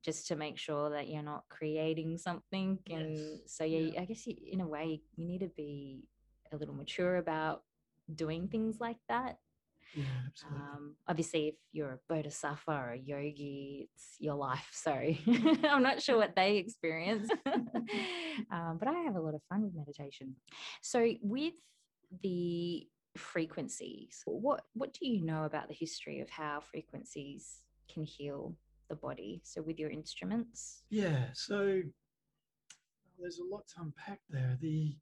just 0.04 0.28
to 0.28 0.36
make 0.36 0.58
sure 0.58 0.90
that 0.92 1.10
you're 1.10 1.24
not 1.24 1.44
creating 1.50 2.18
something 2.18 2.80
and 2.90 3.18
Yes, 3.18 3.42
so 3.48 3.64
yeah, 3.64 3.80
yeah. 3.80 4.02
i 4.02 4.06
guess 4.06 4.26
you, 4.28 4.36
in 4.52 4.62
a 4.62 4.68
way 4.68 5.02
you 5.16 5.28
need 5.28 5.40
to 5.40 5.52
be 5.56 6.04
a 6.52 6.58
little 6.58 6.76
mature 6.76 7.18
about 7.18 7.64
doing 8.16 8.48
things 8.48 8.80
like 8.80 8.98
that 9.10 9.38
Yeah, 9.94 10.06
absolutely. 10.28 10.62
um, 10.62 10.96
obviously, 11.08 11.48
if 11.50 11.56
you're 11.72 11.94
a 11.94 12.00
bodhisattva 12.14 12.72
or 12.72 12.92
a 12.92 12.98
yogi, 12.98 13.90
it's 13.94 14.16
your 14.20 14.36
life. 14.36 14.70
So 14.72 14.92
I'm 15.64 15.84
not 15.84 16.02
sure 16.02 16.18
what 16.18 16.36
they 16.36 16.58
experience, 16.58 17.30
um, 18.52 18.78
but 18.80 18.88
I 18.88 18.94
have 19.06 19.16
a 19.16 19.20
lot 19.22 19.34
of 19.34 19.42
fun 19.50 19.64
with 19.64 19.74
meditation. 19.76 20.36
So 20.82 21.14
with 21.22 21.56
the 22.24 22.88
frequencies, 23.16 24.22
what 24.26 24.62
what 24.74 24.94
do 24.94 25.08
you 25.08 25.24
know 25.26 25.44
about 25.44 25.68
the 25.68 25.74
history 25.74 26.20
of 26.20 26.30
how 26.30 26.60
frequencies 26.62 27.64
can 27.92 28.04
heal 28.04 28.56
the 28.90 28.96
body? 28.96 29.42
So 29.44 29.62
with 29.62 29.80
your 29.80 29.90
instruments? 29.90 30.84
Yeah, 30.90 31.26
so 31.34 31.82
there's 33.20 33.40
a 33.40 33.46
lot 33.46 33.68
to 33.76 33.82
unpack 33.82 34.20
there. 34.30 34.58
The 34.62 34.96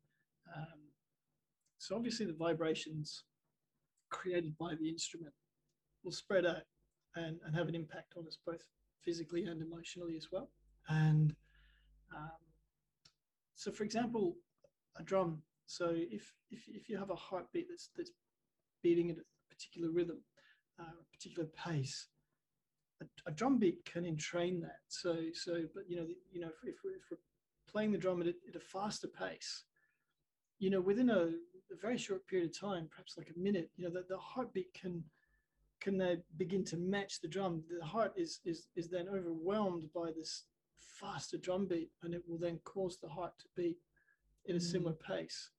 um, 0.55 0.79
so 1.77 1.95
obviously 1.95 2.25
the 2.25 2.33
vibrations 2.33 3.23
created 4.09 4.57
by 4.57 4.75
the 4.79 4.89
instrument 4.89 5.33
will 6.03 6.11
spread 6.11 6.45
out 6.45 6.63
and, 7.15 7.37
and 7.45 7.55
have 7.55 7.67
an 7.67 7.75
impact 7.75 8.13
on 8.17 8.25
us 8.27 8.37
both 8.45 8.61
physically 9.03 9.45
and 9.45 9.61
emotionally 9.61 10.15
as 10.15 10.27
well. 10.31 10.49
And 10.89 11.35
um, 12.15 12.31
so, 13.55 13.71
for 13.71 13.83
example, 13.83 14.35
a 14.97 15.03
drum. 15.03 15.41
So 15.65 15.93
if, 15.95 16.31
if 16.51 16.63
if 16.67 16.89
you 16.89 16.97
have 16.97 17.09
a 17.09 17.15
heartbeat 17.15 17.67
that's 17.69 17.89
that's 17.95 18.11
beating 18.83 19.09
at 19.09 19.17
a 19.17 19.53
particular 19.53 19.89
rhythm, 19.91 20.21
uh, 20.79 20.83
a 20.83 21.15
particular 21.15 21.49
pace, 21.49 22.07
a, 23.01 23.05
a, 23.27 23.31
drum 23.31 23.57
beat 23.57 23.83
can 23.85 24.05
entrain 24.05 24.61
that. 24.61 24.79
So 24.87 25.17
so, 25.33 25.63
but 25.73 25.83
you 25.87 25.97
know, 25.97 26.05
the, 26.05 26.15
you 26.31 26.41
know, 26.41 26.47
if, 26.47 26.75
if, 26.75 26.75
we're, 26.83 26.95
if 26.95 27.03
we're 27.11 27.17
playing 27.69 27.91
the 27.91 27.97
drum 27.97 28.21
at 28.21 28.27
a, 28.27 28.33
at 28.49 28.55
a 28.55 28.59
faster 28.59 29.07
pace, 29.07 29.63
you 30.59 30.69
know, 30.69 30.81
within 30.81 31.09
a, 31.09 31.31
a, 31.71 31.77
very 31.81 31.97
short 31.97 32.25
period 32.27 32.49
of 32.49 32.59
time, 32.59 32.87
perhaps 32.89 33.17
like 33.17 33.31
a 33.35 33.39
minute, 33.39 33.69
you 33.75 33.83
know, 33.83 33.93
the, 33.93 34.05
the 34.07 34.17
heartbeat 34.17 34.73
can 34.73 35.03
can 35.81 35.97
they 35.97 36.17
begin 36.37 36.63
to 36.65 36.77
match 36.77 37.21
the 37.21 37.27
drum. 37.27 37.63
The 37.79 37.85
heart 37.85 38.13
is 38.15 38.39
is 38.45 38.67
is 38.75 38.89
then 38.89 39.07
overwhelmed 39.09 39.91
by 39.93 40.11
this 40.15 40.43
faster 40.99 41.37
drum 41.37 41.67
beat, 41.67 41.91
and 42.03 42.13
it 42.13 42.23
will 42.27 42.37
then 42.37 42.59
cause 42.63 42.97
the 43.01 43.09
heart 43.09 43.33
to 43.39 43.45
beat 43.55 43.77
in 44.45 44.55
a 44.55 44.59
mm. 44.59 44.71
similar 44.71 44.93
pace. 44.93 45.51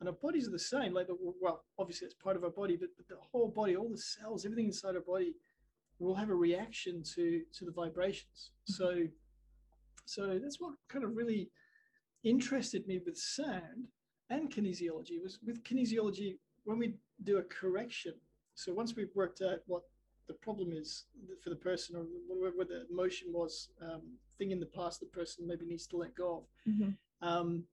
And 0.00 0.08
our 0.08 0.16
bodies 0.16 0.48
are 0.48 0.50
the 0.52 0.58
same. 0.58 0.92
Like, 0.92 1.06
well, 1.40 1.64
obviously 1.78 2.06
it's 2.06 2.16
part 2.16 2.36
of 2.36 2.42
our 2.42 2.50
body, 2.50 2.76
but, 2.76 2.88
but 2.96 3.06
the 3.06 3.14
whole 3.20 3.48
body, 3.48 3.76
all 3.76 3.88
the 3.88 3.96
cells, 3.96 4.44
everything 4.44 4.66
inside 4.66 4.96
our 4.96 5.00
body, 5.00 5.32
will 6.02 6.14
have 6.14 6.30
a 6.30 6.34
reaction 6.34 7.02
to 7.14 7.42
to 7.58 7.64
the 7.64 7.70
vibrations. 7.70 8.50
Mm-hmm. 8.70 8.72
So, 8.74 9.08
so 10.04 10.38
that's 10.42 10.60
what 10.60 10.74
kind 10.88 11.04
of 11.04 11.16
really 11.16 11.50
interested 12.24 12.86
me 12.86 13.00
with 13.04 13.16
sound 13.16 13.88
and 14.30 14.52
kinesiology. 14.52 15.22
Was 15.22 15.38
with 15.44 15.62
kinesiology 15.62 16.38
when 16.64 16.78
we 16.78 16.94
do 17.22 17.38
a 17.38 17.42
correction. 17.42 18.14
So 18.54 18.72
once 18.74 18.94
we've 18.96 19.14
worked 19.14 19.40
out 19.42 19.60
what 19.66 19.82
the 20.28 20.34
problem 20.34 20.72
is 20.72 21.04
for 21.42 21.50
the 21.50 21.56
person 21.56 21.96
or 21.96 22.04
what 22.56 22.68
the 22.68 22.86
emotion 22.90 23.28
was 23.32 23.70
um, 23.82 24.02
thing 24.38 24.50
in 24.50 24.60
the 24.60 24.66
past 24.66 25.00
the 25.00 25.06
person 25.06 25.46
maybe 25.46 25.66
needs 25.66 25.86
to 25.86 25.96
let 25.96 26.14
go 26.14 26.38
of 26.38 26.72
mm-hmm. 26.72 27.28
um, 27.28 27.64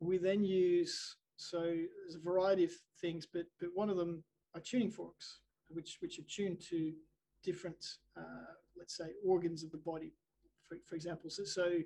we 0.00 0.16
then 0.16 0.42
use 0.42 1.16
so 1.36 1.60
there's 1.60 2.16
a 2.16 2.18
variety 2.18 2.64
of 2.64 2.70
things 3.00 3.26
but 3.30 3.44
but 3.60 3.68
one 3.74 3.90
of 3.90 3.96
them 3.96 4.24
are 4.54 4.60
tuning 4.60 4.90
forks 4.90 5.40
which 5.68 5.98
which 6.00 6.18
are 6.18 6.28
tuned 6.28 6.60
to 6.60 6.92
different 7.42 7.84
uh, 8.16 8.52
let's 8.76 8.96
say 8.96 9.06
organs 9.24 9.62
of 9.62 9.70
the 9.70 9.78
body 9.78 10.12
for, 10.68 10.76
for 10.86 10.94
example 10.94 11.30
so 11.30 11.44
so 11.44 11.78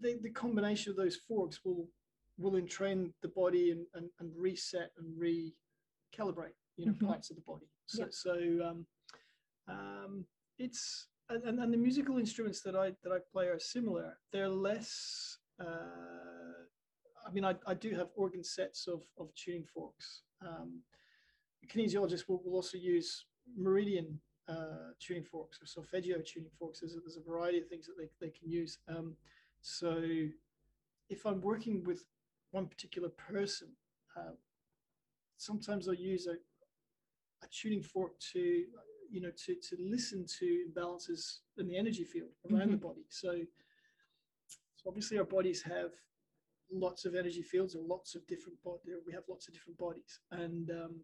the, 0.00 0.18
the 0.22 0.30
combination 0.30 0.90
of 0.90 0.96
those 0.96 1.16
forks 1.16 1.60
will 1.64 1.88
will 2.38 2.56
entrain 2.56 3.12
the 3.20 3.28
body 3.28 3.70
and, 3.70 3.84
and, 3.94 4.08
and 4.18 4.30
reset 4.36 4.90
and 4.98 5.14
recalibrate 5.20 6.56
you 6.76 6.86
know 6.86 6.92
mm-hmm. 6.92 7.06
parts 7.06 7.30
of 7.30 7.36
the 7.36 7.42
body 7.42 7.66
so 7.86 8.02
yep. 8.02 8.12
so 8.12 8.34
um, 8.64 8.86
um, 9.68 10.24
it's 10.58 11.06
and, 11.30 11.60
and 11.60 11.72
the 11.72 11.76
musical 11.76 12.18
instruments 12.18 12.60
that 12.62 12.74
I 12.74 12.92
that 13.02 13.12
I 13.12 13.18
play 13.32 13.46
are 13.46 13.58
similar. 13.58 14.18
They're 14.32 14.48
less. 14.48 15.38
Uh, 15.60 16.66
I 17.26 17.30
mean, 17.32 17.44
I, 17.44 17.54
I 17.66 17.74
do 17.74 17.90
have 17.90 18.08
organ 18.16 18.42
sets 18.42 18.88
of, 18.88 19.02
of 19.18 19.28
tuning 19.34 19.64
forks. 19.64 20.22
Um, 20.46 20.80
kinesiologists 21.68 22.28
will, 22.28 22.42
will 22.44 22.54
also 22.54 22.78
use 22.78 23.26
meridian 23.56 24.20
uh, 24.50 24.92
tuning 24.98 25.24
forks 25.24 25.62
or 25.62 25.66
solfeggio 25.66 26.16
tuning 26.24 26.50
forks. 26.58 26.80
There's 26.80 26.96
a, 26.96 27.00
there's 27.00 27.16
a 27.16 27.30
variety 27.30 27.58
of 27.58 27.68
things 27.68 27.86
that 27.86 27.96
they, 27.96 28.08
they 28.20 28.32
can 28.32 28.50
use. 28.50 28.78
Um, 28.88 29.14
so 29.60 30.02
if 31.08 31.24
I'm 31.24 31.40
working 31.40 31.84
with 31.84 32.04
one 32.50 32.66
particular 32.66 33.08
person, 33.10 33.68
uh, 34.16 34.32
sometimes 35.36 35.88
I'll 35.88 35.94
use 35.94 36.26
a, 36.26 36.32
a 37.44 37.48
tuning 37.50 37.82
fork 37.82 38.18
to 38.32 38.64
you 39.10 39.20
know 39.20 39.30
to 39.44 39.54
to 39.54 39.76
listen 39.78 40.24
to 40.38 40.64
imbalances 40.68 41.38
in 41.58 41.66
the 41.66 41.76
energy 41.76 42.04
field 42.04 42.30
around 42.48 42.62
mm-hmm. 42.62 42.72
the 42.72 42.76
body 42.76 43.04
so 43.08 43.32
so 44.76 44.88
obviously 44.88 45.18
our 45.18 45.24
bodies 45.24 45.62
have 45.62 45.90
lots 46.72 47.04
of 47.04 47.16
energy 47.16 47.42
fields 47.42 47.74
or 47.74 47.82
lots 47.84 48.14
of 48.14 48.24
different 48.28 48.62
body 48.62 48.80
we 49.04 49.12
have 49.12 49.24
lots 49.28 49.48
of 49.48 49.54
different 49.54 49.76
bodies 49.78 50.20
and 50.30 50.70
um, 50.70 51.00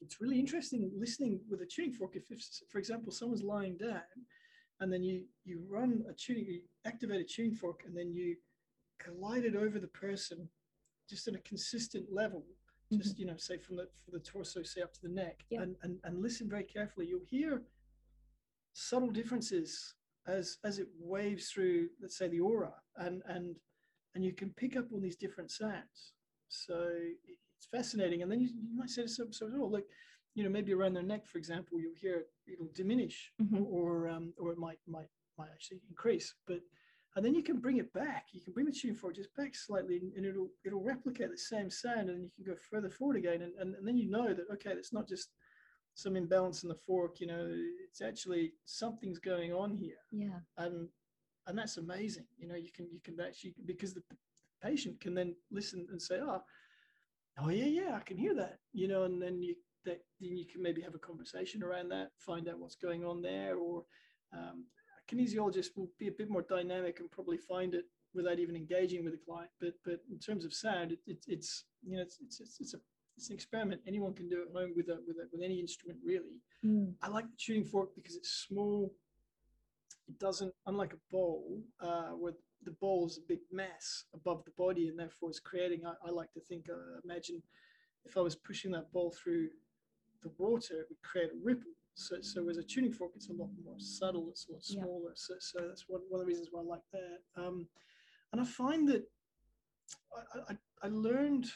it's 0.00 0.20
really 0.20 0.38
interesting 0.38 0.90
listening 0.96 1.40
with 1.48 1.60
a 1.62 1.66
tuning 1.66 1.92
fork 1.92 2.12
if, 2.14 2.30
if 2.30 2.44
for 2.70 2.78
example 2.78 3.12
someone's 3.12 3.42
lying 3.42 3.76
down 3.76 4.02
and 4.80 4.92
then 4.92 5.02
you 5.02 5.24
you 5.44 5.62
run 5.68 6.04
a 6.08 6.12
tuning 6.12 6.46
you 6.46 6.60
activate 6.84 7.20
a 7.20 7.24
tuning 7.24 7.54
fork 7.54 7.82
and 7.86 7.96
then 7.96 8.12
you 8.12 8.36
glide 9.04 9.44
it 9.44 9.56
over 9.56 9.78
the 9.78 9.88
person 9.88 10.48
just 11.08 11.28
at 11.28 11.34
a 11.34 11.38
consistent 11.38 12.06
level 12.12 12.44
just 12.92 13.14
mm-hmm. 13.14 13.22
you 13.22 13.26
know 13.26 13.36
say 13.36 13.58
from 13.58 13.76
the 13.76 13.88
from 14.04 14.12
the 14.12 14.20
torso 14.20 14.62
say 14.62 14.80
up 14.80 14.92
to 14.92 15.02
the 15.02 15.08
neck 15.08 15.44
yeah. 15.50 15.62
and, 15.62 15.76
and 15.82 15.98
and 16.04 16.22
listen 16.22 16.48
very 16.48 16.64
carefully 16.64 17.06
you'll 17.06 17.20
hear 17.28 17.62
subtle 18.72 19.10
differences 19.10 19.94
as 20.26 20.58
as 20.64 20.78
it 20.78 20.88
waves 21.00 21.50
through 21.50 21.88
let's 22.00 22.18
say 22.18 22.28
the 22.28 22.40
aura 22.40 22.72
and 22.98 23.22
and 23.28 23.56
and 24.14 24.24
you 24.24 24.32
can 24.32 24.50
pick 24.50 24.76
up 24.76 24.86
on 24.92 25.00
these 25.00 25.16
different 25.16 25.50
sounds 25.50 26.12
so 26.48 26.90
it's 27.72 27.76
fascinating 27.76 28.22
and 28.22 28.30
then 28.30 28.40
you, 28.40 28.48
you 28.48 28.76
might 28.76 28.90
say 28.90 29.02
to 29.02 29.08
some 29.08 29.32
so 29.32 29.48
oh 29.56 29.66
like 29.66 29.84
you 30.34 30.44
know 30.44 30.50
maybe 30.50 30.72
around 30.72 30.94
their 30.94 31.02
neck 31.02 31.26
for 31.26 31.38
example 31.38 31.80
you'll 31.80 32.00
hear 32.00 32.16
it, 32.16 32.26
it'll 32.52 32.70
diminish 32.74 33.32
mm-hmm. 33.42 33.62
or 33.64 34.08
um 34.08 34.32
or 34.38 34.52
it 34.52 34.58
might 34.58 34.78
might 34.86 35.08
might 35.38 35.48
actually 35.52 35.80
increase 35.88 36.34
but 36.46 36.60
and 37.16 37.24
then 37.24 37.34
you 37.34 37.42
can 37.42 37.58
bring 37.58 37.78
it 37.78 37.92
back. 37.94 38.26
You 38.32 38.42
can 38.42 38.52
bring 38.52 38.66
the 38.66 38.72
tune 38.72 38.94
forward 38.94 39.16
just 39.16 39.34
back 39.36 39.54
slightly, 39.54 40.00
and 40.16 40.26
it'll 40.26 40.50
it'll 40.66 40.82
replicate 40.82 41.30
the 41.30 41.38
same 41.38 41.70
sound, 41.70 42.10
and 42.10 42.30
you 42.36 42.44
can 42.44 42.52
go 42.52 42.60
further 42.70 42.90
forward 42.90 43.16
again, 43.16 43.40
and, 43.40 43.54
and, 43.58 43.74
and 43.74 43.88
then 43.88 43.96
you 43.96 44.10
know 44.10 44.34
that 44.34 44.44
okay, 44.52 44.70
it's 44.72 44.92
not 44.92 45.08
just 45.08 45.30
some 45.94 46.14
imbalance 46.14 46.62
in 46.62 46.68
the 46.68 46.74
fork. 46.86 47.18
You 47.20 47.28
know, 47.28 47.48
it's 47.88 48.02
actually 48.02 48.52
something's 48.66 49.18
going 49.18 49.54
on 49.54 49.74
here. 49.74 49.96
Yeah. 50.12 50.40
And 50.58 50.88
and 51.46 51.58
that's 51.58 51.78
amazing. 51.78 52.26
You 52.36 52.48
know, 52.48 52.54
you 52.54 52.70
can 52.70 52.86
you 52.92 53.00
can 53.02 53.18
actually 53.18 53.54
because 53.64 53.94
the 53.94 54.02
patient 54.62 55.00
can 55.00 55.14
then 55.14 55.34
listen 55.50 55.86
and 55.90 56.00
say, 56.00 56.18
oh, 56.20 56.42
oh 57.38 57.48
yeah, 57.48 57.66
yeah, 57.66 57.96
I 57.96 58.00
can 58.00 58.16
hear 58.16 58.34
that. 58.34 58.58
You 58.72 58.88
know, 58.88 59.04
and 59.04 59.20
then 59.20 59.42
you 59.42 59.54
that 59.84 60.00
then 60.20 60.36
you 60.36 60.46
can 60.46 60.62
maybe 60.62 60.82
have 60.82 60.94
a 60.94 60.98
conversation 60.98 61.62
around 61.62 61.88
that, 61.90 62.10
find 62.18 62.48
out 62.48 62.58
what's 62.58 62.76
going 62.76 63.04
on 63.04 63.22
there, 63.22 63.56
or 63.56 63.84
um, 64.32 64.64
a 64.98 65.14
kinesiologist 65.14 65.76
will 65.76 65.90
be 65.98 66.08
a 66.08 66.12
bit 66.12 66.28
more 66.28 66.42
dynamic 66.42 67.00
and 67.00 67.10
probably 67.10 67.38
find 67.38 67.74
it 67.74 67.84
without 68.14 68.38
even 68.38 68.56
engaging 68.56 69.04
with 69.04 69.12
the 69.12 69.24
client. 69.24 69.50
But 69.60 69.74
but 69.84 70.00
in 70.10 70.18
terms 70.18 70.44
of 70.44 70.52
sound, 70.52 70.92
it, 70.92 70.98
it 71.06 71.18
it's 71.26 71.64
you 71.82 71.96
know 71.96 72.02
it's, 72.02 72.18
it's 72.20 72.40
it's 72.40 72.60
it's 72.60 72.74
a 72.74 72.78
it's 73.16 73.30
an 73.30 73.34
experiment. 73.34 73.80
Anyone 73.86 74.12
can 74.12 74.28
do 74.28 74.42
at 74.42 74.54
home 74.54 74.72
with 74.76 74.88
a, 74.88 74.98
with 75.06 75.16
a, 75.16 75.28
with 75.32 75.42
any 75.42 75.58
instrument 75.58 75.98
really. 76.04 76.40
Mm. 76.64 76.94
I 77.02 77.08
like 77.08 77.24
the 77.24 77.36
tuning 77.38 77.64
fork 77.64 77.94
because 77.94 78.16
it's 78.16 78.44
small. 78.46 78.92
It 80.08 80.18
doesn't, 80.18 80.52
unlike 80.66 80.92
a 80.92 80.98
bowl, 81.10 81.62
uh, 81.80 82.10
where 82.10 82.34
the 82.66 82.72
bowl 82.72 83.06
is 83.06 83.16
a 83.16 83.26
big 83.26 83.40
mass 83.50 84.04
above 84.12 84.44
the 84.44 84.50
body, 84.58 84.88
and 84.88 84.98
therefore 84.98 85.30
it's 85.30 85.40
creating. 85.40 85.86
I, 85.86 85.94
I 86.06 86.10
like 86.10 86.32
to 86.34 86.40
think, 86.40 86.66
uh, 86.68 87.00
imagine 87.04 87.42
if 88.04 88.18
I 88.18 88.20
was 88.20 88.36
pushing 88.36 88.72
that 88.72 88.92
ball 88.92 89.10
through 89.12 89.48
the 90.22 90.30
water, 90.36 90.80
it 90.80 90.86
would 90.90 91.02
create 91.02 91.30
a 91.30 91.38
ripple 91.42 91.72
so, 91.96 92.16
so 92.20 92.48
as 92.50 92.58
a 92.58 92.62
tuning 92.62 92.92
fork, 92.92 93.12
it's 93.16 93.30
a 93.30 93.32
lot 93.32 93.48
more 93.64 93.74
subtle, 93.78 94.28
it's 94.28 94.46
a 94.48 94.52
lot 94.52 94.62
smaller. 94.62 95.12
So, 95.14 95.34
so 95.40 95.66
that's 95.66 95.86
one, 95.88 96.02
one 96.10 96.20
of 96.20 96.26
the 96.26 96.30
reasons 96.30 96.48
why 96.52 96.60
I 96.60 96.64
like 96.64 96.82
that. 96.92 97.42
Um, 97.42 97.66
and 98.32 98.40
I 98.40 98.44
find 98.44 98.86
that 98.88 99.08
I, 100.14 100.52
I, 100.52 100.56
I 100.82 100.88
learned 100.88 101.46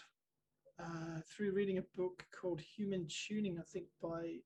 uh, 0.79 1.21
through 1.29 1.53
reading 1.53 1.77
a 1.77 1.83
book 1.95 2.25
called 2.33 2.63
Human 2.63 3.07
Tuning, 3.07 3.59
I 3.59 3.65
think 3.71 3.85
by 4.03 4.37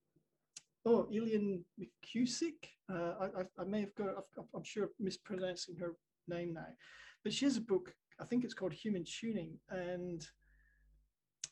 oh 0.85 1.09
Eileen 1.15 1.65
McKusick. 1.81 2.71
Uh, 2.93 3.15
I, 3.21 3.25
I, 3.27 3.45
I, 3.61 3.65
may 3.65 3.81
have 3.81 3.95
got 3.95 4.25
I'm 4.53 4.65
sure 4.65 4.85
I'm 4.85 4.91
mispronouncing 4.99 5.77
her 5.77 5.95
name 6.29 6.55
now, 6.55 6.67
but 7.23 7.33
she 7.33 7.45
has 7.45 7.57
a 7.57 7.61
book. 7.61 7.95
I 8.21 8.25
think 8.25 8.45
it's 8.45 8.55
called 8.55 8.73
Human 8.73 9.05
Tuning, 9.05 9.59
and 9.71 10.25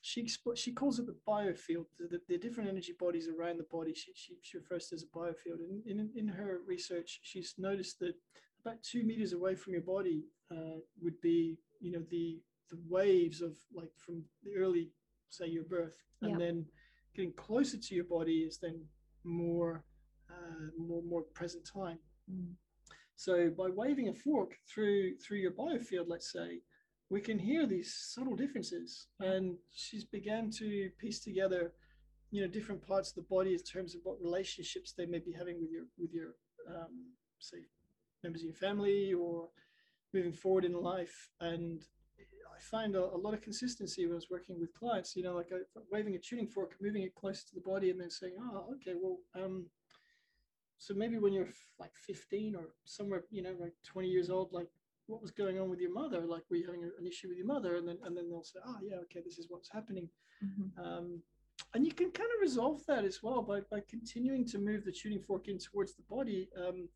she 0.02 0.28
she 0.54 0.72
calls 0.72 0.98
it 0.98 1.06
the 1.06 1.16
biofield, 1.26 1.86
the, 1.98 2.20
the 2.28 2.36
different 2.36 2.68
energy 2.68 2.94
bodies 2.98 3.28
around 3.28 3.58
the 3.58 3.66
body. 3.70 3.94
She, 3.94 4.12
she, 4.14 4.34
she 4.42 4.58
refers 4.58 4.88
to 4.88 4.96
as 4.96 5.04
a 5.04 5.16
biofield. 5.18 5.60
And 5.60 5.86
in, 5.86 6.10
in 6.16 6.28
her 6.28 6.60
research, 6.66 7.20
she's 7.22 7.54
noticed 7.56 8.00
that 8.00 8.14
about 8.64 8.82
two 8.82 9.04
meters 9.04 9.32
away 9.32 9.54
from 9.54 9.72
your 9.72 9.82
body 9.82 10.24
uh, 10.50 10.78
would 11.00 11.20
be, 11.20 11.58
you 11.80 11.92
know, 11.92 12.02
the 12.10 12.40
the 12.70 12.78
waves 12.88 13.42
of 13.42 13.56
like 13.74 13.90
from 13.96 14.24
the 14.42 14.56
early, 14.56 14.90
say, 15.28 15.46
your 15.46 15.64
birth, 15.64 15.94
and 16.22 16.40
then 16.40 16.66
getting 17.14 17.32
closer 17.34 17.76
to 17.76 17.94
your 17.94 18.04
body 18.04 18.38
is 18.38 18.58
then 18.58 18.84
more 19.24 19.84
uh, 20.30 20.66
more 20.76 21.02
more 21.02 21.22
present 21.22 21.64
time. 21.64 21.98
Mm. 22.30 22.54
So 23.16 23.50
by 23.56 23.68
waving 23.68 24.08
a 24.08 24.14
fork 24.14 24.54
through 24.72 25.16
through 25.18 25.38
your 25.38 25.52
biofield, 25.52 26.06
let's 26.08 26.32
say, 26.32 26.60
we 27.10 27.20
can 27.20 27.38
hear 27.38 27.66
these 27.66 27.94
subtle 27.94 28.36
differences. 28.36 29.08
And 29.20 29.56
she's 29.70 30.04
began 30.04 30.50
to 30.58 30.90
piece 30.98 31.20
together 31.20 31.72
you 32.32 32.40
know 32.40 32.48
different 32.48 32.84
parts 32.84 33.10
of 33.10 33.16
the 33.16 33.28
body 33.34 33.52
in 33.52 33.60
terms 33.60 33.94
of 33.94 34.00
what 34.04 34.20
relationships 34.20 34.92
they 34.96 35.06
may 35.06 35.18
be 35.18 35.32
having 35.32 35.60
with 35.60 35.70
your 35.70 35.84
with 35.98 36.12
your 36.12 36.34
um, 36.68 37.12
say 37.38 37.58
members 38.24 38.40
of 38.42 38.46
your 38.46 38.54
family 38.54 39.12
or 39.12 39.48
moving 40.14 40.32
forward 40.32 40.64
in 40.64 40.72
life 40.72 41.28
and 41.40 41.84
I 42.18 42.60
find 42.60 42.96
a, 42.96 43.04
a, 43.04 43.16
lot 43.16 43.34
of 43.34 43.40
consistency 43.40 44.04
when 44.04 44.12
I 44.12 44.16
was 44.16 44.30
working 44.30 44.60
with 44.60 44.74
clients, 44.74 45.16
you 45.16 45.22
know, 45.22 45.34
like 45.34 45.50
a, 45.52 45.60
waving 45.90 46.14
a 46.14 46.18
tuning 46.18 46.46
fork, 46.46 46.74
moving 46.80 47.02
it 47.02 47.14
closer 47.14 47.42
to 47.48 47.54
the 47.54 47.62
body 47.62 47.90
and 47.90 47.98
then 47.98 48.10
saying, 48.10 48.34
oh, 48.38 48.66
okay, 48.74 48.92
well, 49.00 49.18
um, 49.34 49.66
so 50.82 50.94
maybe 50.94 51.16
when 51.18 51.32
you're 51.32 51.48
like 51.78 51.92
15 51.94 52.56
or 52.56 52.74
somewhere, 52.84 53.22
you 53.30 53.40
know, 53.40 53.54
like 53.60 53.74
20 53.84 54.08
years 54.08 54.30
old, 54.30 54.52
like 54.52 54.66
what 55.06 55.22
was 55.22 55.30
going 55.30 55.60
on 55.60 55.70
with 55.70 55.78
your 55.78 55.92
mother? 55.94 56.26
Like, 56.26 56.42
were 56.50 56.56
you 56.56 56.66
having 56.66 56.82
an 56.82 57.06
issue 57.06 57.28
with 57.28 57.36
your 57.36 57.46
mother? 57.46 57.76
And 57.76 57.86
then, 57.86 57.98
and 58.04 58.16
then 58.16 58.28
they'll 58.28 58.42
say, 58.42 58.58
oh 58.66 58.78
yeah, 58.82 58.96
okay, 59.04 59.20
this 59.24 59.38
is 59.38 59.46
what's 59.48 59.70
happening. 59.70 60.08
Mm-hmm. 60.44 60.84
Um, 60.84 61.22
and 61.74 61.86
you 61.86 61.92
can 61.92 62.10
kind 62.10 62.28
of 62.34 62.40
resolve 62.40 62.84
that 62.88 63.04
as 63.04 63.22
well 63.22 63.42
by, 63.42 63.60
by 63.70 63.80
continuing 63.88 64.44
to 64.46 64.58
move 64.58 64.84
the 64.84 64.90
tuning 64.90 65.20
fork 65.20 65.46
in 65.46 65.56
towards 65.56 65.94
the 65.94 66.02
body. 66.10 66.48
Um, 66.58 66.88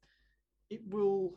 it 0.68 0.80
will, 0.90 1.34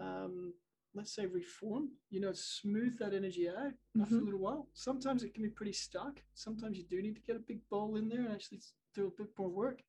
um, 0.00 0.54
let's 0.94 1.16
say, 1.16 1.26
reform, 1.26 1.88
you 2.10 2.20
know, 2.20 2.32
smooth 2.32 2.96
that 3.00 3.12
energy 3.12 3.48
out 3.48 3.56
mm-hmm. 3.56 4.02
after 4.02 4.18
a 4.18 4.20
little 4.20 4.38
while. 4.38 4.68
Sometimes 4.72 5.24
it 5.24 5.34
can 5.34 5.42
be 5.42 5.50
pretty 5.50 5.72
stuck. 5.72 6.22
Sometimes 6.34 6.78
you 6.78 6.84
do 6.88 7.02
need 7.02 7.16
to 7.16 7.22
get 7.22 7.34
a 7.34 7.40
big 7.40 7.58
bowl 7.68 7.96
in 7.96 8.08
there 8.08 8.20
and 8.20 8.32
actually 8.32 8.60
do 8.94 9.08
a 9.08 9.20
bit 9.20 9.30
more 9.36 9.48
work. 9.48 9.82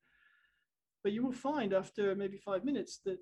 But 1.08 1.14
you 1.14 1.24
will 1.24 1.32
find 1.32 1.72
after 1.72 2.14
maybe 2.16 2.36
five 2.36 2.66
minutes 2.66 2.99
that 3.05 3.18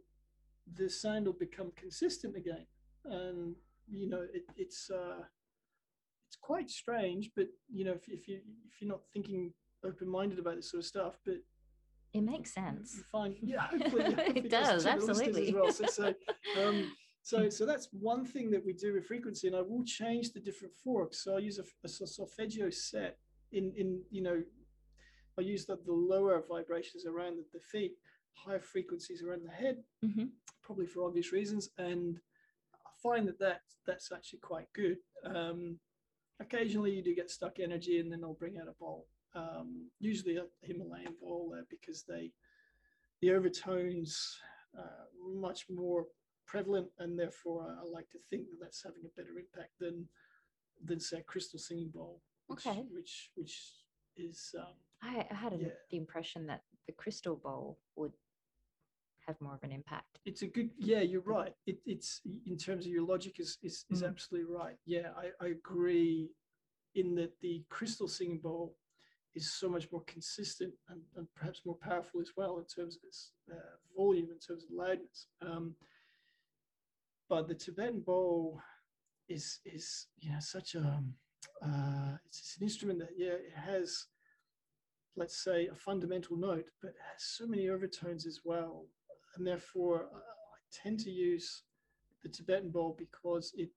the 0.76 0.90
sound 0.90 1.28
will 1.28 1.34
become 1.34 1.72
consistent 1.76 2.36
again. 2.36 2.66
And, 3.06 3.54
you 3.88 4.10
know, 4.10 4.24
it, 4.34 4.42
it's, 4.58 4.90
uh, 4.90 5.22
it's 6.28 6.36
quite 6.42 6.72
strange, 6.72 7.30
but 7.36 7.46
you 7.72 7.86
know, 7.86 7.92
if, 7.92 8.10
if 8.10 8.28
you 8.28 8.40
if 8.68 8.82
you're 8.82 8.90
not 8.90 9.02
thinking 9.14 9.54
open-minded 9.86 10.40
about 10.40 10.56
this 10.56 10.72
sort 10.72 10.82
of 10.82 10.88
stuff, 10.88 11.20
but 11.24 11.36
it 12.12 12.22
makes 12.22 12.56
sense. 12.56 12.96
You 12.98 13.04
find, 13.04 13.36
yeah, 13.40 13.68
hopefully, 13.68 14.04
hopefully 14.16 14.40
it 14.40 14.50
does 14.50 14.88
absolutely. 14.88 15.50
As 15.50 15.54
well. 15.54 15.72
So, 15.72 15.86
so, 15.86 16.14
um, 16.66 16.92
so, 17.22 17.50
so 17.58 17.68
that's 17.68 17.90
one 17.92 18.26
thing 18.26 18.50
that 18.50 18.66
we 18.66 18.74
do 18.74 18.94
with 18.94 19.06
frequency, 19.06 19.46
and 19.46 19.56
I 19.56 19.62
will 19.62 19.84
change 19.86 20.34
the 20.34 20.40
different 20.40 20.74
forks. 20.74 21.24
So 21.24 21.36
I 21.36 21.40
use 21.40 21.60
a, 21.60 21.66
a 21.84 21.88
solfeggio 21.88 22.72
set 22.72 23.20
in 23.52 23.72
in 23.78 24.02
you 24.10 24.24
know, 24.24 24.42
I 25.38 25.42
use 25.42 25.66
the, 25.66 25.78
the 25.86 25.94
lower 25.94 26.44
vibrations 26.48 27.06
around 27.06 27.38
the, 27.38 27.46
the 27.54 27.60
feet, 27.60 27.94
higher 28.34 28.60
frequencies 28.60 29.24
around 29.24 29.44
the 29.46 29.52
head, 29.52 29.78
mm-hmm. 30.04 30.26
probably 30.62 30.88
for 30.88 31.06
obvious 31.06 31.32
reasons, 31.32 31.70
and 31.78 32.18
I 32.74 32.90
find 33.02 33.28
that 33.28 33.40
that 33.40 33.62
that's 33.86 34.12
actually 34.12 34.40
quite 34.40 34.68
good. 34.74 34.98
Um, 35.26 35.80
occasionally 36.40 36.92
you 36.92 37.04
do 37.04 37.16
get 37.16 37.30
stuck 37.30 37.60
energy 37.60 38.00
and 38.00 38.12
then 38.12 38.22
they'll 38.22 38.34
bring 38.34 38.58
out 38.58 38.68
a 38.68 38.74
bowl 38.74 39.08
um, 39.36 39.90
usually 40.00 40.38
a 40.38 40.46
himalayan 40.62 41.14
bowl 41.22 41.52
there 41.54 41.66
because 41.70 42.04
they 42.04 42.32
the 43.22 43.32
overtones 43.32 44.38
uh, 44.78 45.06
much 45.34 45.66
more 45.70 46.06
prevalent 46.46 46.88
and 47.00 47.18
therefore 47.18 47.66
I, 47.68 47.82
I, 47.82 47.90
like 47.90 48.10
to 48.12 48.20
think 48.30 48.50
that 48.50 48.58
that's 48.62 48.84
having 48.84 49.02
a 49.06 49.22
better 49.22 49.38
impact 49.38 49.72
than 49.80 50.08
than 50.84 51.00
say 51.00 51.20
a 51.20 51.24
crystal 51.24 51.60
singing 51.60 51.90
bowl 51.90 52.22
which, 52.48 52.66
okay 52.66 52.84
which 52.92 53.32
which 53.36 53.74
is 54.18 54.54
um, 54.60 54.76
I, 55.02 55.26
I, 55.30 55.34
had 55.34 55.54
a, 55.54 55.58
yeah. 55.58 55.68
the 55.92 55.98
impression 55.98 56.48
that 56.48 56.62
the 56.88 56.94
crystal 56.94 57.36
bowl 57.36 57.80
would 57.96 58.14
have 59.28 59.40
more 59.42 59.56
of 59.56 59.64
an 59.64 59.72
impact. 59.72 60.20
It's 60.26 60.42
a 60.42 60.48
good, 60.48 60.70
yeah, 60.78 61.02
you're 61.02 61.22
right. 61.22 61.54
It, 61.66 61.80
it's 61.86 62.22
in 62.46 62.58
terms 62.58 62.86
of 62.86 62.92
your 62.92 63.06
logic 63.06 63.40
is 63.40 63.58
is, 63.64 63.86
is 63.90 64.04
mm. 64.04 64.08
absolutely 64.08 64.54
right. 64.54 64.76
Yeah, 64.86 65.10
I, 65.18 65.46
I 65.46 65.50
agree 65.50 66.30
in 66.96 67.16
that 67.16 67.32
the 67.42 67.64
crystal 67.70 68.08
singing 68.08 68.40
bowl 68.40 68.76
is 69.36 69.52
so 69.52 69.68
much 69.68 69.92
more 69.92 70.04
consistent 70.08 70.74
and, 70.90 71.02
and 71.18 71.28
perhaps 71.36 71.62
more 71.66 71.76
powerful 71.76 72.22
as 72.22 72.32
well 72.38 72.58
in 72.58 72.66
terms 72.66 72.96
of 72.96 73.02
its 73.08 73.32
uh, 73.52 73.76
volume, 73.96 74.30
in 74.32 74.40
terms 74.40 74.64
of 74.64 74.70
loudness. 74.72 75.28
Um, 75.42 75.76
but 77.28 77.48
the 77.48 77.56
Tibetan 77.56 78.02
bowl 78.02 78.62
is 79.28 79.60
is 79.66 80.08
you 80.20 80.32
know 80.32 80.40
such 80.40 80.76
a 80.76 81.04
uh, 81.64 82.18
it's, 82.28 82.40
it's 82.40 82.58
an 82.58 82.64
instrument 82.64 83.00
that 83.00 83.10
yeah 83.18 83.32
it 83.32 83.54
has 83.56 84.06
let's 85.16 85.44
say 85.44 85.68
a 85.68 85.76
fundamental 85.76 86.38
note, 86.38 86.66
but 86.82 86.94
has 87.12 87.24
so 87.24 87.48
many 87.48 87.70
overtones 87.70 88.26
as 88.26 88.42
well 88.44 88.86
and 89.36 89.46
therefore 89.46 90.08
I 90.14 90.58
tend 90.72 91.00
to 91.02 91.12
use 91.12 91.64
the 92.24 92.30
Tibetan 92.30 92.70
bowl 92.70 92.96
because 92.98 93.54
it 93.56 93.70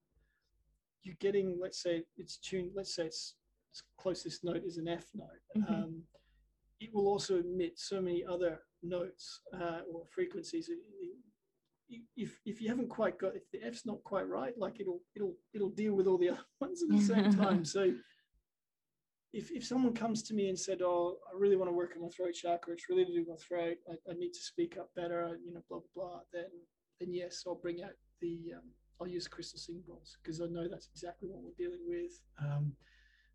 you're 1.03 1.15
getting 1.19 1.57
let's 1.61 1.81
say 1.81 2.03
it's 2.17 2.37
tuned 2.37 2.71
let's 2.75 2.95
say 2.95 3.05
it's, 3.05 3.35
its 3.71 3.83
closest 3.97 4.43
note 4.43 4.63
is 4.65 4.77
an 4.77 4.87
F 4.87 5.05
note. 5.13 5.27
Mm-hmm. 5.57 5.73
Um, 5.73 6.01
it 6.79 6.93
will 6.93 7.07
also 7.07 7.39
emit 7.39 7.77
so 7.77 8.01
many 8.01 8.23
other 8.25 8.59
notes 8.81 9.41
uh, 9.53 9.81
or 9.91 10.05
frequencies. 10.09 10.69
If, 12.15 12.39
if 12.45 12.61
you 12.61 12.69
haven't 12.69 12.89
quite 12.89 13.19
got 13.19 13.35
if 13.35 13.49
the 13.51 13.63
F's 13.63 13.85
not 13.85 14.03
quite 14.03 14.27
right, 14.27 14.53
like 14.57 14.79
it'll 14.79 15.01
it'll 15.15 15.35
it'll 15.53 15.69
deal 15.69 15.93
with 15.93 16.07
all 16.07 16.17
the 16.17 16.29
other 16.29 16.39
ones 16.61 16.83
at 16.83 16.89
the 16.89 17.01
same 17.01 17.33
time. 17.43 17.65
So 17.65 17.91
if, 19.31 19.51
if 19.51 19.65
someone 19.65 19.93
comes 19.93 20.23
to 20.23 20.33
me 20.33 20.49
and 20.49 20.59
said, 20.59 20.81
"Oh, 20.81 21.17
I 21.31 21.37
really 21.37 21.55
want 21.55 21.69
to 21.69 21.75
work 21.75 21.93
on 21.95 22.01
my 22.01 22.09
throat 22.09 22.33
chakra. 22.33 22.73
It's 22.73 22.89
really 22.89 23.05
to 23.05 23.13
do 23.13 23.19
with 23.19 23.29
my 23.29 23.35
throat. 23.35 23.77
I, 23.89 24.11
I 24.11 24.13
need 24.15 24.33
to 24.33 24.39
speak 24.39 24.77
up 24.77 24.89
better. 24.95 25.37
You 25.45 25.53
know, 25.53 25.61
blah 25.69 25.79
blah 25.79 26.03
blah." 26.03 26.19
Then 26.33 26.49
then 26.99 27.13
yes, 27.13 27.43
I'll 27.45 27.55
bring 27.55 27.83
out 27.83 27.91
the 28.21 28.53
um, 28.55 28.69
I'll 28.99 29.07
use 29.07 29.27
crystal 29.27 29.75
bowls 29.87 30.17
because 30.21 30.41
I 30.41 30.45
know 30.45 30.67
that's 30.67 30.89
exactly 30.91 31.29
what 31.29 31.43
we're 31.43 31.63
dealing 31.65 31.85
with. 31.87 32.19
Um, 32.39 32.73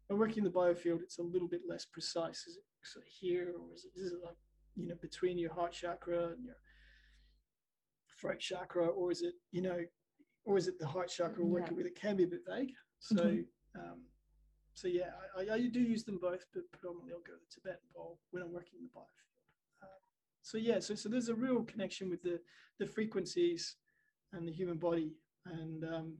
when 0.08 0.18
working 0.18 0.38
in 0.38 0.44
the 0.44 0.50
biofield, 0.50 1.00
it's 1.00 1.18
a 1.18 1.22
little 1.22 1.48
bit 1.48 1.62
less 1.66 1.84
precise. 1.84 2.44
Is 2.46 2.56
it 2.56 2.64
sort 2.82 3.04
of 3.04 3.12
here, 3.12 3.54
or 3.58 3.74
is 3.74 3.84
it, 3.84 3.98
is 3.98 4.12
it 4.12 4.18
like 4.24 4.36
you 4.74 4.88
know 4.88 4.96
between 5.00 5.38
your 5.38 5.54
heart 5.54 5.72
chakra 5.72 6.32
and 6.32 6.44
your 6.44 6.56
throat 8.20 8.40
chakra, 8.40 8.86
or 8.86 9.12
is 9.12 9.22
it 9.22 9.34
you 9.52 9.62
know, 9.62 9.78
or 10.44 10.58
is 10.58 10.66
it 10.66 10.78
the 10.80 10.86
heart 10.88 11.08
chakra 11.08 11.44
working 11.44 11.76
yeah. 11.76 11.84
with? 11.84 11.86
It 11.86 12.00
can 12.00 12.16
be 12.16 12.24
a 12.24 12.28
bit 12.28 12.40
vague. 12.48 12.72
So. 12.98 13.14
Mm-hmm. 13.14 13.40
Um, 13.76 14.02
so 14.74 14.88
yeah, 14.88 15.10
I, 15.38 15.54
I, 15.54 15.58
do 15.68 15.80
use 15.80 16.02
them 16.02 16.18
both, 16.20 16.44
but 16.52 16.70
predominantly 16.72 17.12
I'll 17.12 17.20
go 17.20 17.34
to 17.34 17.38
the 17.38 17.60
Tibetan 17.60 17.88
bowl 17.94 18.18
when 18.32 18.42
I'm 18.42 18.52
working 18.52 18.80
in 18.80 18.86
the 18.86 18.98
biofield. 18.98 19.82
Uh, 19.82 20.00
so 20.42 20.58
yeah, 20.58 20.80
so 20.80 20.96
so 20.96 21.08
there's 21.08 21.28
a 21.28 21.34
real 21.34 21.62
connection 21.62 22.10
with 22.10 22.22
the 22.22 22.40
the 22.80 22.86
frequencies 22.86 23.76
and 24.32 24.48
the 24.48 24.52
human 24.52 24.78
body, 24.78 25.12
and 25.46 25.84
um, 25.84 26.14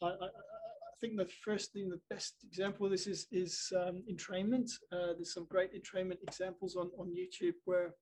I, 0.00 0.06
I, 0.06 0.10
I, 0.10 0.94
think 1.00 1.16
the 1.16 1.28
first 1.44 1.72
thing, 1.72 1.88
the 1.88 2.00
best 2.08 2.34
example 2.44 2.86
of 2.86 2.92
this 2.92 3.08
is 3.08 3.26
is 3.32 3.72
um, 3.76 4.04
entrainment. 4.10 4.70
Uh, 4.92 5.14
there's 5.14 5.34
some 5.34 5.46
great 5.50 5.70
entrainment 5.74 6.22
examples 6.22 6.76
on 6.76 6.90
on 6.96 7.08
YouTube 7.08 7.54
where. 7.64 7.94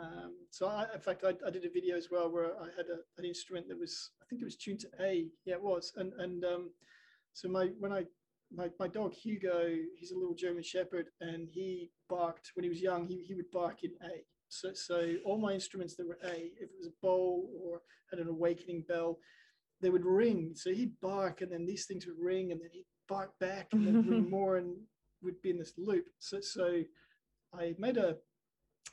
Um, 0.00 0.34
so 0.50 0.68
I, 0.68 0.86
in 0.94 1.00
fact, 1.00 1.24
I, 1.24 1.50
did 1.50 1.64
a 1.64 1.70
video 1.70 1.96
as 1.96 2.06
well 2.08 2.30
where 2.30 2.52
I 2.62 2.66
had 2.76 2.86
a, 2.86 2.98
an 3.18 3.24
instrument 3.24 3.66
that 3.66 3.76
was, 3.76 4.10
I 4.22 4.26
think 4.26 4.40
it 4.40 4.44
was 4.44 4.54
tuned 4.54 4.78
to 4.78 4.88
A. 5.00 5.26
Yeah, 5.44 5.54
it 5.54 5.60
was. 5.60 5.92
And 5.96 6.12
and 6.20 6.44
um, 6.44 6.70
so 7.32 7.48
my 7.48 7.70
when 7.80 7.92
I 7.92 8.04
my, 8.54 8.68
my 8.78 8.88
dog 8.88 9.14
Hugo, 9.14 9.74
he's 9.96 10.12
a 10.12 10.18
little 10.18 10.34
German 10.34 10.62
Shepherd, 10.62 11.06
and 11.20 11.48
he 11.50 11.90
barked 12.08 12.52
when 12.54 12.64
he 12.64 12.68
was 12.68 12.80
young. 12.80 13.06
He, 13.06 13.22
he 13.26 13.34
would 13.34 13.50
bark 13.50 13.84
in 13.84 13.90
A. 14.02 14.24
So, 14.48 14.70
so 14.72 15.14
all 15.24 15.38
my 15.38 15.52
instruments 15.52 15.94
that 15.96 16.06
were 16.06 16.18
A, 16.24 16.34
if 16.34 16.70
it 16.70 16.78
was 16.78 16.88
a 16.88 17.02
bowl 17.02 17.50
or 17.62 17.82
had 18.10 18.20
an 18.20 18.28
awakening 18.28 18.84
bell, 18.88 19.18
they 19.80 19.90
would 19.90 20.04
ring. 20.04 20.52
So 20.54 20.70
he'd 20.70 20.98
bark, 21.00 21.42
and 21.42 21.52
then 21.52 21.66
these 21.66 21.86
things 21.86 22.06
would 22.06 22.18
ring, 22.18 22.52
and 22.52 22.60
then 22.60 22.70
he'd 22.72 22.86
bark 23.08 23.38
back, 23.38 23.68
and 23.72 23.86
then 23.86 24.08
ring 24.08 24.30
more, 24.38 24.56
and 24.56 24.74
would 25.22 25.40
be 25.42 25.50
in 25.50 25.58
this 25.58 25.74
loop. 25.76 26.06
So, 26.18 26.40
so 26.40 26.82
I 27.54 27.74
made 27.78 27.98
a, 27.98 28.16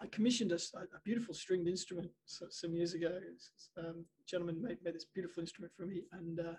I 0.01 0.07
commissioned 0.07 0.51
a, 0.51 0.55
a 0.55 0.99
beautiful 1.05 1.33
stringed 1.33 1.69
instrument 1.69 2.11
some 2.25 2.73
years 2.73 2.93
ago. 2.93 3.17
Um, 3.77 4.05
gentleman 4.27 4.61
made, 4.61 4.77
made 4.83 4.95
this 4.95 5.05
beautiful 5.05 5.41
instrument 5.41 5.71
for 5.77 5.85
me, 5.85 6.03
and 6.11 6.39
uh, 6.39 6.53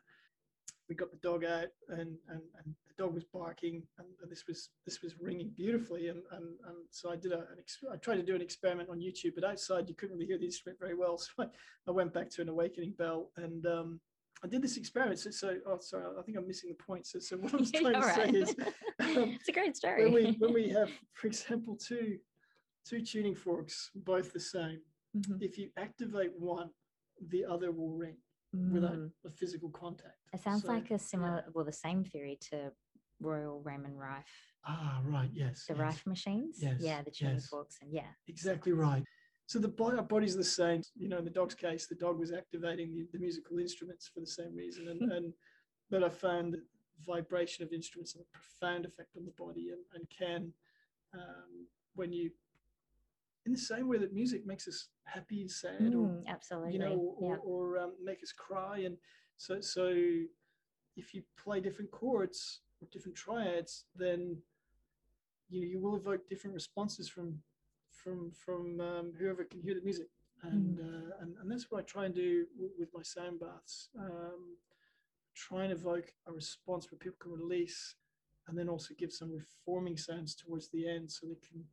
we 0.89 0.95
got 0.95 1.11
the 1.11 1.17
dog 1.19 1.45
out 1.45 1.69
and, 1.89 2.17
and, 2.29 2.41
and 2.59 2.75
the 2.87 3.03
dog 3.03 3.15
was 3.15 3.25
barking 3.25 3.83
and, 3.99 4.07
this 4.29 4.45
was 4.49 4.71
this 4.85 5.03
was 5.03 5.15
ringing 5.21 5.53
beautifully. 5.57 6.09
And, 6.09 6.23
and, 6.33 6.45
and 6.67 6.77
so 6.91 7.11
I 7.11 7.17
did 7.17 7.33
a, 7.33 7.39
an 7.39 7.59
ex- 7.59 7.79
I 7.93 7.97
tried 7.97 8.17
to 8.17 8.23
do 8.23 8.35
an 8.35 8.43
experiment 8.43 8.89
on 8.89 8.99
YouTube 8.99 9.35
but 9.35 9.45
outside 9.45 9.89
you 9.89 9.95
couldn't 9.95 10.17
really 10.17 10.27
hear 10.27 10.39
the 10.39 10.45
instrument 10.45 10.79
very 10.81 10.95
well. 10.95 11.19
So 11.37 11.45
I, 11.45 11.47
I 11.89 11.91
went 11.91 12.13
back 12.13 12.31
to 12.31 12.43
an 12.43 12.49
awakening 12.49 12.95
bell 12.99 13.31
and 13.37 13.65
um, 13.67 14.01
I 14.45 14.49
did 14.49 14.63
this 14.63 14.77
experiment. 14.77 15.19
So, 15.19 15.31
so 15.31 15.57
oh 15.67 15.79
sorry 15.81 16.05
I 16.19 16.23
think 16.23 16.37
I'm 16.37 16.47
missing 16.47 16.71
the 16.71 16.83
point. 16.83 17.07
So, 17.07 17.19
so 17.19 17.37
what 17.37 17.55
I'm 17.55 17.65
trying 17.73 17.93
to 17.93 18.01
right. 18.01 18.15
say 18.15 18.31
is 18.31 18.51
um, 19.01 19.37
it's 19.39 19.49
a 19.49 19.53
great 19.53 19.77
story. 19.77 20.05
when 20.05 20.13
we 20.13 20.37
when 20.39 20.53
we 20.53 20.69
have 20.71 20.91
for 21.15 21.27
example 21.27 21.77
two 21.77 22.19
two 22.85 23.01
tuning 23.01 23.35
forks 23.35 23.91
both 23.95 24.33
the 24.33 24.41
same 24.41 24.81
mm-hmm. 25.17 25.37
if 25.41 25.59
you 25.59 25.71
activate 25.77 26.33
one 26.39 26.71
the 27.31 27.45
other 27.45 27.73
will 27.73 27.91
ring 27.91 28.17
mm. 28.55 28.73
without 28.73 28.99
a 29.25 29.31
physical 29.31 29.71
contact. 29.71 30.19
It 30.33 30.41
sounds 30.41 30.63
so, 30.63 30.69
like 30.69 30.91
a 30.91 30.99
similar, 30.99 31.45
yeah. 31.47 31.53
well, 31.55 31.65
the 31.65 31.73
same 31.73 32.05
theory 32.05 32.39
to 32.51 32.73
Royal 33.21 33.63
Raymond 33.65 33.99
Rife. 33.99 34.25
Ah, 34.67 35.01
right. 35.05 35.31
Yes. 35.33 35.65
The 35.69 35.75
yes. 35.75 35.81
Rife 35.81 36.07
machines. 36.07 36.59
Yes. 36.61 36.77
Yeah, 36.81 37.03
the 37.03 37.11
tuning 37.11 37.35
yes. 37.35 37.47
forks, 37.47 37.79
and 37.81 37.93
yeah. 37.93 38.11
Exactly 38.29 38.73
right. 38.73 39.05
So 39.47 39.61
the 39.61 39.69
body, 39.69 39.97
our 39.97 40.03
body's 40.03 40.37
the 40.37 40.45
same. 40.45 40.83
You 40.97 41.09
know, 41.09 41.19
in 41.19 41.25
the 41.25 41.31
dog's 41.31 41.55
case, 41.55 41.87
the 41.87 41.95
dog 41.95 42.19
was 42.19 42.33
activating 42.33 42.95
the, 42.95 43.07
the 43.13 43.19
musical 43.19 43.59
instruments 43.59 44.11
for 44.13 44.21
the 44.21 44.27
same 44.27 44.55
reason, 44.57 44.89
and, 44.89 45.13
and 45.13 45.33
but 45.89 46.03
I 46.03 46.09
found 46.09 46.55
that 46.55 46.63
vibration 47.07 47.65
of 47.65 47.73
instruments 47.73 48.15
have 48.15 48.23
a 48.23 48.39
profound 48.39 48.87
effect 48.87 49.17
on 49.17 49.25
the 49.25 49.33
body 49.33 49.69
and, 49.71 49.81
and 49.95 50.07
can 50.11 50.53
um, 51.15 51.67
when 51.95 52.13
you 52.13 52.31
in 53.45 53.53
the 53.53 53.59
same 53.59 53.89
way 53.89 53.99
that 53.99 54.13
music 54.13 54.47
makes 54.47 54.67
us 54.67 54.89
happy 55.07 55.41
and 55.43 55.51
sad 55.51 55.95
or 55.95 56.09
Mm, 56.09 56.27
absolutely. 56.27 56.73
you 56.75 56.79
know 56.79 57.15
or, 57.19 57.35
yeah. 57.37 57.41
or 57.45 57.79
um, 57.79 57.93
make 58.03 58.23
us 58.23 58.33
cry 58.33 58.79
and 58.87 58.97
so 59.37 59.61
so 59.61 59.87
if 60.97 61.15
you 61.15 61.23
play 61.43 61.61
different 61.61 61.91
chords 61.91 62.61
or 62.81 62.89
different 62.93 63.17
triads 63.17 63.85
then 63.95 64.37
you 65.49 65.61
know 65.61 65.67
you 65.67 65.81
will 65.81 65.97
evoke 65.97 66.29
different 66.29 66.55
responses 66.55 67.09
from 67.09 67.39
from 67.91 68.31
from 68.33 68.81
um, 68.81 69.13
whoever 69.19 69.45
can 69.45 69.61
hear 69.61 69.75
the 69.75 69.81
music 69.83 70.09
and, 70.43 70.79
uh, 70.81 71.11
and 71.21 71.37
and 71.41 71.51
that's 71.51 71.71
what 71.71 71.81
I 71.81 71.83
try 71.85 72.05
and 72.07 72.15
do 72.15 72.47
w- 72.57 72.75
with 72.79 72.91
my 72.95 73.03
sound 73.03 73.41
baths 73.41 73.89
um, 73.99 74.57
try 75.35 75.65
and 75.65 75.73
evoke 75.73 76.13
a 76.27 76.33
response 76.33 76.91
where 76.91 76.99
people 76.99 77.19
can 77.21 77.33
release 77.33 77.95
and 78.49 78.57
then 78.59 78.69
also 78.69 78.95
give 78.99 79.13
some 79.13 79.33
reforming 79.33 79.97
sounds 79.97 80.35
towards 80.35 80.69
the 80.69 80.89
end 80.89 81.11
so 81.11 81.27
they 81.27 81.39
can 81.49 81.65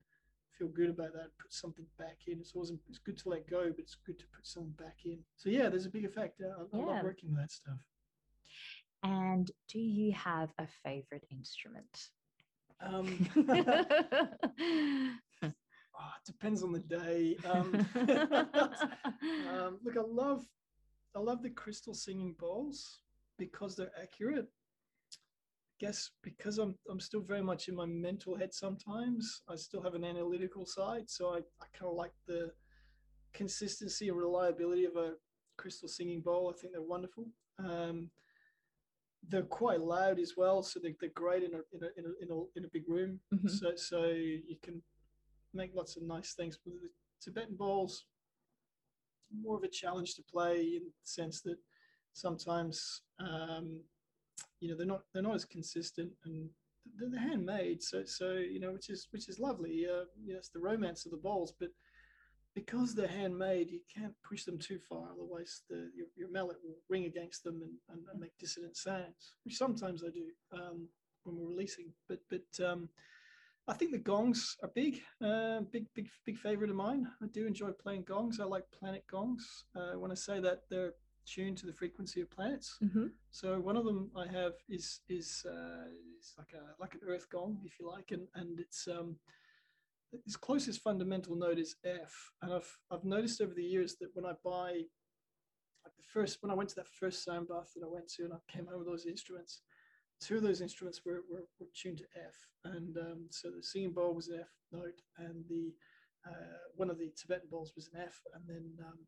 feel 0.57 0.67
good 0.67 0.89
about 0.89 1.13
that 1.13 1.37
put 1.39 1.51
something 1.53 1.85
back 1.97 2.17
in. 2.27 2.39
It's 2.39 2.53
always 2.53 2.71
it's 2.89 2.99
good 2.99 3.17
to 3.19 3.29
let 3.29 3.49
go 3.49 3.63
but 3.69 3.79
it's 3.79 3.95
good 3.95 4.19
to 4.19 4.25
put 4.35 4.45
something 4.45 4.73
back 4.77 4.99
in. 5.05 5.19
So 5.35 5.49
yeah 5.49 5.69
there's 5.69 5.85
a 5.85 5.89
big 5.89 6.05
effect 6.05 6.41
I, 6.41 6.45
I 6.61 6.79
Yeah. 6.79 6.85
love 6.93 7.03
working 7.03 7.29
with 7.31 7.39
that 7.39 7.51
stuff. 7.51 7.79
And 9.03 9.51
do 9.67 9.79
you 9.79 10.13
have 10.13 10.49
a 10.59 10.67
favorite 10.83 11.25
instrument? 11.31 12.09
um, 12.81 13.17
oh, 13.49 13.53
it 15.43 16.25
depends 16.25 16.63
on 16.63 16.71
the 16.71 16.79
day. 16.79 17.37
Um, 17.45 17.85
um, 19.51 19.79
look 19.83 19.97
i 19.97 20.01
love 20.07 20.45
i 21.15 21.19
love 21.19 21.41
the 21.43 21.49
crystal 21.49 21.93
singing 21.93 22.35
bowls 22.39 22.99
because 23.37 23.75
they're 23.75 23.91
accurate 24.01 24.47
guess 25.79 26.11
because 26.21 26.57
I'm 26.57 26.75
I'm 26.89 26.99
still 26.99 27.21
very 27.21 27.41
much 27.41 27.67
in 27.67 27.75
my 27.75 27.85
mental 27.85 28.37
head 28.37 28.53
sometimes. 28.53 29.41
I 29.49 29.55
still 29.55 29.81
have 29.81 29.95
an 29.95 30.03
analytical 30.03 30.65
side, 30.65 31.09
so 31.09 31.29
I, 31.29 31.37
I 31.37 31.65
kind 31.73 31.89
of 31.89 31.95
like 31.95 32.13
the 32.27 32.51
consistency 33.33 34.09
and 34.09 34.17
reliability 34.17 34.85
of 34.85 34.95
a 34.95 35.13
crystal 35.57 35.87
singing 35.87 36.21
bowl. 36.21 36.53
I 36.53 36.59
think 36.59 36.73
they're 36.73 36.81
wonderful. 36.81 37.25
Um, 37.59 38.09
they're 39.29 39.43
quite 39.43 39.81
loud 39.81 40.19
as 40.19 40.33
well, 40.35 40.63
so 40.63 40.79
they're, 40.81 40.91
they're 40.99 41.09
great 41.15 41.43
in 41.43 41.53
a, 41.53 41.59
in 41.73 41.83
a 41.83 41.87
in 41.97 42.05
a 42.05 42.23
in 42.23 42.31
a 42.31 42.59
in 42.59 42.65
a 42.65 42.69
big 42.73 42.87
room. 42.87 43.19
Mhm. 43.33 43.49
So 43.49 43.75
so 43.75 44.05
you 44.05 44.57
can 44.61 44.81
make 45.53 45.71
lots 45.75 45.95
of 45.97 46.03
nice 46.03 46.33
things. 46.33 46.57
But 46.63 46.73
the 46.81 46.89
Tibetan 47.21 47.55
bowls 47.55 48.05
more 49.41 49.57
of 49.57 49.63
a 49.63 49.67
challenge 49.67 50.15
to 50.15 50.23
play 50.23 50.59
in 50.61 50.83
the 50.83 50.91
sense 51.03 51.41
that 51.41 51.57
sometimes 52.13 53.01
um, 53.19 53.79
you 54.59 54.69
know 54.69 54.75
they're 54.75 54.85
not 54.85 55.01
they're 55.13 55.23
not 55.23 55.35
as 55.35 55.45
consistent 55.45 56.11
and 56.25 56.49
they're, 56.99 57.19
handmade 57.19 57.81
so 57.81 58.03
so 58.05 58.33
you 58.33 58.59
know 58.59 58.71
which 58.71 58.89
is 58.89 59.07
which 59.11 59.29
is 59.29 59.39
lovely 59.39 59.85
uh, 59.85 60.05
you 60.25 60.33
know, 60.33 60.37
it's 60.37 60.49
the 60.49 60.59
romance 60.59 61.05
of 61.05 61.11
the 61.11 61.17
bowls 61.17 61.53
but 61.59 61.69
because 62.55 62.93
they're 62.93 63.07
handmade 63.07 63.69
you 63.69 63.79
can't 63.93 64.13
push 64.27 64.43
them 64.43 64.57
too 64.57 64.79
far 64.89 65.07
otherwise 65.11 65.61
the 65.69 65.89
your, 65.95 66.07
your 66.15 66.31
mallet 66.31 66.57
will 66.63 66.75
ring 66.89 67.05
against 67.05 67.43
them 67.43 67.61
and, 67.61 67.71
and, 67.89 68.05
and 68.11 68.19
make 68.19 68.37
dissonant 68.37 68.75
sounds 68.75 69.35
which 69.43 69.57
sometimes 69.57 70.03
I 70.03 70.09
do 70.09 70.25
um, 70.53 70.87
when 71.23 71.37
we're 71.37 71.49
releasing 71.49 71.91
but 72.07 72.19
but 72.29 72.65
um, 72.65 72.89
I 73.67 73.73
think 73.73 73.91
the 73.91 73.97
gongs 73.97 74.57
are 74.61 74.69
big, 74.75 75.01
uh, 75.23 75.61
big, 75.71 75.85
big, 75.95 76.09
big 76.25 76.37
favorite 76.37 76.69
of 76.69 76.75
mine. 76.75 77.07
I 77.21 77.27
do 77.27 77.47
enjoy 77.47 77.71
playing 77.71 78.03
gongs. 78.03 78.41
I 78.41 78.43
like 78.43 78.65
planet 78.77 79.05
gongs. 79.09 79.63
Uh, 79.73 79.93
when 79.97 80.11
I 80.11 80.15
say 80.15 80.41
that, 80.41 80.63
they're 80.69 80.91
tuned 81.25 81.57
to 81.57 81.65
the 81.65 81.73
frequency 81.73 82.21
of 82.21 82.29
planets. 82.29 82.77
Mhm. 82.81 83.11
So 83.31 83.59
one 83.59 83.77
of 83.77 83.85
them 83.85 84.11
I 84.15 84.27
have 84.27 84.53
is 84.69 85.01
is 85.07 85.45
uh, 85.45 85.85
is 86.19 86.33
like 86.37 86.53
a 86.53 86.75
like 86.79 86.93
an 86.93 87.01
Earth 87.07 87.27
gong, 87.29 87.61
if 87.65 87.79
you 87.79 87.87
like, 87.89 88.11
and 88.11 88.27
and 88.35 88.59
it's 88.59 88.87
um 88.87 89.19
its 90.11 90.35
closest 90.35 90.81
fundamental 90.81 91.35
note 91.35 91.57
is 91.57 91.75
F. 91.83 92.31
And 92.41 92.53
I've 92.53 92.79
I've 92.91 93.03
noticed 93.03 93.41
over 93.41 93.53
the 93.53 93.63
years 93.63 93.95
that 93.97 94.09
when 94.15 94.25
I 94.25 94.33
buy 94.43 94.85
like 95.85 95.95
the 95.97 96.03
first 96.03 96.41
when 96.41 96.51
I 96.51 96.55
went 96.55 96.69
to 96.69 96.75
that 96.75 96.87
first 96.87 97.23
sound 97.23 97.47
bath 97.47 97.71
that 97.75 97.83
I 97.85 97.89
went 97.89 98.07
to 98.15 98.23
and 98.25 98.33
I 98.33 98.37
came 98.47 98.67
home 98.67 98.79
with 98.79 98.87
those 98.87 99.05
instruments, 99.05 99.61
two 100.21 100.37
of 100.37 100.43
those 100.43 100.61
instruments 100.61 101.03
were 101.05 101.23
were, 101.29 101.47
were 101.59 101.67
tuned 101.73 101.97
to 101.99 102.05
F. 102.15 102.35
And 102.65 102.97
um, 102.97 103.27
so 103.31 103.49
the 103.49 103.63
singing 103.63 103.91
bowl 103.93 104.13
was 104.13 104.29
an 104.29 104.39
F 104.41 104.51
note, 104.71 105.01
and 105.17 105.43
the 105.49 105.73
uh, 106.25 106.59
one 106.75 106.89
of 106.89 106.97
the 106.97 107.11
Tibetan 107.17 107.49
bowls 107.49 107.73
was 107.75 107.89
an 107.93 107.99
F, 108.01 108.21
and 108.33 108.43
then 108.47 108.65
um, 108.85 108.99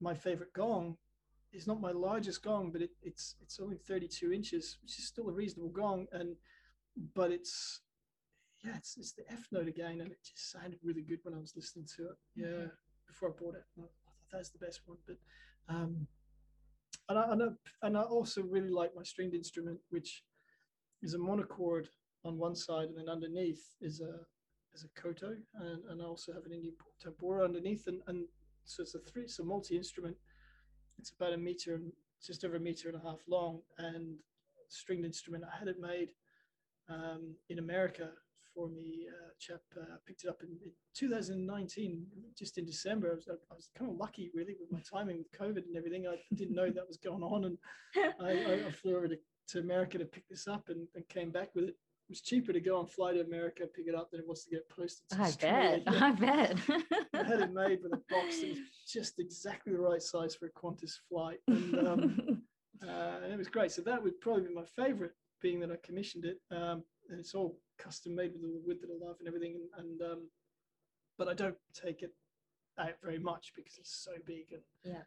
my 0.00 0.14
favorite 0.14 0.52
gong 0.52 0.98
is 1.56 1.66
not 1.66 1.80
my 1.80 1.92
largest 1.92 2.42
gong, 2.42 2.70
but 2.72 2.82
it, 2.82 2.90
it's 3.02 3.36
it's 3.42 3.58
only 3.60 3.76
32 3.76 4.32
inches, 4.32 4.78
which 4.82 4.98
is 4.98 5.06
still 5.06 5.28
a 5.28 5.32
reasonable 5.32 5.70
gong, 5.70 6.06
and 6.12 6.36
but 7.14 7.30
it's 7.30 7.80
yeah, 8.64 8.76
it's, 8.76 8.96
it's 8.98 9.12
the 9.12 9.30
F 9.30 9.46
note 9.52 9.68
again, 9.68 10.00
and 10.00 10.10
it 10.12 10.18
just 10.24 10.50
sounded 10.50 10.78
really 10.82 11.02
good 11.02 11.20
when 11.22 11.34
I 11.34 11.38
was 11.38 11.54
listening 11.56 11.86
to 11.96 12.10
it. 12.10 12.16
Yeah, 12.34 12.46
Mhm. 12.46 12.70
before 13.06 13.30
I 13.30 13.32
bought 13.32 13.54
it, 13.56 13.64
I 13.78 13.80
thought 13.82 13.92
that's 14.32 14.50
the 14.50 14.58
best 14.58 14.80
one. 14.86 14.98
But 15.06 15.18
um, 15.68 16.08
and 17.08 17.18
I, 17.18 17.32
and 17.32 17.42
I 17.42 17.46
and 17.86 17.96
I 17.96 18.02
also 18.02 18.42
really 18.42 18.70
like 18.70 18.94
my 18.94 19.02
stringed 19.02 19.34
instrument, 19.34 19.78
which 19.90 20.24
is 21.02 21.14
a 21.14 21.18
monochord 21.18 21.88
on 22.24 22.38
one 22.38 22.54
side, 22.56 22.88
and 22.88 22.98
then 22.98 23.08
underneath 23.08 23.62
is 23.80 24.00
a 24.00 24.20
is 24.74 24.84
a 24.84 25.00
koto, 25.00 25.36
and, 25.54 25.84
and 25.90 26.02
I 26.02 26.04
also 26.04 26.32
have 26.32 26.44
an 26.44 26.52
Indian 26.52 26.74
tambura 27.04 27.44
underneath, 27.44 27.86
and, 27.86 28.02
and 28.08 28.26
so 28.64 28.82
it's 28.82 28.94
a 28.94 28.98
three, 28.98 29.22
it's 29.22 29.38
a 29.38 29.44
multi 29.44 29.76
instrument. 29.76 30.16
It's 30.98 31.12
about 31.18 31.32
a 31.32 31.36
meter 31.36 31.74
and 31.74 31.92
just 32.22 32.44
over 32.44 32.56
a 32.56 32.60
meter 32.60 32.88
and 32.88 32.96
a 32.96 33.08
half 33.08 33.20
long, 33.28 33.60
and 33.78 34.16
stringed 34.68 35.04
instrument. 35.04 35.44
I 35.44 35.58
had 35.58 35.68
it 35.68 35.80
made 35.80 36.08
um, 36.88 37.34
in 37.48 37.58
America 37.58 38.10
for 38.54 38.68
me. 38.68 39.06
Uh, 39.08 39.30
chap 39.38 39.60
uh, 39.78 39.96
picked 40.06 40.24
it 40.24 40.28
up 40.28 40.42
in, 40.42 40.48
in 40.64 40.70
2019, 40.94 42.06
just 42.36 42.58
in 42.58 42.64
December. 42.64 43.12
I 43.12 43.14
was, 43.14 43.28
I 43.28 43.54
was 43.54 43.68
kind 43.78 43.90
of 43.90 43.96
lucky, 43.98 44.30
really, 44.34 44.56
with 44.58 44.72
my 44.72 44.80
timing 44.90 45.18
with 45.18 45.30
COVID 45.38 45.66
and 45.66 45.76
everything. 45.76 46.06
I 46.06 46.16
didn't 46.34 46.54
know 46.54 46.70
that 46.70 46.88
was 46.88 46.96
going 46.96 47.22
on, 47.22 47.44
and 47.44 47.58
I, 48.20 48.30
I, 48.30 48.66
I 48.68 48.70
flew 48.72 48.96
over 48.96 49.08
to, 49.08 49.16
to 49.48 49.58
America 49.60 49.98
to 49.98 50.04
pick 50.04 50.26
this 50.28 50.48
up 50.48 50.68
and, 50.68 50.88
and 50.94 51.08
came 51.08 51.30
back 51.30 51.50
with 51.54 51.64
it. 51.64 51.76
It 52.08 52.12
was 52.12 52.20
cheaper 52.20 52.52
to 52.52 52.60
go 52.60 52.78
and 52.78 52.88
fly 52.88 53.14
to 53.14 53.20
America, 53.20 53.64
pick 53.66 53.88
it 53.88 53.94
up, 53.96 54.10
than 54.12 54.20
it 54.20 54.28
was 54.28 54.44
to 54.44 54.50
get 54.50 54.68
posted. 54.68 55.08
To 55.10 55.16
I 55.18 55.22
Australia. 55.22 55.82
bet. 55.84 55.94
I 56.02 56.10
bet. 56.12 56.56
I 57.14 57.24
had 57.24 57.40
it 57.40 57.52
made 57.52 57.82
with 57.82 57.92
a 57.94 58.00
box 58.08 58.40
that 58.40 58.50
was 58.50 58.58
just 58.88 59.18
exactly 59.18 59.72
the 59.72 59.80
right 59.80 60.00
size 60.00 60.34
for 60.36 60.46
a 60.46 60.50
Qantas 60.52 60.92
flight, 61.08 61.38
and, 61.48 61.78
um, 61.86 62.42
uh, 62.86 63.18
and 63.24 63.32
it 63.32 63.36
was 63.38 63.48
great. 63.48 63.72
So 63.72 63.82
that 63.82 64.00
would 64.02 64.20
probably 64.20 64.44
be 64.46 64.54
my 64.54 64.64
favorite, 64.64 65.12
being 65.42 65.58
that 65.60 65.72
I 65.72 65.76
commissioned 65.84 66.24
it, 66.26 66.38
um, 66.52 66.84
and 67.10 67.18
it's 67.18 67.34
all 67.34 67.58
custom 67.76 68.14
made 68.14 68.32
with 68.32 68.42
the 68.42 68.60
wood 68.64 68.78
that 68.82 68.88
I 68.90 69.04
love 69.04 69.16
and 69.18 69.26
everything. 69.26 69.56
And, 69.76 69.84
and 70.00 70.12
um, 70.12 70.28
but 71.18 71.26
I 71.26 71.34
don't 71.34 71.56
take 71.74 72.02
it 72.02 72.12
out 72.78 72.94
very 73.02 73.18
much 73.18 73.52
because 73.56 73.78
it's 73.78 73.96
so 74.04 74.12
big 74.26 74.52
and 74.52 74.62
Yeah. 74.84 75.02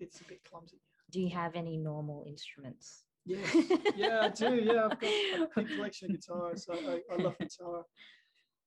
it's 0.00 0.20
a 0.22 0.24
bit 0.24 0.42
clumsy. 0.44 0.80
do 1.10 1.20
you 1.20 1.30
have 1.30 1.56
any 1.56 1.76
normal 1.76 2.24
instruments? 2.26 3.04
Yes, 3.28 3.54
yeah, 3.96 4.20
I 4.22 4.28
do. 4.30 4.54
Yeah, 4.54 4.86
I've 4.90 4.98
got 4.98 5.10
a 5.10 5.48
big 5.54 5.68
collection 5.76 6.10
of 6.10 6.20
guitars. 6.20 6.66
I, 6.72 6.76
I, 6.76 7.00
I 7.12 7.16
love 7.22 7.36
guitar. 7.38 7.84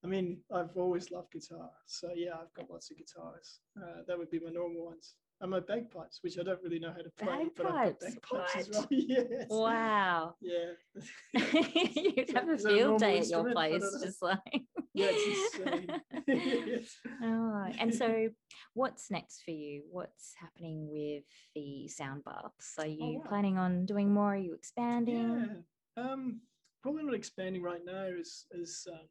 I 0.03 0.07
mean, 0.07 0.37
I've 0.53 0.75
always 0.77 1.09
loved 1.11 1.31
guitar. 1.31 1.69
So 1.87 2.09
yeah, 2.15 2.33
I've 2.39 2.53
got 2.53 2.69
lots 2.69 2.91
of 2.91 2.97
guitars. 2.97 3.59
Uh, 3.75 4.01
that 4.07 4.17
would 4.17 4.29
be 4.29 4.39
my 4.39 4.51
normal 4.51 4.85
ones. 4.85 5.15
And 5.41 5.49
my 5.49 5.59
bagpipes, 5.59 6.19
which 6.21 6.37
I 6.37 6.43
don't 6.43 6.61
really 6.63 6.77
know 6.77 6.91
how 6.91 7.01
to 7.01 7.09
play, 7.17 7.49
but 7.57 7.65
I've 7.65 7.99
got 7.99 7.99
Bagpipes, 7.99 8.15
bagpipes 8.31 8.55
as 8.55 8.69
well. 8.69 8.87
yes. 8.91 9.47
Wow. 9.49 10.35
Yeah. 10.41 11.41
You'd 11.95 12.29
have 12.35 12.49
a 12.49 12.57
field 12.59 12.99
day 12.99 13.17
at 13.19 13.27
your 13.27 13.51
place, 13.51 13.83
just 14.03 14.21
like. 14.21 14.39
Yeah, 14.93 15.07
it's 15.09 15.57
insane. 15.57 16.01
Yes. 16.27 16.97
oh, 17.23 17.65
and 17.79 17.95
so, 17.95 18.27
what's 18.73 19.11
next 19.11 19.43
for 19.43 19.51
you? 19.51 19.83
What's 19.91 20.33
happening 20.39 20.89
with 20.89 21.23
the 21.55 21.87
sound 21.87 22.23
baths? 22.23 22.75
Are 22.79 22.87
you 22.87 23.19
wow. 23.19 23.29
planning 23.29 23.57
on 23.57 23.85
doing 23.85 24.13
more? 24.13 24.33
Are 24.33 24.37
you 24.37 24.53
expanding? 24.53 25.63
Yeah. 25.97 26.03
Um, 26.03 26.41
probably 26.81 27.03
not 27.03 27.13
expanding 27.15 27.61
right 27.61 27.81
now 27.85 28.07
as 28.19 28.45
as 28.59 28.87
um, 28.91 29.07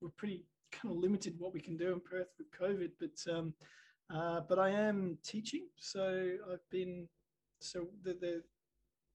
we're 0.00 0.10
pretty 0.10 0.44
kind 0.72 0.92
of 0.92 0.98
limited 0.98 1.34
what 1.38 1.52
we 1.52 1.60
can 1.60 1.76
do 1.76 1.92
in 1.92 2.00
Perth 2.00 2.28
with 2.38 2.50
COVID, 2.50 2.90
but 2.98 3.32
um, 3.32 3.54
uh, 4.12 4.40
but 4.48 4.58
I 4.58 4.70
am 4.70 5.18
teaching, 5.24 5.68
so 5.76 6.32
I've 6.50 6.68
been 6.70 7.08
so 7.60 7.86
the 8.02 8.14
the 8.14 8.42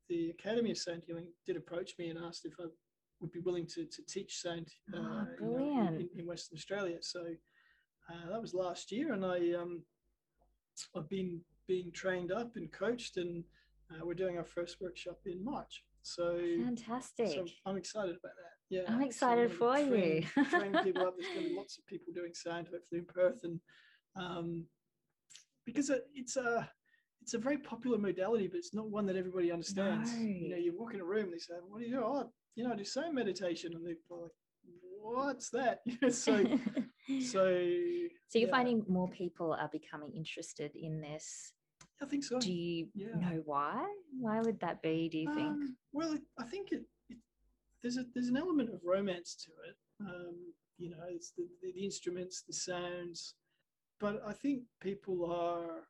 the 0.10 0.30
Academy 0.30 0.72
of 0.72 0.78
Sound 0.78 1.04
Healing 1.06 1.28
did 1.46 1.58
approach 1.58 1.92
me 2.00 2.10
and 2.10 2.18
asked 2.24 2.46
if 2.46 2.54
I 2.60 2.66
would 3.20 3.32
be 3.32 3.40
willing 3.42 3.68
to 3.68 3.86
to 3.86 4.02
teach 4.08 4.42
sound 4.42 4.68
uh, 4.94 5.00
Ah, 5.00 5.26
know, 5.42 5.58
in- 5.58 6.02
in, 6.02 6.10
in 6.20 6.26
Western 6.26 6.56
Australia. 6.56 6.98
So 7.02 7.26
uh, 8.10 8.32
that 8.32 8.42
was 8.42 8.54
last 8.54 8.92
year, 8.92 9.14
and 9.14 9.26
I 9.26 9.54
um, 9.54 9.84
I've 10.96 11.10
been 11.10 11.42
being 11.68 11.92
trained 11.92 12.32
up 12.32 12.56
and 12.56 12.72
coached, 12.72 13.18
and 13.18 13.44
uh, 13.92 14.06
we're 14.06 14.14
doing 14.14 14.38
our 14.38 14.46
first 14.46 14.78
workshop 14.82 15.20
in 15.26 15.44
March. 15.44 15.84
So 16.04 16.40
Fantastic. 16.64 17.28
so 17.32 17.46
I'm 17.66 17.76
excited 17.78 18.12
about 18.16 18.32
that. 18.38 18.54
Yeah, 18.70 18.82
I'm 18.88 19.02
excited 19.02 19.48
gonna 19.50 19.60
for 19.60 19.90
train- 19.90 20.26
you. 20.36 20.46
train 20.46 20.78
people 20.84 21.04
up. 21.06 21.16
There's 21.18 21.34
going 21.34 21.44
to 21.46 21.50
be 21.50 21.56
lots 21.56 21.78
of 21.78 21.86
people 21.86 22.14
doing 22.14 22.34
sound, 22.34 22.68
hopefully 22.72 23.00
in 23.00 23.06
Perth, 23.06 23.40
and 23.44 23.60
um, 24.16 24.66
because 25.66 25.90
it- 25.90 26.08
it's 26.14 26.38
a 26.38 26.70
it's 27.22 27.34
a 27.34 27.38
very 27.38 27.58
popular 27.58 27.98
modality, 27.98 28.48
but 28.48 28.58
it's 28.58 28.74
not 28.74 28.90
one 28.90 29.06
that 29.08 29.18
everybody 29.18 29.52
understands. 29.52 30.14
You 30.44 30.50
know, 30.50 30.56
you 30.56 30.74
walk 30.78 30.94
in 30.94 31.02
a 31.02 31.06
room 31.06 31.26
and 31.26 31.34
they 31.34 31.40
say, 31.40 31.56
"What 31.68 31.80
do 31.80 31.86
you 31.86 31.92
do?" 31.96 32.02
Oh, 32.04 32.32
you 32.56 32.64
know, 32.64 32.72
I 32.72 32.76
do 32.78 32.86
sound 32.86 33.14
meditation, 33.16 33.74
and 33.76 33.86
they're 33.86 33.96
like, 34.10 34.32
what's 35.02 35.50
that? 35.50 35.80
so, 36.14 36.44
so, 37.20 37.64
so 38.30 38.40
you're 38.40 38.48
yeah. 38.48 38.52
finding 38.52 38.84
more 38.88 39.08
people 39.10 39.54
are 39.54 39.70
becoming 39.72 40.12
interested 40.16 40.72
in 40.76 41.02
this. 41.02 41.54
I 42.02 42.06
think 42.06 42.24
so. 42.24 42.40
Do 42.40 42.52
you 42.52 42.88
Yeah. 42.94 43.18
know 43.20 43.42
why? 43.46 43.86
Why 44.20 44.42
would 44.42 44.60
that 44.60 44.82
be? 44.82 45.10
Do 45.10 45.18
you 45.18 45.34
think? 45.34 45.48
Um, 45.48 45.78
well, 45.92 46.18
I 46.38 46.44
think 46.44 46.72
it, 46.72 46.84
it 47.10 47.18
there's 47.82 47.98
a 47.98 48.06
there's 48.14 48.28
an 48.28 48.38
element 48.38 48.74
of 48.74 48.82
romance 48.84 49.36
to 49.46 49.52
it. 49.70 49.78
Um, 50.00 50.54
you 50.78 50.90
know, 50.92 51.06
it's 51.10 51.32
the, 51.32 51.48
the, 51.62 51.72
the 51.74 51.84
instruments, 51.84 52.44
the 52.46 52.54
sounds, 52.54 53.34
but 54.00 54.22
I 54.28 54.34
think 54.34 54.62
people 54.80 55.26
are 55.32 55.88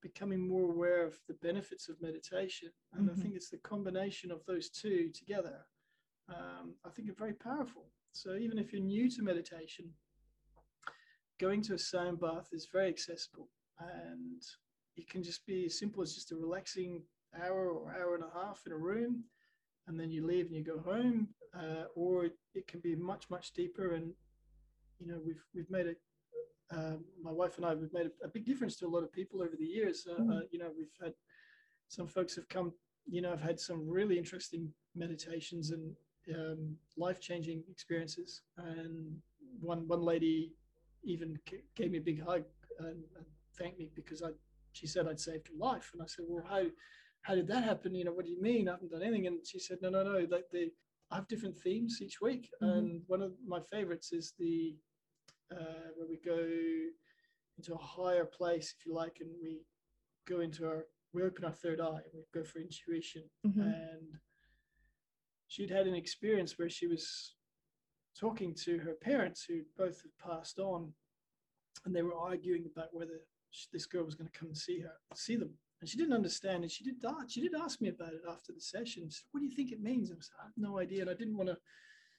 becoming 0.00 0.48
more 0.48 0.70
aware 0.72 1.04
of 1.04 1.18
the 1.28 1.34
benefits 1.42 1.90
of 1.90 2.00
meditation, 2.00 2.70
and 2.94 3.08
Mhm. 3.08 3.12
I 3.12 3.22
think 3.22 3.34
it's 3.34 3.50
the 3.50 3.58
combination 3.58 4.30
of 4.30 4.44
those 4.46 4.70
two 4.70 5.10
together. 5.10 5.66
Um, 6.28 6.74
I 6.86 6.90
think 6.90 7.10
are 7.10 7.14
very 7.14 7.34
powerful. 7.34 7.90
So 8.12 8.36
even 8.36 8.58
if 8.58 8.72
you're 8.72 8.80
new 8.82 9.10
to 9.10 9.22
meditation, 9.22 9.92
going 11.40 11.62
to 11.62 11.74
a 11.74 11.78
sound 11.78 12.20
bath 12.20 12.48
is 12.52 12.68
very 12.72 12.88
accessible, 12.88 13.48
and 13.78 14.42
it 14.96 15.08
can 15.08 15.22
just 15.22 15.46
be 15.46 15.66
as 15.66 15.78
simple 15.78 16.02
as 16.02 16.14
just 16.14 16.32
a 16.32 16.36
relaxing 16.36 17.02
hour 17.42 17.70
or 17.70 17.92
hour 17.92 18.14
and 18.14 18.24
a 18.24 18.38
half 18.38 18.60
in 18.66 18.72
a 18.72 18.76
room 18.76 19.24
and 19.86 19.98
then 19.98 20.10
you 20.10 20.24
leave 20.26 20.46
and 20.46 20.54
you 20.54 20.62
go 20.62 20.78
home 20.78 21.28
uh, 21.54 21.84
or 21.94 22.26
it 22.54 22.66
can 22.68 22.80
be 22.80 22.94
much 22.94 23.28
much 23.28 23.52
deeper. 23.52 23.94
And 23.94 24.12
you 24.98 25.08
know 25.08 25.20
we've 25.24 25.44
we've 25.54 25.70
made 25.70 25.86
it 25.86 26.00
uh, 26.70 26.96
my 27.20 27.32
wife 27.32 27.56
and 27.56 27.66
I 27.66 27.74
we've 27.74 27.92
made 27.92 28.06
a, 28.06 28.26
a, 28.26 28.28
big 28.28 28.46
difference 28.46 28.76
to 28.76 28.86
a 28.86 28.88
lot 28.88 29.02
of 29.02 29.12
people 29.12 29.42
over 29.42 29.56
the 29.58 29.66
years. 29.66 30.06
Uh, 30.08 30.20
Mm. 30.22 30.36
uh, 30.36 30.42
you 30.52 30.58
know 30.58 30.70
we've 30.76 30.96
had 31.02 31.14
some 31.88 32.06
folks 32.06 32.36
have 32.36 32.48
come 32.48 32.72
you 33.06 33.20
know 33.20 33.32
I've 33.32 33.40
had 33.40 33.58
some 33.58 33.88
really 33.88 34.16
interesting 34.16 34.72
meditations 34.94 35.70
and 35.70 35.96
um, 36.36 36.76
life-changing 36.96 37.64
experiences. 37.68 38.42
And 38.56 39.16
one 39.60 39.88
one 39.88 40.02
lady 40.02 40.52
even 41.04 41.38
gave 41.76 41.90
me 41.90 41.98
a 41.98 42.02
big 42.02 42.22
hug 42.22 42.44
and, 42.78 43.04
and 43.16 43.26
thanked 43.58 43.78
me 43.78 43.90
because 43.94 44.22
I 44.22 44.30
she 44.72 44.86
said 44.86 45.06
I'd 45.08 45.18
saved 45.20 45.48
her 45.48 45.54
life 45.58 45.90
and 45.92 46.00
I 46.02 46.06
said 46.06 46.24
well 46.28 46.44
how 46.48 46.62
how 47.22 47.34
did 47.34 47.48
that 47.48 47.64
happen? 47.64 47.94
You 47.94 48.04
know, 48.06 48.12
what 48.12 48.24
do 48.24 48.30
you 48.30 48.40
mean? 48.40 48.66
I 48.66 48.72
haven't 48.72 48.92
done 48.92 49.02
anything. 49.02 49.26
And 49.26 49.46
she 49.46 49.58
said, 49.58 49.76
no, 49.82 49.90
no, 49.90 50.02
no. 50.02 50.26
Like 50.30 50.46
they, 50.50 50.70
I 51.10 51.16
have 51.16 51.28
different 51.28 51.58
themes 51.58 51.98
each 52.00 52.18
week, 52.22 52.48
Mhm. 52.62 52.78
and 52.78 53.02
one 53.08 53.20
of 53.20 53.32
my 53.46 53.60
favorites 53.60 54.10
is 54.12 54.32
the 54.38 54.74
uh, 55.52 55.88
where 55.96 56.08
we 56.08 56.16
go 56.24 56.40
into 57.58 57.74
a 57.74 57.78
higher 57.78 58.24
place, 58.24 58.74
if 58.78 58.86
you 58.86 58.94
like, 58.94 59.18
and 59.20 59.28
we 59.42 59.66
go 60.26 60.40
into 60.40 60.64
our, 60.66 60.86
we 61.12 61.22
open 61.22 61.44
our 61.44 61.52
third 61.52 61.78
eye, 61.78 62.00
and 62.06 62.14
we 62.14 62.24
go 62.32 62.42
for 62.42 62.58
intuition. 62.60 63.24
Mhm. 63.46 63.60
And 63.60 64.18
she'd 65.48 65.70
had 65.70 65.86
an 65.86 65.94
experience 65.94 66.58
where 66.58 66.70
she 66.70 66.86
was 66.86 67.34
talking 68.20 68.54
to 68.54 68.78
her 68.78 68.92
parents, 68.94 69.44
who 69.44 69.62
both 69.78 70.02
had 70.02 70.10
passed 70.18 70.58
on, 70.58 70.92
and 71.84 71.94
they 71.94 72.02
were 72.02 72.14
arguing 72.14 72.66
about 72.70 72.92
whether 72.92 73.20
sh- 73.50 73.66
this 73.72 73.86
girl 73.86 74.04
was 74.04 74.14
going 74.14 74.28
to 74.30 74.38
come 74.38 74.48
and 74.48 74.56
see 74.58 74.80
her, 74.80 74.92
see 75.14 75.36
them 75.36 75.50
and 75.80 75.88
she 75.88 75.96
didn't 75.96 76.12
understand. 76.12 76.62
And 76.62 76.70
she 76.70 76.84
did 76.84 77.02
a- 77.04 77.28
she 77.28 77.40
did 77.40 77.54
ask 77.54 77.80
me 77.80 77.88
about 77.88 78.12
it 78.12 78.22
after 78.28 78.52
the 78.52 78.60
session. 78.60 79.08
She 79.08 79.18
said, 79.20 79.28
"What 79.30 79.40
do 79.40 79.46
you 79.46 79.54
think 79.56 79.72
it 79.72 79.80
means?" 79.80 80.10
I 80.10 80.14
was 80.14 80.30
I 80.38 80.44
have 80.44 80.56
no 80.56 80.78
idea, 80.78 81.00
and 81.00 81.10
I 81.10 81.14
didn't 81.14 81.36
want 81.36 81.48
to 81.48 81.58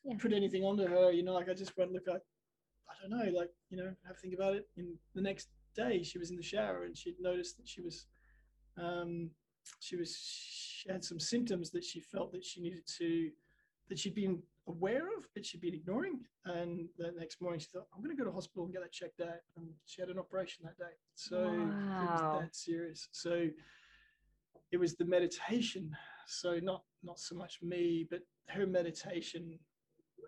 Yeah. 0.04 0.18
put 0.18 0.34
anything 0.34 0.64
onto 0.64 0.86
her. 0.88 1.12
You 1.12 1.24
know, 1.24 1.34
like 1.34 1.47
I 1.49 1.54
just 1.54 1.78
went, 1.78 1.91
"Look, 1.91 2.08
I, 2.08 2.16
I 2.16 2.93
don't 3.02 3.12
know, 3.12 3.32
like 3.32 3.54
you 3.70 3.78
know, 3.78 3.95
have 4.06 4.18
a 4.18 4.20
think 4.20 4.34
about 4.34 4.56
it." 4.56 4.68
In 4.78 4.97
the 5.14 5.22
next 5.22 5.49
day, 5.76 6.02
she 6.04 6.18
was 6.18 6.32
in 6.32 6.38
the 6.38 6.43
shower 6.43 6.84
and 6.84 6.97
she'd 6.97 7.20
noticed 7.20 7.58
that 7.58 7.68
she 7.68 7.82
was, 7.82 8.08
um, 8.78 9.32
she 9.80 9.95
was 9.95 10.18
she 10.18 10.89
had 10.89 11.04
some 11.04 11.20
symptoms 11.20 11.70
that 11.72 11.84
she 11.84 11.99
felt 11.99 12.32
that 12.32 12.43
she 12.43 12.62
needed 12.62 12.86
to, 12.97 13.32
that 13.89 13.99
she'd 13.99 14.16
been 14.16 14.41
aware 14.76 15.07
of, 15.17 15.22
but 15.34 15.45
she'd 15.45 15.61
been 15.61 15.74
ignoring. 15.82 16.17
And 16.45 16.72
the 16.97 17.11
next 17.17 17.41
morning, 17.41 17.59
she 17.59 17.67
thought, 17.74 17.88
"I'm 17.93 18.01
going 18.03 18.15
to 18.15 18.22
go 18.22 18.28
to 18.30 18.36
hospital 18.39 18.63
and 18.65 18.74
get 18.74 18.82
that 18.82 18.91
checked 19.01 19.22
out." 19.22 19.41
And 19.55 19.67
she 19.86 20.01
had 20.01 20.09
an 20.09 20.19
operation 20.19 20.59
that 20.65 20.78
day. 20.78 20.95
So 21.15 21.38
it 21.43 22.11
was 22.11 22.39
that 22.41 22.55
serious. 22.55 23.07
So 23.11 23.34
it 24.72 24.78
was 24.78 24.95
the 24.95 25.05
meditation. 25.05 25.95
So 26.28 26.59
not 26.72 26.84
not 27.03 27.19
so 27.19 27.36
much 27.36 27.53
me, 27.61 28.07
but 28.09 28.22
her 28.47 28.65
meditation. 28.65 29.59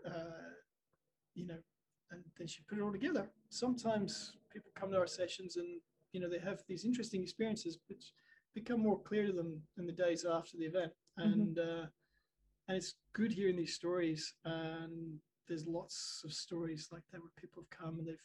Uh, 0.06 0.52
you 1.34 1.48
know, 1.48 1.62
and 2.12 2.22
then 2.38 2.48
she 2.48 2.62
put 2.70 2.78
it 2.78 2.82
all 2.82 2.92
together. 2.92 3.26
Sometimes 3.50 4.34
people 4.52 4.72
come 4.76 4.92
to 4.92 4.98
our 4.98 5.08
sessions 5.08 5.58
and 5.58 5.80
you 6.12 6.20
know 6.20 6.30
they 6.30 6.40
have 6.40 6.60
these 6.68 6.86
interesting 6.86 7.22
experiences, 7.24 7.80
which 7.90 8.14
become 8.54 8.82
more 8.82 9.00
clear 9.02 9.26
to 9.26 9.34
them 9.34 9.52
in 9.80 9.86
the 9.88 9.92
days 10.06 10.26
after 10.26 10.58
the 10.58 10.66
event. 10.66 10.92
Mhm. 11.18 11.24
And 11.24 11.60
uh, 11.60 11.86
and 12.68 12.78
it's 12.78 12.94
good 13.14 13.32
hearing 13.32 13.58
these 13.58 13.76
stories. 13.76 14.34
And 14.46 15.20
there's 15.48 15.68
lots 15.68 16.22
of 16.24 16.34
stories 16.34 16.88
like 16.92 17.04
that 17.12 17.22
where 17.22 17.32
people 17.40 17.64
have 17.64 17.78
come 17.78 18.00
and 18.00 18.08
they've 18.08 18.18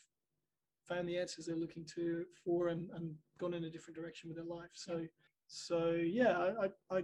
found 0.88 1.08
the 1.08 1.18
answers 1.18 1.46
they're 1.46 1.56
looking 1.56 1.84
to 1.94 2.24
for 2.44 2.68
and, 2.68 2.88
and 2.94 3.14
gone 3.38 3.54
in 3.54 3.64
a 3.64 3.70
different 3.70 3.96
direction 3.96 4.28
with 4.28 4.36
their 4.36 4.46
life. 4.46 4.70
So 4.74 5.06
so 5.46 5.90
yeah, 5.90 6.52
I 6.60 6.96
I, 6.96 7.02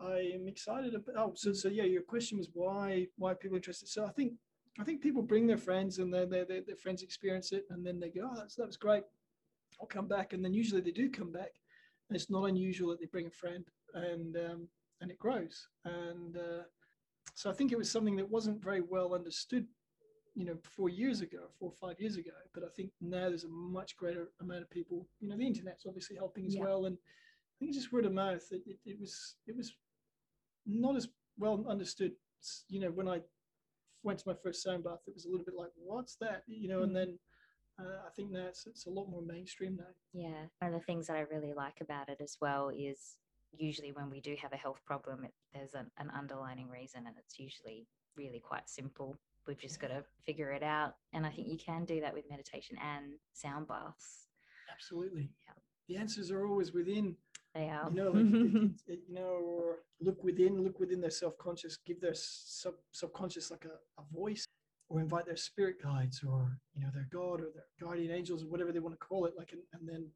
I 0.00 0.18
am 0.34 0.46
excited 0.46 0.94
about. 0.94 1.14
Oh, 1.16 1.32
so 1.34 1.52
so 1.52 1.68
yeah, 1.68 1.84
your 1.84 2.02
question 2.02 2.38
was 2.38 2.50
why 2.52 3.06
why 3.16 3.34
people 3.34 3.56
interested. 3.56 3.88
So 3.88 4.04
I 4.04 4.10
think 4.10 4.34
I 4.80 4.84
think 4.84 5.00
people 5.00 5.22
bring 5.22 5.46
their 5.46 5.58
friends 5.58 5.98
and 5.98 6.12
their 6.12 6.26
their, 6.26 6.44
their, 6.44 6.62
their 6.66 6.76
friends 6.76 7.02
experience 7.02 7.52
it, 7.52 7.64
and 7.70 7.84
then 7.84 7.98
they 7.98 8.10
go, 8.10 8.28
oh, 8.30 8.36
that's, 8.36 8.54
that 8.56 8.66
was 8.66 8.76
great. 8.76 9.02
I'll 9.80 9.86
come 9.86 10.06
back, 10.08 10.32
and 10.32 10.44
then 10.44 10.54
usually 10.54 10.80
they 10.80 10.90
do 10.90 11.10
come 11.10 11.32
back. 11.32 11.52
And 12.08 12.16
it's 12.16 12.30
not 12.30 12.44
unusual 12.44 12.90
that 12.90 13.00
they 13.00 13.06
bring 13.06 13.26
a 13.26 13.30
friend, 13.30 13.64
and 13.94 14.36
um, 14.36 14.68
and 15.00 15.10
it 15.10 15.18
grows. 15.18 15.68
And 15.84 16.36
uh, 16.36 16.62
so 17.34 17.50
I 17.50 17.52
think 17.52 17.72
it 17.72 17.78
was 17.78 17.90
something 17.90 18.16
that 18.16 18.28
wasn't 18.30 18.62
very 18.62 18.80
well 18.80 19.14
understood, 19.14 19.66
you 20.34 20.44
know, 20.44 20.56
four 20.62 20.88
years 20.88 21.20
ago, 21.20 21.48
four 21.58 21.70
or 21.70 21.88
five 21.88 22.00
years 22.00 22.16
ago. 22.16 22.30
But 22.52 22.64
I 22.64 22.68
think 22.76 22.90
now 23.00 23.28
there's 23.28 23.44
a 23.44 23.48
much 23.48 23.96
greater 23.96 24.28
amount 24.40 24.62
of 24.62 24.70
people. 24.70 25.06
You 25.20 25.28
know, 25.28 25.36
the 25.36 25.46
internet's 25.46 25.86
obviously 25.86 26.16
helping 26.16 26.46
as 26.46 26.54
Yeah. 26.54 26.62
well, 26.62 26.86
and 26.86 26.96
I 26.96 27.54
think 27.58 27.70
it's 27.70 27.78
just 27.78 27.92
word 27.92 28.06
of 28.06 28.12
mouth. 28.12 28.44
It, 28.50 28.62
it, 28.66 28.78
it 28.84 29.00
was 29.00 29.36
it 29.46 29.56
was 29.56 29.72
not 30.66 30.96
as 30.96 31.08
well 31.38 31.64
understood. 31.68 32.12
You 32.68 32.80
know, 32.80 32.90
when 32.90 33.08
I 33.08 33.20
went 34.02 34.18
to 34.20 34.28
my 34.28 34.34
first 34.42 34.62
sound 34.62 34.84
bath, 34.84 35.00
it 35.06 35.14
was 35.14 35.24
a 35.26 35.28
little 35.28 35.44
bit 35.44 35.54
like, 35.56 35.70
"What's 35.76 36.16
that?" 36.16 36.42
You 36.46 36.68
know, 36.68 36.80
Mm. 36.80 36.84
and 36.84 36.96
then 36.96 37.18
uh, 37.80 38.06
I 38.06 38.10
think 38.14 38.30
now 38.30 38.46
it's, 38.46 38.66
it's 38.66 38.86
a 38.86 38.90
lot 38.90 39.08
more 39.08 39.22
mainstream 39.22 39.76
now. 39.76 39.94
Yeah. 40.12 40.46
One 40.58 40.72
of 40.74 40.80
the 40.80 40.84
things 40.84 41.06
that 41.06 41.16
I 41.16 41.20
really 41.20 41.52
like 41.52 41.80
about 41.80 42.08
it 42.08 42.20
as 42.20 42.36
well 42.40 42.70
is 42.70 43.16
usually 43.56 43.92
when 43.92 44.10
we 44.10 44.20
do 44.20 44.36
have 44.40 44.52
a 44.52 44.56
health 44.56 44.80
problem, 44.84 45.24
it, 45.24 45.32
there's 45.52 45.74
an, 45.74 45.90
an 45.98 46.10
underlining 46.16 46.68
reason, 46.68 47.04
and 47.06 47.16
it's 47.18 47.38
usually 47.38 47.86
really 48.16 48.40
quite 48.40 48.68
simple. 48.68 49.16
We've 49.46 49.58
just 49.58 49.80
got 49.80 49.88
to 49.88 50.04
figure 50.26 50.50
it 50.52 50.62
out. 50.62 50.96
And 51.12 51.24
I 51.24 51.30
think 51.30 51.48
you 51.48 51.56
can 51.58 51.84
do 51.84 52.00
that 52.00 52.12
with 52.14 52.28
meditation 52.30 52.76
and 52.82 53.14
sound 53.32 53.66
baths. 53.68 54.26
Absolutely. 54.72 55.30
Yeah. 55.46 55.54
The 55.88 55.96
answers 55.96 56.30
are 56.30 56.46
always 56.46 56.72
within. 56.72 57.16
They 57.54 57.70
are. 57.70 57.90
You 57.90 57.96
know, 57.96 58.10
like, 58.10 58.26
it- 58.26 58.92
it- 58.92 59.04
you 59.08 59.14
know, 59.14 59.22
or 59.42 59.78
look 60.00 60.22
within, 60.22 60.62
look 60.62 60.78
within 60.78 61.00
their 61.00 61.10
self-conscious, 61.10 61.78
give 61.86 62.00
their 62.00 62.14
sub 62.14 62.74
subconscious 62.92 63.50
like 63.50 63.64
a, 63.64 64.00
a 64.00 64.04
voice, 64.12 64.44
or 64.90 65.00
invite 65.00 65.24
their 65.26 65.36
spirit 65.36 65.82
guides, 65.82 66.22
or 66.22 66.58
you 66.74 66.82
know, 66.82 66.90
their 66.92 67.08
God 67.10 67.40
or 67.40 67.48
their 67.54 67.64
guardian 67.80 68.12
angels, 68.12 68.42
or 68.44 68.48
whatever 68.48 68.70
they 68.70 68.78
want 68.80 68.94
to 68.94 68.98
call 69.06 69.24
it. 69.24 69.32
Like, 69.36 69.52
and, 69.52 69.62
and 69.72 69.88
then 69.88 70.06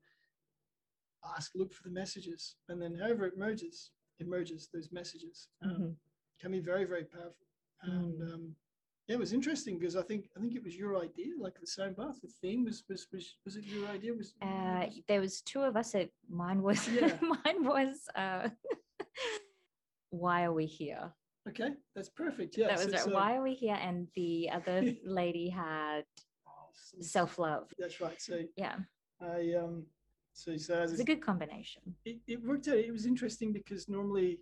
ask, 1.36 1.52
look 1.54 1.72
for 1.72 1.82
the 1.84 1.90
messages, 1.90 2.56
and 2.68 2.80
then 2.80 2.94
however 2.94 3.26
it 3.26 3.38
merges, 3.38 3.90
emerges 4.18 4.68
those 4.72 4.90
messages. 4.92 5.48
Um, 5.62 5.70
Mhm. 5.70 5.96
Can 6.40 6.50
be 6.52 6.60
very, 6.60 6.84
very 6.84 7.04
powerful. 7.04 7.46
And 7.82 8.20
Mm. 8.20 8.32
um, 8.34 8.56
yeah, 9.06 9.14
it 9.16 9.18
was 9.18 9.32
interesting 9.32 9.78
because 9.78 9.94
I 9.96 10.02
think 10.02 10.28
I 10.36 10.40
think 10.40 10.54
it 10.54 10.62
was 10.64 10.76
your 10.76 10.96
idea, 10.98 11.34
like 11.38 11.58
the 11.60 11.66
sound 11.66 11.96
bath. 11.96 12.20
The 12.20 12.28
theme 12.28 12.64
was 12.64 12.82
was 12.88 13.06
was, 13.12 13.36
was 13.44 13.56
it 13.56 13.64
your 13.64 13.86
idea? 13.88 14.12
Was, 14.14 14.34
Uh, 14.42 14.86
was- 14.86 15.00
there 15.08 15.20
was 15.20 15.40
two 15.42 15.62
of 15.62 15.76
us. 15.76 15.94
It, 15.94 16.12
mine 16.28 16.62
was. 16.62 16.88
Yeah. 16.88 17.18
mine 17.44 17.64
was. 17.64 18.08
Uh, 18.14 18.48
why 20.10 20.42
are 20.44 20.52
we 20.52 20.66
here? 20.66 21.12
okay, 21.48 21.70
that's 21.94 22.08
perfect. 22.08 22.56
Yeah, 22.56 22.68
that 22.68 22.78
was 22.78 22.86
so- 22.90 22.96
it. 22.96 22.98
so- 23.00 23.14
Why 23.14 23.36
are 23.36 23.42
we 23.42 23.54
here? 23.54 23.74
And 23.80 24.08
the 24.14 24.50
other 24.50 24.82
lady 25.04 25.48
had 25.48 26.04
Oh, 26.46 26.70
self 27.00 27.38
love. 27.38 27.72
That's 27.78 28.00
right. 28.00 28.20
So 28.20 28.44
Yeah, 28.56 28.78
I 29.20 29.54
um 29.54 29.86
so 30.32 30.56
so 30.56 30.82
it's 30.82 31.00
a 31.00 31.04
good 31.04 31.20
combination. 31.20 31.82
it, 32.04 32.18
it 32.26 32.42
worked 32.42 32.68
out. 32.68 32.76
It 32.76 32.92
was 32.92 33.06
interesting 33.06 33.52
because 33.52 33.88
normally 33.88 34.40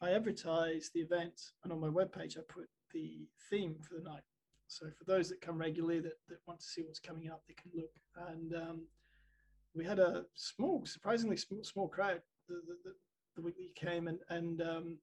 I 0.00 0.10
advertise 0.12 0.90
the 0.94 1.00
event 1.00 1.40
and 1.62 1.72
on 1.72 1.80
my 1.80 1.88
webpage 1.88 2.38
I 2.38 2.42
put 2.48 2.68
the 2.92 3.26
theme 3.50 3.76
for 3.80 3.94
the 3.94 4.08
night. 4.08 4.22
So 4.66 4.86
for 4.98 5.04
those 5.04 5.28
that 5.28 5.40
come 5.40 5.58
regularly 5.58 6.00
that, 6.00 6.14
that 6.28 6.38
want 6.46 6.60
to 6.60 6.66
see 6.66 6.82
what's 6.82 6.98
coming 7.00 7.30
up, 7.30 7.42
they 7.46 7.54
can 7.54 7.70
look. 7.74 7.90
And 8.28 8.54
um, 8.54 8.86
we 9.74 9.84
had 9.84 9.98
a 9.98 10.24
small, 10.34 10.84
surprisingly 10.86 11.36
small, 11.36 11.62
small 11.64 11.88
crowd 11.88 12.20
the, 12.48 12.54
the, 12.84 12.92
the, 13.36 13.42
week 13.42 13.56
that 13.56 13.62
you 13.62 13.70
came, 13.74 14.08
and 14.08 14.18
and 14.30 14.60
um, 14.62 14.98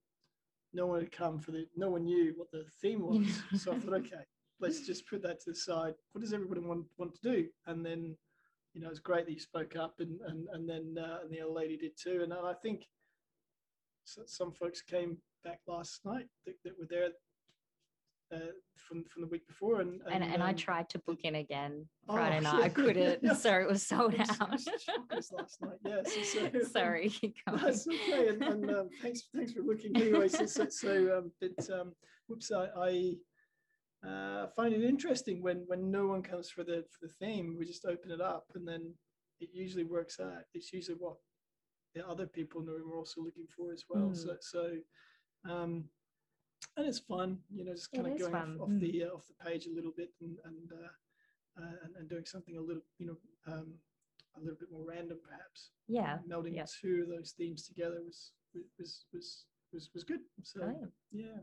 no 0.74 0.88
one 0.88 1.00
had 1.00 1.12
come 1.12 1.40
for 1.40 1.52
the. 1.52 1.66
No 1.76 1.90
one 1.90 2.06
knew 2.06 2.34
what 2.36 2.52
the 2.52 2.66
theme 2.82 3.02
was. 3.02 3.42
so 3.62 3.74
I 3.74 3.80
thought, 3.80 3.94
okay, 3.96 4.24
let's 4.60 4.86
just 4.86 5.08
put 5.08 5.22
that 5.24 5.42
to 5.42 5.52
the 5.52 5.56
side. 5.56 5.94
What 6.12 6.22
does 6.22 6.34
everybody 6.34 6.62
want 6.62 6.86
want 6.98 7.16
to 7.16 7.22
do? 7.22 7.48
And 7.68 7.86
then, 7.86 8.16
you 8.74 8.82
know, 8.82 8.90
it's 8.90 9.00
great 9.00 9.26
that 9.26 9.34
you 9.34 9.40
spoke 9.40 9.76
up, 9.76 9.96
and 10.00 10.20
and 10.28 10.48
and 10.54 10.68
then 10.70 10.96
uh, 11.04 11.20
and 11.24 11.32
the 11.32 11.42
other 11.42 11.52
lady 11.52 11.78
did 11.78 11.92
too. 12.02 12.22
And 12.24 12.34
I 12.34 12.54
think 12.62 12.86
some 14.06 14.52
folks 14.52 14.82
came 14.82 15.18
back 15.44 15.60
last 15.68 16.02
night 16.06 16.26
that, 16.46 16.56
that 16.64 16.78
were 16.80 16.88
there 16.90 17.10
uh, 18.34 18.52
from 18.76 19.04
from 19.06 19.22
the 19.24 19.28
week 19.28 19.46
before, 19.48 19.82
and 19.82 20.02
And, 20.10 20.24
and, 20.24 20.42
I 20.42 20.50
um, 20.50 20.56
tried 20.56 20.90
to 20.90 21.00
book 21.00 21.20
in 21.24 21.36
again 21.36 21.86
oh, 22.08 22.14
Friday 22.14 22.40
night. 22.42 22.60
yeah, 22.60 22.66
I 22.66 22.70
couldn't, 22.70 23.20
yeah. 23.22 23.34
so 23.46 23.54
it 23.54 23.68
was 23.68 23.86
sold 23.86 24.14
it 24.14 24.20
was- 24.20 24.30
it 24.30 24.42
out. 24.42 25.16
was 25.16 25.32
last 25.32 25.62
night. 25.62 25.78
Yeah, 25.86 26.02
so, 26.06 26.22
so, 26.24 26.64
Sorry. 26.72 27.12
That's 27.48 27.88
okay, 27.88 28.30
and, 28.30 28.42
and 28.42 28.72
um, 28.72 28.90
thanks 29.02 29.24
thanks 29.36 29.52
for 29.52 29.62
looking 29.64 29.96
anyway. 29.96 30.30
So 30.30 30.46
so, 30.46 30.68
so 30.70 31.18
um, 31.18 31.32
but 31.42 31.70
um, 31.78 31.92
whoops, 32.28 32.52
I, 32.52 32.68
I 32.78 33.14
uh, 34.08 34.48
find 34.56 34.74
it 34.74 34.84
interesting 34.84 35.42
when 35.42 35.64
when 35.68 35.92
no 35.92 36.08
one 36.08 36.22
comes 36.24 36.50
for 36.50 36.64
the 36.64 36.84
for 36.90 37.08
the 37.08 37.14
theme. 37.14 37.56
We 37.58 37.66
just 37.66 37.86
open 37.86 38.12
it 38.12 38.22
up, 38.22 38.46
and 38.56 38.68
then 38.68 38.94
it 39.40 39.50
usually 39.54 39.84
works 39.84 40.20
out. 40.20 40.44
It's 40.54 40.74
usually 40.74 40.98
what 40.98 41.18
the 41.94 42.08
other 42.08 42.26
people 42.26 42.62
in 42.62 42.68
the 42.68 42.74
room 42.74 42.92
are 42.92 42.98
also 42.98 43.22
looking 43.22 43.48
for 43.56 43.74
as 43.74 43.84
well. 43.90 44.10
Mm. 44.10 44.18
So 44.18 44.36
so. 44.42 44.78
Um, 45.50 45.86
and 46.78 46.86
it's 46.88 47.00
fun, 47.00 47.40
you 47.50 47.66
know, 47.66 47.74
just 47.74 47.90
It 47.92 47.98
kind 48.04 48.14
of 48.14 48.20
going 48.20 48.36
off, 48.36 48.62
off 48.62 48.70
mm. 48.70 48.80
the 48.80 49.04
uh, 49.06 49.16
off 49.16 49.26
the 49.28 49.44
page 49.44 49.66
a 49.66 49.74
little 49.74 49.92
bit 49.98 50.10
and 50.22 50.38
and, 50.46 50.72
uh, 50.72 51.62
uh, 51.62 51.76
and 51.84 51.96
and 51.98 52.08
doing 52.10 52.24
something 52.26 52.56
a 52.56 52.62
little, 52.62 52.84
you 53.00 53.08
know, 53.08 53.18
um, 53.52 53.74
a 54.38 54.40
little 54.40 54.56
bit 54.60 54.72
more 54.72 54.86
random, 54.86 55.18
perhaps 55.28 55.72
Yeah. 55.88 56.20
melding 56.30 56.56
yeah. 56.56 56.66
two 56.80 57.02
of 57.04 57.10
those 57.10 57.32
themes 57.32 57.66
together 57.68 58.02
was 58.06 58.32
was 58.78 59.06
was 59.12 59.46
was 59.74 59.90
was 59.94 60.04
good. 60.04 60.20
So 60.44 60.60
Brilliant. 60.60 60.92
yeah, 61.12 61.40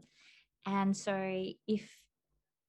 And 0.66 0.96
so, 0.96 1.16
if 1.66 1.90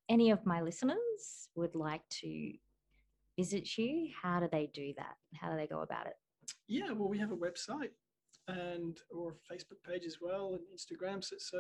any 0.10 0.32
of 0.32 0.46
my 0.46 0.62
listeners 0.62 1.50
would 1.56 1.76
like 1.76 2.02
to 2.22 2.52
visit 3.38 3.78
you, 3.78 4.10
how 4.22 4.40
do 4.40 4.48
they 4.52 4.70
do 4.74 4.94
that? 4.98 5.16
How 5.36 5.50
do 5.52 5.58
they 5.58 5.68
go 5.68 5.82
about 5.82 6.08
it? 6.08 6.16
yeah. 6.68 6.92
Well, 6.92 7.10
we 7.10 7.20
have 7.20 7.32
a 7.32 7.38
website 7.38 7.92
and 8.48 8.98
or 9.12 9.36
Facebook 9.52 9.82
page 9.88 10.06
as 10.06 10.18
well 10.22 10.56
and 10.56 10.64
Instagram. 10.76 11.24
So, 11.24 11.36
so 11.38 11.60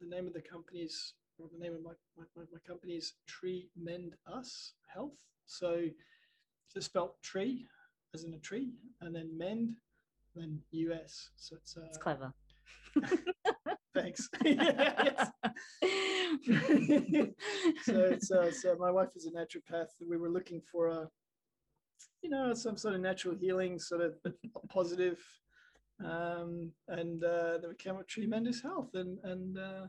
the 0.00 0.06
name 0.06 0.26
of 0.26 0.34
the 0.34 0.42
company 0.42 0.80
is 0.80 1.14
or 1.38 1.48
the 1.52 1.58
name 1.58 1.74
of 1.74 1.82
my 1.82 1.92
my, 2.16 2.24
my, 2.36 2.58
company 2.66 2.94
is 2.94 3.14
Tree 3.26 3.70
Mend 3.76 4.14
Us 4.32 4.74
Health. 4.92 5.16
So 5.46 5.84
it's 6.74 6.86
spelled 6.86 7.12
tree 7.22 7.66
as 8.14 8.24
in 8.24 8.34
a 8.34 8.38
tree, 8.38 8.72
and 9.00 9.14
then 9.14 9.36
mend, 9.36 9.74
then 10.34 10.60
US. 10.70 11.30
So 11.36 11.56
it's 11.56 11.76
uh, 11.76 11.82
It's 11.86 11.98
clever. 11.98 12.32
thanks. 13.94 14.28
Yes. 14.44 15.30
so 17.82 17.96
it's 18.12 18.30
uh, 18.38 18.50
so 18.50 18.76
my 18.78 18.90
wife 18.90 19.08
is 19.16 19.26
a 19.26 19.30
naturopath 19.30 19.88
and 20.00 20.08
we 20.08 20.16
were 20.16 20.30
looking 20.30 20.60
for 20.60 20.88
a 20.88 21.08
you 22.22 22.30
know 22.30 22.52
some 22.54 22.76
sort 22.76 22.94
of 22.94 23.00
natural 23.00 23.34
healing 23.34 23.78
sort 23.78 24.00
of 24.00 24.14
positive 24.68 25.18
um 26.04 26.70
and 26.88 27.24
uh 27.24 27.58
then 27.58 27.68
we 27.70 27.74
came 27.76 27.96
with 27.96 28.06
Treemendus 28.06 28.62
Health 28.62 28.90
and 28.94 29.18
and 29.24 29.58
uh 29.58 29.86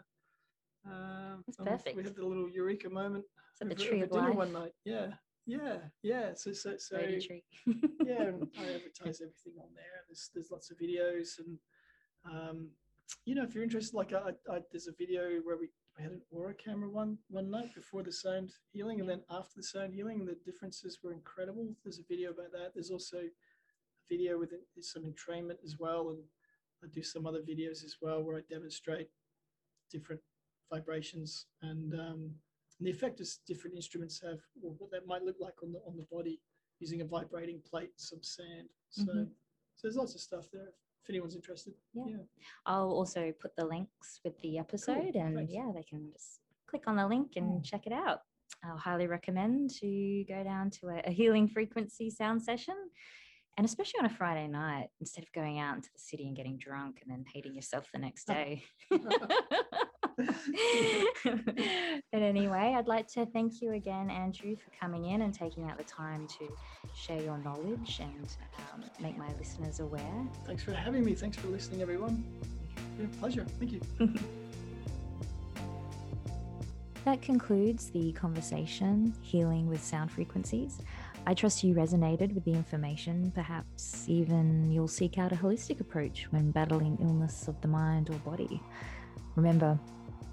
uh, 0.90 1.36
That's 1.46 1.60
we- 1.60 1.66
perfect. 1.66 1.98
we 1.98 2.04
had 2.04 2.16
the 2.16 2.26
little 2.26 2.50
eureka 2.50 2.90
moment 2.90 3.26
So 3.56 3.66
the 3.66 3.76
tree 3.76 4.02
of 4.02 4.12
dinner 4.12 4.30
life, 4.30 4.38
one 4.38 4.54
night 4.54 4.74
yeah 4.86 5.08
yeah 5.46 5.78
yeah 6.04 6.34
so 6.34 6.54
so 6.54 6.76
so 6.78 6.98
yeah, 8.06 8.24
and 8.24 8.48
I 8.58 8.64
advertise 8.76 9.22
everything 9.22 9.54
on 9.60 9.70
there. 9.76 10.04
There's 10.08 10.30
there's 10.34 10.52
lots 10.52 10.72
of 10.72 10.78
videos, 10.78 11.40
and 11.40 11.58
um, 12.26 12.70
you 13.26 13.36
know, 13.36 13.44
if 13.44 13.54
you're 13.54 13.64
interested, 13.64 13.96
like 13.96 14.14
I, 14.14 14.32
I 14.52 14.60
there's 14.72 14.88
a 14.88 14.94
video 14.94 15.24
where 15.44 15.58
we, 15.58 15.68
we 16.00 16.04
had 16.04 16.14
an 16.14 16.22
aura 16.32 16.54
camera 16.54 16.90
one 16.90 17.18
one 17.30 17.52
night 17.52 17.76
before 17.76 18.04
the 18.04 18.12
sound 18.12 18.52
healing, 18.72 19.02
and 19.02 19.10
then 19.10 19.22
after 19.30 19.54
the 19.58 19.64
sound 19.64 19.94
healing, 19.94 20.26
the 20.26 20.38
differences 20.46 21.00
were 21.04 21.12
incredible. 21.12 21.76
There's 21.84 22.00
a 22.00 22.04
video 22.08 22.32
about 22.32 22.52
that. 22.54 22.72
There's 22.74 22.92
also 22.92 23.18
a 23.18 23.30
video 24.08 24.40
with 24.40 24.52
some 24.82 25.04
entrainment 25.04 25.58
as 25.64 25.78
well, 25.78 26.10
and 26.10 26.20
I 26.84 26.88
do 26.94 27.04
some 27.04 27.28
other 27.28 27.42
videos 27.42 27.84
as 27.84 27.98
well 28.02 28.24
where 28.24 28.38
I 28.38 28.42
demonstrate 28.50 29.10
different 29.92 30.22
vibrations 30.72 31.48
and 31.62 31.94
um, 31.94 32.32
and 32.80 32.88
the 32.88 32.92
effect 32.92 33.20
is 33.20 33.40
different 33.46 33.76
instruments 33.76 34.22
have, 34.22 34.40
or 34.64 34.72
what 34.78 34.92
that 34.92 35.06
might 35.06 35.24
look 35.24 35.36
like 35.40 35.62
on 35.62 35.74
the 35.74 35.80
on 35.86 35.98
the 35.98 36.08
body 36.12 36.40
using 36.80 37.02
a 37.02 37.06
vibrating 37.06 37.62
plate, 37.70 37.92
some 37.98 38.24
sand. 38.24 38.70
So, 38.90 39.12
Mhm. 39.12 39.28
so 39.76 39.82
there's 39.84 39.98
lots 39.98 40.16
of 40.16 40.22
stuff 40.22 40.50
there 40.52 40.72
if 41.04 41.10
anyone's 41.10 41.36
interested. 41.36 41.74
Yeah. 41.94 42.04
yeah. 42.08 42.18
I'll 42.66 42.92
also 42.92 43.32
put 43.42 43.56
the 43.56 43.66
links 43.66 44.20
with 44.24 44.40
the 44.42 44.58
episode, 44.58 45.16
and 45.16 45.36
thanks. 45.36 45.54
yeah, 45.54 45.72
they 45.74 45.84
can 45.84 46.10
just 46.12 46.42
click 46.68 46.84
on 46.88 46.96
the 46.98 47.08
link 47.08 47.32
and 47.36 47.62
Mm. 47.62 47.64
check 47.64 47.88
it 47.88 47.94
out. 47.94 48.20
I'll 48.64 48.78
highly 48.78 49.08
recommend 49.08 49.70
to 49.80 50.26
go 50.28 50.44
down 50.44 50.70
to 50.82 50.88
a, 50.90 51.02
a 51.06 51.12
healing 51.12 51.48
frequency 51.48 52.10
sound 52.10 52.44
session. 52.44 52.76
And 53.58 53.66
especially 53.66 54.00
on 54.00 54.06
a 54.06 54.10
Friday 54.10 54.48
night, 54.48 54.88
instead 55.02 55.24
of 55.24 55.32
going 55.34 55.60
out 55.60 55.76
into 55.76 55.90
the 55.94 56.00
city 56.00 56.28
and 56.28 56.36
getting 56.36 56.58
drunk 56.58 57.00
and 57.02 57.12
then 57.12 57.26
hating 57.34 57.56
yourself 57.56 57.90
the 57.92 58.00
next 58.00 58.26
day. 58.28 58.64
but 62.12 62.22
anyway, 62.22 62.76
I'd 62.78 62.88
like 62.88 63.08
to 63.14 63.26
thank 63.28 63.62
you 63.62 63.74
again, 63.74 64.10
Andrew, 64.10 64.56
for 64.56 64.72
coming 64.80 65.06
in 65.06 65.22
and 65.22 65.34
taking 65.34 65.70
out 65.70 65.78
the 65.78 65.84
time 65.84 66.28
to 66.40 66.48
share 66.94 67.22
your 67.22 67.38
knowledge 67.38 68.00
and 68.02 68.36
um, 68.74 68.84
make 69.02 69.18
my 69.18 69.30
listeners 69.38 69.80
aware. 69.80 70.28
Thanks 70.46 70.64
for 70.64 70.74
having 70.74 71.06
me. 71.06 71.14
Thanks 71.14 71.38
for 71.38 71.48
listening, 71.48 71.82
everyone. 71.82 72.24
Yeah, 73.00 73.06
pleasure. 73.20 73.46
Thank 73.60 73.72
you. 73.74 73.82
That 77.06 77.22
concludes 77.22 77.90
the 77.90 78.12
conversation, 78.12 79.16
Healing 79.22 79.68
with 79.68 79.82
Sound 79.82 80.12
Frequencies. 80.12 80.80
I 81.26 81.34
trust 81.34 81.64
you 81.64 81.74
resonated 81.74 82.34
with 82.34 82.44
the 82.44 82.52
information. 82.52 83.32
Perhaps 83.34 84.06
even 84.08 84.70
you'll 84.70 84.88
seek 84.90 85.18
out 85.18 85.32
a 85.32 85.36
holistic 85.36 85.80
approach 85.80 86.28
when 86.32 86.52
battling 86.52 86.98
illness 87.02 87.48
of 87.48 87.60
the 87.62 87.68
mind 87.68 88.10
or 88.10 88.18
body. 88.30 88.62
Remember, 89.36 89.80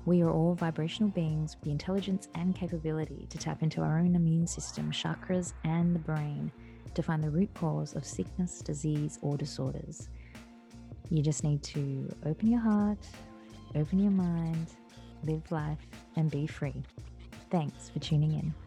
we 0.07 0.23
are 0.23 0.31
all 0.31 0.55
vibrational 0.55 1.11
beings 1.11 1.57
with 1.57 1.65
the 1.65 1.71
intelligence 1.73 2.29
and 2.37 2.55
capability 2.55 3.27
to 3.29 3.37
tap 3.37 3.63
into 3.63 3.83
our 3.83 3.99
own 3.99 4.15
immune 4.15 4.47
system, 4.47 4.91
chakras, 4.93 5.53
and 5.65 5.95
the 5.95 5.99
brain 5.99 6.51
to 6.95 7.03
find 7.03 7.23
the 7.23 7.29
root 7.29 7.53
cause 7.55 7.95
of 7.95 8.05
sickness, 8.05 8.61
disease, 8.61 9.19
or 9.21 9.37
disorders. 9.37 10.09
You 11.11 11.23
just 11.23 11.43
need 11.43 11.63
to 11.65 12.09
open 12.25 12.49
your 12.49 12.61
heart, 12.61 13.05
open 13.75 13.99
your 13.99 14.13
mind, 14.13 14.69
live 15.25 15.51
life, 15.51 15.85
and 16.15 16.31
be 16.31 16.47
free. 16.47 16.85
Thanks 17.51 17.91
for 17.91 17.99
tuning 17.99 18.33
in. 18.33 18.66